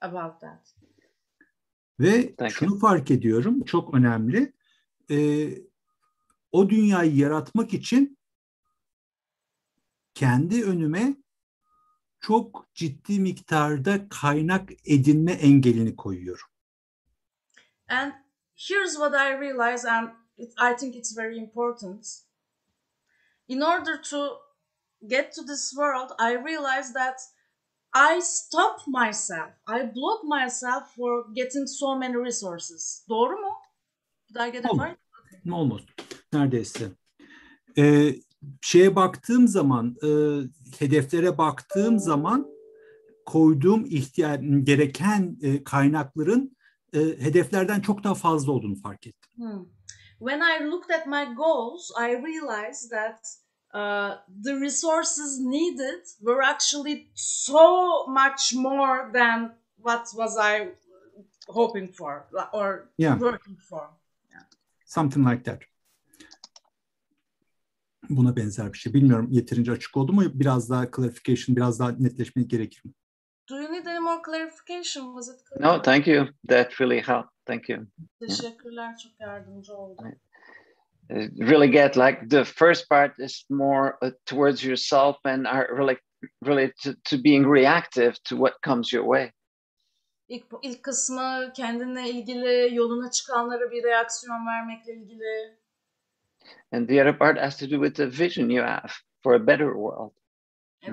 about 0.00 0.40
that 0.40 0.76
Ve 2.00 2.34
Thank 2.36 2.50
şunu 2.52 2.70
you. 2.70 2.78
fark 2.78 3.10
ediyorum, 3.10 3.64
çok 3.64 3.94
önemli. 3.94 4.52
Ee, 5.10 5.48
o 6.52 6.70
dünyayı 6.70 7.16
yaratmak 7.16 7.74
için 7.74 8.18
kendi 10.14 10.64
önüme 10.64 11.16
çok 12.26 12.66
ciddi 12.74 13.20
miktarda 13.20 14.08
kaynak 14.08 14.70
edinme 14.84 15.32
engelini 15.32 15.96
koyuyorum. 15.96 16.48
and 17.88 18.12
here's 18.68 18.94
what 18.94 19.14
I 19.14 19.40
realize 19.40 19.88
and 19.88 20.08
it, 20.38 20.52
I 20.58 20.76
think 20.76 20.96
it's 20.96 21.16
very 21.16 21.38
important 21.38 22.06
in 23.48 23.60
order 23.60 24.02
to 24.02 24.38
get 25.06 25.32
to 25.34 25.46
this 25.46 25.72
world 25.76 26.10
I 26.18 26.34
realize 26.44 26.92
that 26.94 27.20
I 27.94 28.20
stop 28.20 28.86
myself 28.86 29.50
I 29.66 29.94
block 29.94 30.24
myself 30.24 30.94
for 30.96 31.34
getting 31.34 31.66
so 31.66 31.98
many 31.98 32.16
resources 32.16 33.06
doğru 33.08 33.36
mu? 33.36 33.50
Did 34.28 34.36
I 34.36 34.50
get 34.50 34.64
it 34.64 34.80
right? 34.80 34.98
Ne 35.44 35.54
olmaz. 35.54 35.80
Neredeyse. 36.32 36.90
Ee, 37.78 38.14
şeye 38.62 38.96
baktığım 38.96 39.48
zaman, 39.48 39.96
e, 40.02 40.08
hedeflere 40.78 41.38
baktığım 41.38 41.98
zaman 41.98 42.46
koyduğum 43.26 43.84
ihtiyaç 43.84 44.40
gereken 44.62 45.38
e, 45.42 45.64
kaynakların 45.64 46.56
e, 46.92 46.98
hedeflerden 46.98 47.80
çok 47.80 48.04
daha 48.04 48.14
fazla 48.14 48.52
olduğunu 48.52 48.76
fark 48.76 49.06
ettim. 49.06 49.30
Hmm. 49.36 49.64
When 50.18 50.40
I 50.40 50.70
looked 50.70 50.90
at 50.90 51.06
my 51.06 51.34
goals, 51.34 51.90
I 52.00 52.14
realized 52.14 52.90
that 52.90 53.20
uh, 53.74 54.16
the 54.44 54.54
resources 54.60 55.38
needed 55.38 56.02
were 56.20 56.42
actually 56.42 57.10
so 57.14 58.06
much 58.06 58.54
more 58.54 59.10
than 59.12 59.54
what 59.76 60.06
was 60.14 60.38
I 60.38 60.74
hoping 61.48 61.92
for 61.92 62.26
or 62.52 62.88
Yeah. 62.98 63.20
working 63.20 63.58
for. 63.58 63.88
Something 64.86 65.24
like 65.24 65.42
that. 65.44 65.62
Buna 68.08 68.36
benzer 68.36 68.72
bir 68.72 68.78
şey. 68.78 68.94
Bilmiyorum 68.94 69.28
yeterince 69.30 69.72
açık 69.72 69.96
oldu 69.96 70.12
mu? 70.12 70.22
Biraz 70.34 70.70
daha 70.70 70.90
clarification, 70.90 71.56
biraz 71.56 71.80
daha 71.80 71.90
netleşmek 71.90 72.50
gerekir 72.50 72.82
mi? 72.84 72.92
Do 73.50 73.60
you 73.60 73.72
need 73.72 73.86
any 73.86 73.98
more 73.98 74.22
clarification? 74.26 75.14
Was 75.14 75.28
it 75.28 75.46
clear? 75.48 75.72
No, 75.72 75.82
thank 75.82 76.06
you. 76.06 76.26
That 76.48 76.80
really 76.80 77.00
helped. 77.00 77.30
Thank 77.44 77.68
you. 77.68 77.86
Teşekkürler, 78.20 78.96
çok 78.96 79.20
yardımcı 79.20 79.74
oldu. 79.74 80.02
Uh, 81.10 81.16
really 81.38 81.70
get 81.70 81.96
like 81.96 82.28
the 82.30 82.44
first 82.44 82.90
part 82.90 83.18
is 83.18 83.44
more 83.50 83.96
uh, 84.02 84.10
towards 84.24 84.64
yourself 84.64 85.16
and 85.24 85.44
are 85.44 85.68
really 85.78 85.98
related 86.46 86.74
to, 86.84 86.90
to 87.04 87.24
being 87.24 87.46
reactive 87.46 88.12
to 88.24 88.36
what 88.36 88.62
comes 88.64 88.92
your 88.92 89.04
way. 89.04 89.32
İlk, 90.28 90.44
ilk 90.62 90.82
kısmı 90.82 91.52
kendinle 91.56 92.10
ilgili, 92.10 92.74
yoluna 92.74 93.10
çıkanlara 93.10 93.70
bir 93.70 93.84
reaksiyon 93.84 94.46
vermekle 94.46 94.94
ilgili. 94.94 95.58
And 96.72 96.88
the 96.88 97.00
other 97.02 97.18
part 97.18 97.38
has 97.38 97.56
to 97.58 97.70
do 97.70 97.76
with 97.84 97.94
the 97.96 98.24
vision 98.24 98.50
you 98.50 98.64
have 98.64 98.90
for 99.22 99.34
a 99.34 99.46
better 99.46 99.72
world. 99.72 100.12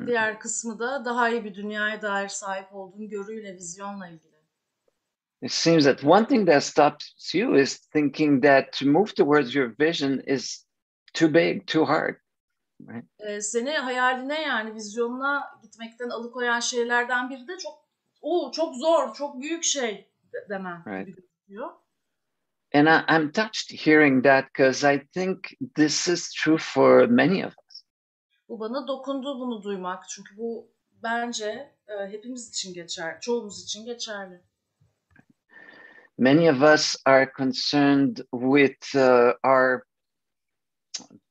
Diğer 0.07 0.39
kısmı 0.39 0.79
da 0.79 1.05
daha 1.05 1.29
iyi 1.29 1.43
bir 1.43 1.53
dünyaya 1.53 2.01
dair 2.01 2.27
sahip 2.27 2.73
olduğun 2.75 3.09
görüyle, 3.09 3.53
vizyonla 3.55 4.07
ilgili. 4.07 4.33
It 5.41 5.51
seems 5.51 5.83
that 5.83 6.03
one 6.03 6.27
thing 6.27 6.47
that 6.49 6.63
stops 6.63 7.35
you 7.35 7.55
is 7.55 7.79
thinking 7.79 8.43
that 8.43 8.73
to 8.73 8.85
move 8.85 9.13
towards 9.13 9.55
your 9.55 9.75
vision 9.79 10.19
is 10.27 10.67
too 11.13 11.33
big, 11.33 11.67
too 11.67 11.85
hard. 11.85 12.15
Right? 12.87 13.43
Seni 13.43 13.71
hayaline 13.71 14.41
yani 14.41 14.75
vizyonuna 14.75 15.59
gitmekten 15.63 16.09
alıkoyan 16.09 16.59
şeylerden 16.59 17.29
biri 17.29 17.47
de 17.47 17.57
çok 17.57 17.73
o 18.21 18.51
çok 18.51 18.75
zor, 18.75 19.13
çok 19.13 19.41
büyük 19.41 19.63
şey 19.63 20.11
de- 20.33 20.49
demen 20.49 20.83
Right. 20.85 21.07
gibi 21.07 21.21
gözüküyor. 21.21 21.69
And 22.73 22.89
I, 22.89 23.03
I'm 23.07 23.31
touched 23.31 23.71
hearing 23.71 24.23
that 24.23 24.45
because 24.45 24.83
I 24.83 25.01
think 25.13 25.55
this 25.75 26.07
is 26.07 26.33
true 26.33 26.57
for 26.57 27.07
many 27.07 27.41
of 27.41 27.51
us. 27.51 27.83
Bu 28.49 28.59
bana 28.59 28.87
dokundu 28.87 29.39
bunu 29.39 29.63
duymak. 29.63 30.09
Çünkü 30.09 30.37
bu 30.37 30.71
bence 31.03 31.75
e, 31.87 32.07
hepimiz 32.11 32.49
için 32.49 32.73
geçer, 32.73 33.21
çoğumuz 33.21 33.63
için 33.63 33.85
geçerli. 33.85 34.41
Many 36.17 36.49
of 36.49 36.61
us 36.61 36.95
are 37.05 37.31
concerned 37.37 38.17
with 38.31 38.95
uh, 38.95 39.33
our 39.43 39.83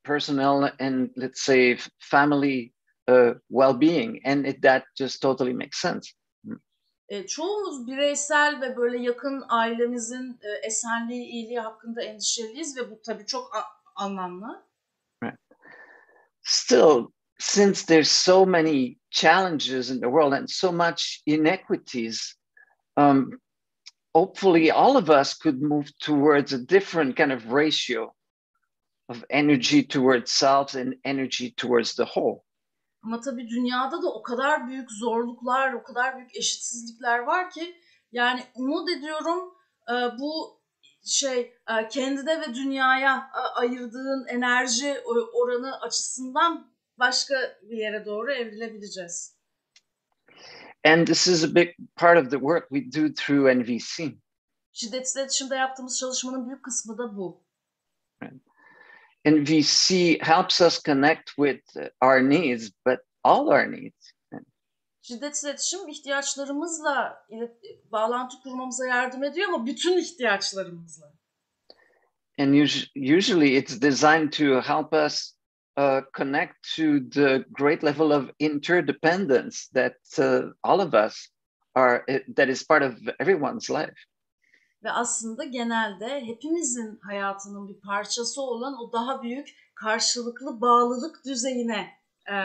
personal 0.03 0.69
and 0.79 1.09
let's 1.15 1.41
say 1.41 1.77
family 1.99 2.73
uh, 3.07 3.35
well-being, 3.49 4.19
and 4.25 4.45
it, 4.45 4.61
that 4.61 4.83
just 4.95 5.21
totally 5.21 5.53
makes 5.53 5.79
sense. 5.79 6.13
Çoğumuz 7.27 7.87
bireysel 7.87 8.61
ve 8.61 8.77
böyle 8.77 8.97
yakın 8.97 9.43
ailemizin 9.49 10.39
esenliği, 10.63 11.25
iyiliği 11.25 11.59
hakkında 11.59 12.03
endişeliyiz 12.03 12.77
ve 12.77 12.91
bu 12.91 13.01
tabii 13.01 13.25
çok 13.25 13.51
anlamlı. 13.95 14.65
Still, 16.43 17.07
since 17.39 17.85
there's 17.85 18.11
so 18.11 18.45
many 18.45 18.97
challenges 19.11 19.89
in 19.89 20.01
the 20.01 20.07
world 20.07 20.33
and 20.33 20.47
so 20.49 20.71
much 20.71 21.21
inequities, 21.25 22.35
um, 22.97 23.39
hopefully 24.13 24.71
all 24.71 24.97
of 24.97 25.09
us 25.09 25.33
could 25.33 25.61
move 25.61 25.87
towards 25.99 26.53
a 26.53 26.57
different 26.69 27.15
kind 27.15 27.31
of 27.31 27.51
ratio 27.51 28.13
of 29.09 29.23
energy 29.29 29.83
towards 29.83 30.31
selves 30.31 30.75
and 30.75 30.95
energy 31.05 31.51
towards 31.51 31.95
the 31.95 32.05
whole. 32.05 32.42
Ama 33.03 33.21
tabii 33.21 33.49
dünyada 33.49 34.01
da 34.01 34.13
o 34.13 34.23
kadar 34.23 34.67
büyük 34.67 34.91
zorluklar, 34.91 35.73
o 35.73 35.83
kadar 35.83 36.17
büyük 36.17 36.35
eşitsizlikler 36.35 37.19
var 37.19 37.49
ki 37.49 37.75
yani 38.11 38.43
umut 38.55 38.89
ediyorum 38.89 39.53
e, 39.89 39.93
bu 40.19 40.61
şey 41.05 41.39
e, 41.39 41.87
kendine 41.87 42.41
ve 42.41 42.53
dünyaya 42.55 43.31
e, 43.35 43.39
ayırdığın 43.59 44.27
enerji 44.27 44.99
oranı 45.33 45.81
açısından 45.81 46.73
başka 46.97 47.35
bir 47.63 47.77
yere 47.77 48.05
doğru 48.05 48.33
evrilebileceğiz. 48.33 49.37
And 50.85 51.07
this 51.07 51.27
is 51.27 51.43
a 51.43 51.55
big 51.55 51.69
part 51.95 52.25
of 52.25 52.31
the 52.31 52.37
work 52.37 52.69
we 52.69 53.01
do 53.01 53.13
through 53.13 53.55
NVC. 53.55 54.15
Şiddetsiz 54.73 55.15
iletişimde 55.15 55.55
yaptığımız 55.55 55.99
çalışmanın 55.99 56.47
büyük 56.47 56.65
kısmı 56.65 56.97
da 56.97 57.17
bu. 57.17 57.42
NVC 59.25 60.17
helps 60.21 60.61
us 60.61 60.79
connect 60.79 61.29
with 61.37 61.61
our 62.01 62.21
needs, 62.21 62.71
but 62.85 62.99
all 63.23 63.47
our 63.49 63.71
needs. 63.71 64.13
Şiddetsiz 65.01 65.43
iletişim 65.43 65.87
ihtiyaçlarımızla 65.89 67.25
ilet- 67.29 67.91
bağlantı 67.91 68.37
kurmamıza 68.43 68.85
yardım 68.87 69.23
ediyor 69.23 69.47
ama 69.47 69.65
bütün 69.65 69.97
ihtiyaçlarımızla. 69.97 71.13
And 72.39 72.53
us- 72.53 72.87
usually 73.17 73.57
it's 73.57 73.81
designed 73.81 74.31
to 74.31 74.61
help 74.61 74.93
us 74.93 75.33
uh, 75.77 76.01
connect 76.17 76.53
to 76.75 76.83
the 77.11 77.45
great 77.51 77.83
level 77.83 78.11
of 78.11 78.29
interdependence 78.39 79.57
that 79.73 79.97
uh, 80.19 80.51
all 80.63 80.79
of 80.79 80.93
us 80.93 81.27
are, 81.75 82.03
eh, 82.07 82.19
that 82.35 82.49
is 82.49 82.67
part 82.67 82.83
of 82.83 82.93
everyone's 83.19 83.69
life. 83.69 83.95
Ve 84.83 84.91
aslında 84.91 85.43
genelde 85.43 86.25
hepimizin 86.25 86.99
hayatının 87.03 87.67
bir 87.69 87.79
parçası 87.79 88.41
olan 88.41 88.73
o 88.79 88.91
daha 88.91 89.23
büyük 89.23 89.55
karşılıklı 89.75 90.61
bağlılık 90.61 91.25
düzeyine, 91.25 91.89
e, 92.31 92.35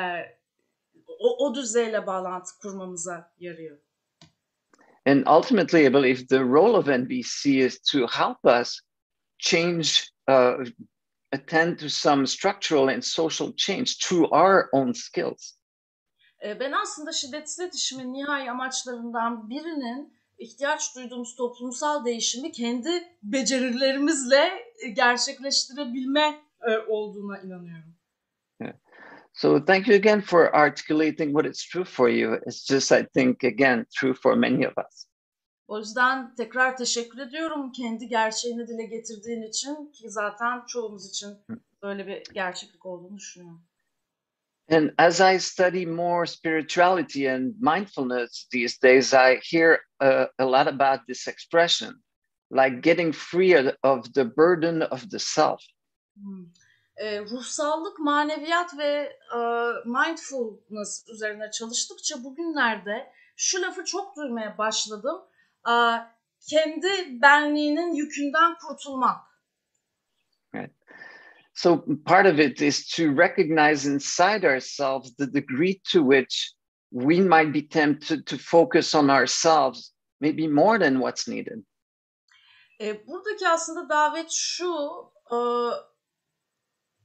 o, 1.19 1.47
o 1.47 1.55
düzeyle 1.55 2.07
bağlantı 2.07 2.59
kurmamıza 2.63 3.33
yarıyor. 3.39 3.79
And 5.07 5.27
ultimately, 5.27 5.87
I 5.87 5.95
believe 5.95 6.27
the 6.27 6.41
role 6.41 6.77
of 6.77 6.87
NVC 6.87 7.51
is 7.51 7.81
to 7.81 7.99
help 7.99 8.45
us 8.61 8.81
change, 9.39 9.89
uh, 10.29 10.65
attend 11.33 11.79
to 11.79 11.89
some 11.89 12.27
structural 12.27 12.89
and 12.89 13.03
social 13.03 13.57
change 13.57 13.99
through 13.99 14.33
our 14.33 14.69
own 14.73 14.93
skills. 14.93 15.59
E, 16.45 16.61
ben 16.61 16.73
aslında 16.73 17.13
şiddetsiz 17.13 17.59
iletişimin 17.59 18.13
nihai 18.13 18.51
amaçlarından 18.51 19.51
birinin 19.51 20.18
ihtiyaç 20.39 20.97
duyduğumuz 20.97 21.37
toplumsal 21.37 22.05
değişimi 22.05 22.53
kendi 22.53 22.91
becerilerimizle 23.23 24.51
e, 24.79 24.89
gerçekleştirebilme 24.89 26.41
e, 26.69 26.79
olduğuna 26.89 27.39
inanıyorum. 27.39 27.99
So 29.39 29.65
thank 29.65 29.87
you 29.87 29.95
again 29.95 30.21
for 30.21 30.51
articulating 30.53 31.33
what 31.33 31.47
is 31.47 31.63
true 31.63 31.85
for 31.85 32.09
you. 32.09 32.35
It's 32.47 32.65
just, 32.65 32.91
I 32.91 33.07
think, 33.15 33.45
again, 33.45 33.87
true 34.01 34.15
for 34.15 34.37
many 34.37 34.67
of 34.67 34.73
us. 34.79 35.07
O 35.69 35.79
yüzden 35.79 36.35
tekrar 36.35 36.77
teşekkür 36.77 37.19
ediyorum 37.19 37.73
kendi 37.73 38.09
gerçeğini 38.09 38.69
dile 38.69 38.85
getirdiğin 38.85 39.43
için 39.43 39.93
ki 39.93 40.11
zaten 40.11 40.67
çoğumuz 40.67 41.09
için 41.09 41.37
böyle 41.83 42.07
bir 42.07 42.35
gerçeklik 42.35 42.87
olduğunu 42.87 43.17
düşünüyorum. 43.17 43.68
And 44.71 44.93
as 44.99 45.21
I 45.21 45.39
study 45.39 45.87
more 45.87 46.27
spirituality 46.27 47.27
and 47.27 47.55
mindfulness 47.59 48.47
these 48.53 48.79
days, 48.79 49.15
I 49.15 49.41
hear 49.43 49.81
uh, 50.01 50.27
a 50.39 50.45
lot 50.45 50.69
about 50.69 51.07
this 51.07 51.27
expression, 51.27 51.95
like 52.51 52.83
getting 52.83 53.13
free 53.13 53.55
of 53.83 54.13
the 54.13 54.25
burden 54.25 54.83
of 54.83 55.09
the 55.11 55.19
self. 55.19 55.65
Hmm. 56.17 56.45
E, 56.97 57.21
ruhsallık, 57.21 57.99
maneviyat 57.99 58.79
ve 58.79 59.13
e, 59.35 59.39
mindfulness 59.85 61.05
üzerine 61.09 61.51
çalıştıkça 61.51 62.25
bugünlerde 62.25 63.13
şu 63.37 63.63
lafı 63.63 63.85
çok 63.85 64.17
duymaya 64.17 64.59
başladım. 64.59 65.21
E, 65.69 65.75
kendi 66.49 67.23
benliğinin 67.23 67.95
yükünden 67.95 68.55
kurtulmak. 68.59 69.28
So 71.59 71.83
part 72.05 72.27
of 72.27 72.39
it 72.39 72.63
is 72.63 72.87
to 72.95 73.11
recognize 73.11 73.85
inside 73.85 74.45
ourselves 74.45 75.17
the 75.17 75.27
degree 75.27 75.81
to 75.91 76.05
which 76.05 76.55
we 76.93 77.21
might 77.21 77.53
be 77.53 77.63
tempted 77.63 78.29
to 78.29 78.39
focus 78.39 78.95
on 78.95 79.11
ourselves, 79.11 79.93
maybe 80.21 80.47
more 80.47 80.79
than 80.79 81.01
what's 81.01 81.27
needed. 81.27 81.65
E, 82.81 83.07
buradaki 83.07 83.49
aslında 83.49 83.89
davet 83.89 84.31
şu, 84.31 84.73
e, 85.33 85.39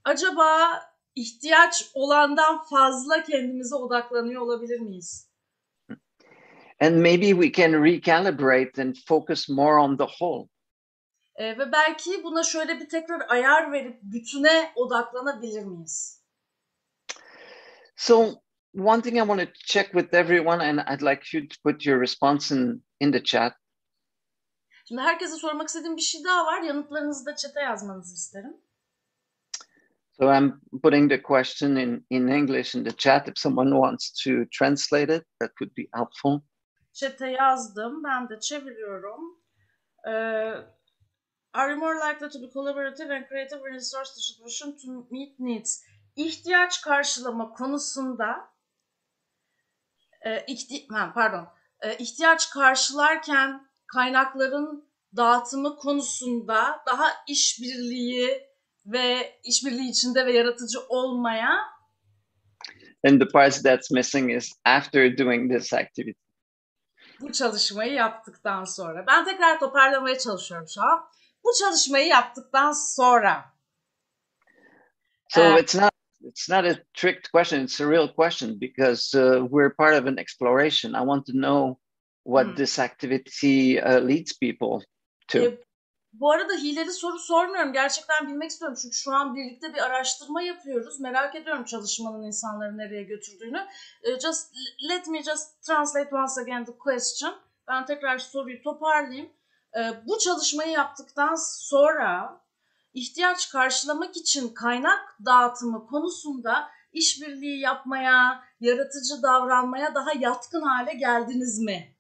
acaba 0.04 0.82
ihtiyaç 1.16 1.92
olandan 1.94 2.64
fazla 2.70 3.24
kendimize 3.24 3.76
odaklanıyor 3.76 4.42
olabilir 4.42 4.80
miyiz? 4.80 5.30
And 6.80 6.96
maybe 7.02 7.34
we 7.34 7.52
can 7.52 7.72
recalibrate 7.72 8.82
and 8.82 8.96
focus 9.08 9.50
more 9.50 9.80
on 9.80 9.98
the 9.98 10.08
whole. 10.08 10.53
E, 11.36 11.58
ve 11.58 11.72
belki 11.72 12.24
buna 12.24 12.44
şöyle 12.44 12.80
bir 12.80 12.90
tekrar 12.90 13.30
ayar 13.30 13.72
verip 13.72 14.00
bütüne 14.04 14.72
odaklanabilir 14.76 15.66
miyiz? 15.66 16.24
So 17.96 18.30
one 18.76 19.02
thing 19.02 19.18
I 19.18 19.20
want 19.20 19.40
to 19.42 19.48
check 19.54 19.92
with 19.92 20.14
everyone, 20.14 20.64
and 20.70 20.80
I'd 20.80 21.02
like 21.02 21.38
you 21.38 21.48
to 21.48 21.56
put 21.64 21.86
your 21.86 22.02
response 22.02 22.56
in, 22.56 22.84
in 23.00 23.12
the 23.12 23.24
chat. 23.24 23.54
Şimdi 24.86 25.02
herkese 25.02 25.36
sormak 25.36 25.68
istediğim 25.68 25.98
bir 25.98 26.02
şey 26.02 26.24
daha 26.24 26.46
var. 26.46 26.62
Yanıtlarınızı 26.62 27.26
da 27.26 27.36
çete 27.36 27.62
yazmanızı 27.62 28.16
isterim. 28.16 28.58
So 30.20 30.34
I'm 30.34 30.62
putting 30.84 31.12
the 31.12 31.22
question 31.22 31.76
in, 31.76 32.06
in 32.10 32.28
English 32.28 32.76
in 32.76 32.84
the 32.84 32.96
chat. 32.98 33.28
If 33.28 33.38
someone 33.38 33.70
wants 33.70 34.24
to 34.24 34.32
translate 34.60 35.16
it, 35.16 35.24
that 35.40 35.56
could 35.60 35.78
be 35.78 35.82
helpful. 35.94 36.42
Çete 36.94 37.28
yazdım. 37.28 38.04
Ben 38.04 38.30
de 38.30 38.40
çeviriyorum. 38.40 39.40
Ee, 40.08 40.54
are 41.54 41.76
more 41.76 41.96
likely 41.96 42.30
to 42.30 42.40
be 42.40 42.52
collaborative 42.52 43.12
and 43.16 43.28
creative 43.28 43.60
in 43.70 43.74
resource 43.76 44.10
distribution 44.18 44.72
to 44.72 45.08
meet 45.12 45.40
needs? 45.40 45.84
İhtiyaç 46.16 46.82
karşılama 46.82 47.50
konusunda 47.54 48.50
e, 50.26 50.46
ihti- 50.48 50.88
ha, 50.90 51.12
pardon 51.16 51.48
E, 51.82 51.98
ihtiyaç 51.98 52.50
karşılarken 52.50 53.68
kaynakların 53.94 54.90
dağıtımı 55.16 55.76
konusunda 55.76 56.84
daha 56.88 57.06
işbirliği 57.28 58.48
ve 58.86 59.40
işbirliği 59.44 59.90
içinde 59.90 60.26
ve 60.26 60.34
yaratıcı 60.34 60.80
olmaya 60.90 61.50
and 63.08 63.20
the 63.22 63.28
parts 63.28 63.62
that's 63.64 63.92
missing 63.92 64.32
is 64.32 64.52
after 64.66 65.18
doing 65.18 65.52
this 65.52 65.74
activity. 65.74 66.20
Bu 67.22 67.32
çalışmayı 67.32 67.94
yaptıktan 67.94 68.64
sonra. 68.64 69.08
Ben 69.08 69.26
tekrar 69.26 69.60
toparlamaya 69.60 70.18
çalışıyorum 70.20 70.68
şu 70.68 70.82
an. 70.82 71.10
Bu 71.44 71.50
çalışmayı 71.60 72.08
yaptıktan 72.08 72.72
sonra. 72.72 73.54
So 75.30 75.42
Uh, 75.42 75.60
it's 75.60 75.76
not 75.76 75.94
it's 76.22 76.50
not 76.50 76.66
a 76.66 76.76
tricked 76.94 77.32
question. 77.32 77.64
It's 77.64 77.82
a 77.82 77.90
real 77.90 78.08
question 78.16 78.60
because 78.62 79.16
uh, 79.16 79.48
we're 79.50 79.76
part 79.76 80.02
of 80.02 80.08
an 80.08 80.18
exploration. 80.18 80.94
I 80.94 81.04
want 81.06 81.26
to 81.26 81.34
know 81.34 81.80
what 82.24 82.46
Hmm. 82.48 82.56
this 82.56 82.80
activity 82.80 83.82
uh, 83.82 84.08
leads 84.08 84.40
people 84.40 84.86
to. 85.28 85.40
E, 85.40 85.58
bu 86.14 86.32
arada 86.32 86.54
hileli 86.54 86.92
soru 86.92 87.20
sormuyorum. 87.20 87.74
Gerçekten 87.74 88.28
bilmek 88.28 88.52
istiyorum. 88.52 88.78
Çünkü 88.82 88.98
şu 88.98 89.12
an 89.12 89.36
birlikte 89.36 89.74
bir 89.74 89.86
araştırma 89.86 90.42
yapıyoruz. 90.42 91.00
Merak 91.00 91.36
ediyorum 91.36 91.64
çalışmanın 91.64 92.24
insanları 92.24 92.78
nereye 92.78 93.04
götürdüğünü. 93.04 93.68
E, 94.04 94.20
just 94.20 94.52
let 94.90 95.08
me 95.08 95.24
just 95.24 95.64
translate 95.64 96.16
once 96.16 96.42
again 96.42 96.66
the 96.66 96.78
question. 96.78 97.36
Ben 97.68 97.86
tekrar 97.86 98.18
soruyu 98.18 98.62
toparlayayım. 98.64 99.30
E, 99.78 100.08
bu 100.08 100.18
çalışmayı 100.20 100.72
yaptıktan 100.72 101.36
sonra 101.60 102.42
ihtiyaç 102.94 103.50
karşılamak 103.50 104.18
için 104.18 104.54
kaynak 104.54 105.18
dağıtımı 105.26 105.88
konusunda 105.88 106.70
işbirliği 106.92 107.60
yapmaya, 107.60 108.44
yaratıcı 108.60 109.24
davranmaya 109.24 109.96
daha 109.96 110.14
yatkın 110.20 110.62
hale 110.62 110.94
geldiniz 110.94 111.60
mi? 111.60 111.96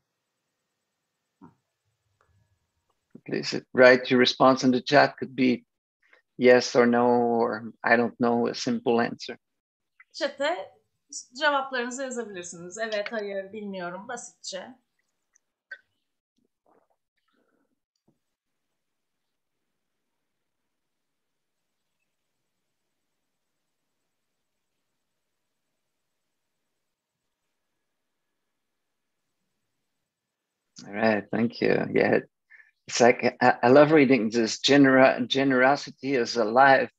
Please 3.26 3.66
write 3.76 4.14
your 4.16 4.22
response 4.22 4.68
in 4.68 4.72
the 4.72 4.84
chat. 4.84 5.20
Could 5.20 5.38
be 5.38 5.64
yes 6.38 6.76
or 6.76 6.86
no, 6.86 7.08
or 7.40 7.62
I 7.84 7.98
don't 7.98 8.18
know, 8.18 8.52
a 8.52 8.54
simple 8.54 8.92
answer. 8.92 9.38
Chat'e 10.14 10.72
cevaplarınızı 11.40 12.04
yazabilirsiniz. 12.04 12.78
Evet, 12.78 13.12
hayır, 13.12 13.54
bilmiyorum, 13.54 14.08
basitçe. 14.08 14.76
All 30.88 30.94
right, 30.94 31.24
thank 31.32 31.62
you. 31.62 31.86
Yeah, 31.94 32.20
it's 32.88 33.00
like 33.00 33.38
I, 33.42 33.70
love 33.70 33.92
reading 33.92 34.30
this. 34.30 34.60
Generosity 34.60 36.16
is 36.16 36.36
alive. 36.36 36.90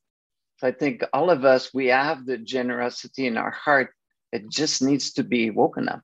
So 0.57 0.67
I 0.67 0.71
think 0.71 1.03
all 1.13 1.29
of 1.29 1.43
us 1.43 1.73
we 1.73 1.87
have 1.87 2.25
the 2.25 2.37
generosity 2.37 3.27
in 3.27 3.37
our 3.37 3.51
heart. 3.51 3.89
It 4.31 4.49
just 4.49 4.81
needs 4.81 5.13
to 5.13 5.23
be 5.23 5.49
woken 5.49 5.89
up. 5.89 6.01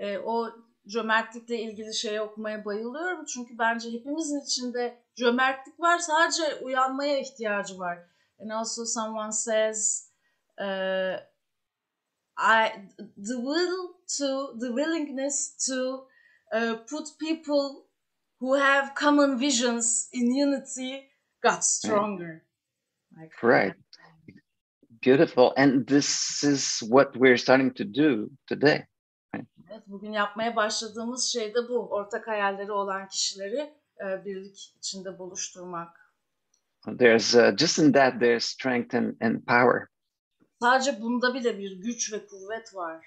Ee, 0.00 0.18
o 0.18 0.50
cömertlikle 0.86 1.58
ilgili 1.58 1.94
şeyi 1.94 2.20
okumaya 2.20 2.64
bayılıyorum. 2.64 3.24
Çünkü 3.24 3.58
bence 3.58 3.92
hepimizin 3.92 4.40
içinde 4.40 4.98
cömertlik 5.16 5.80
var. 5.80 5.98
Sadece 5.98 6.54
uyanmaya 6.54 7.18
ihtiyacı 7.18 7.78
var. 7.78 7.98
And 8.40 8.50
also 8.50 8.84
someone 8.84 9.32
says 9.32 10.10
uh, 10.58 11.16
I 12.38 12.72
the 13.16 13.36
will 13.36 13.94
to 14.18 14.58
the 14.60 14.68
willingness 14.68 15.66
to 15.66 16.08
uh, 16.52 16.76
put 16.86 17.08
people 17.18 17.86
who 18.40 18.54
have 18.54 18.94
common 18.94 19.38
visions 19.38 20.08
in 20.12 20.34
unity 20.34 21.08
got 21.42 21.64
stronger. 21.64 22.42
Like, 23.16 23.42
Right. 23.42 23.74
Beautiful. 25.00 25.52
And 25.56 25.86
this 25.86 26.44
is 26.44 26.80
what 26.88 27.16
we're 27.16 27.36
starting 27.36 27.74
to 27.74 27.84
do 27.84 28.30
today. 28.46 28.86
Evet, 29.70 29.82
bugün 29.86 30.12
yapmaya 30.12 30.56
başladığımız 30.56 31.24
şey 31.24 31.54
de 31.54 31.68
bu. 31.68 31.88
Ortak 31.90 32.28
hayalleri 32.28 32.72
olan 32.72 33.08
kişileri 33.08 33.74
e, 34.00 34.24
birlik 34.24 34.74
içinde 34.76 35.18
buluşturmak. 35.18 36.02
There's 36.98 37.34
uh, 37.34 37.56
just 37.56 37.78
in 37.78 37.92
that 37.92 38.20
there's 38.20 38.44
strength 38.44 38.94
and, 38.94 39.14
and 39.20 39.36
power. 39.46 39.88
Sadece 40.60 41.00
bunda 41.02 41.34
bile 41.34 41.58
bir 41.58 41.72
güç 41.72 42.12
ve 42.12 42.26
kuvvet 42.26 42.74
var. 42.74 43.06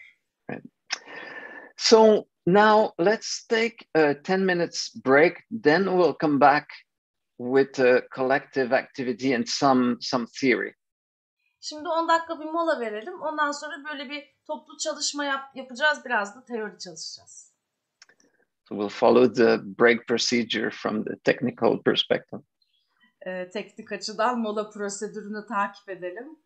So 1.78 2.26
now 2.46 2.94
let's 2.98 3.46
take 3.48 3.88
a 3.96 4.14
10 4.14 4.46
minutes 4.46 4.90
break. 4.90 5.44
Then 5.52 5.98
we'll 5.98 6.14
come 6.14 6.40
back 6.40 6.68
with 7.38 7.80
a 7.80 8.04
collective 8.14 8.74
activity 8.74 9.34
and 9.34 9.48
some 9.48 9.98
some 10.02 10.28
theory. 10.42 10.74
Şimdi 11.60 11.90
10 11.90 12.08
dakika 12.08 12.40
bir 12.40 12.46
mola 12.46 12.80
verelim. 12.80 13.22
Ondan 13.22 13.52
sonra 13.52 13.84
böyle 13.92 14.10
bir 14.10 14.36
toplu 14.48 14.78
çalışma 14.78 15.26
yap, 15.26 15.56
yapacağız. 15.56 16.06
Biraz 16.06 16.36
da 16.36 16.46
teori 16.46 16.80
çalışacağız. 16.80 17.56
So 18.68 18.76
we'll 18.76 18.90
follow 18.90 19.34
the 19.34 19.60
break 19.80 20.08
procedure 20.08 20.70
from 20.70 21.04
the 21.04 21.20
technical 21.24 21.82
perspective. 21.84 22.42
E, 23.26 23.50
teknik 23.50 23.92
açıdan 23.92 24.40
mola 24.40 24.70
prosedürünü 24.70 25.46
takip 25.48 25.90
edelim. 25.90 26.38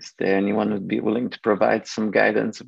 Is 0.00 0.14
there 0.16 0.34
anyone 0.34 0.70
who'd 0.70 0.88
be 0.88 1.00
willing 1.00 1.28
to 1.28 1.40
provide 1.40 1.86
some 1.86 2.10
guidance 2.10 2.58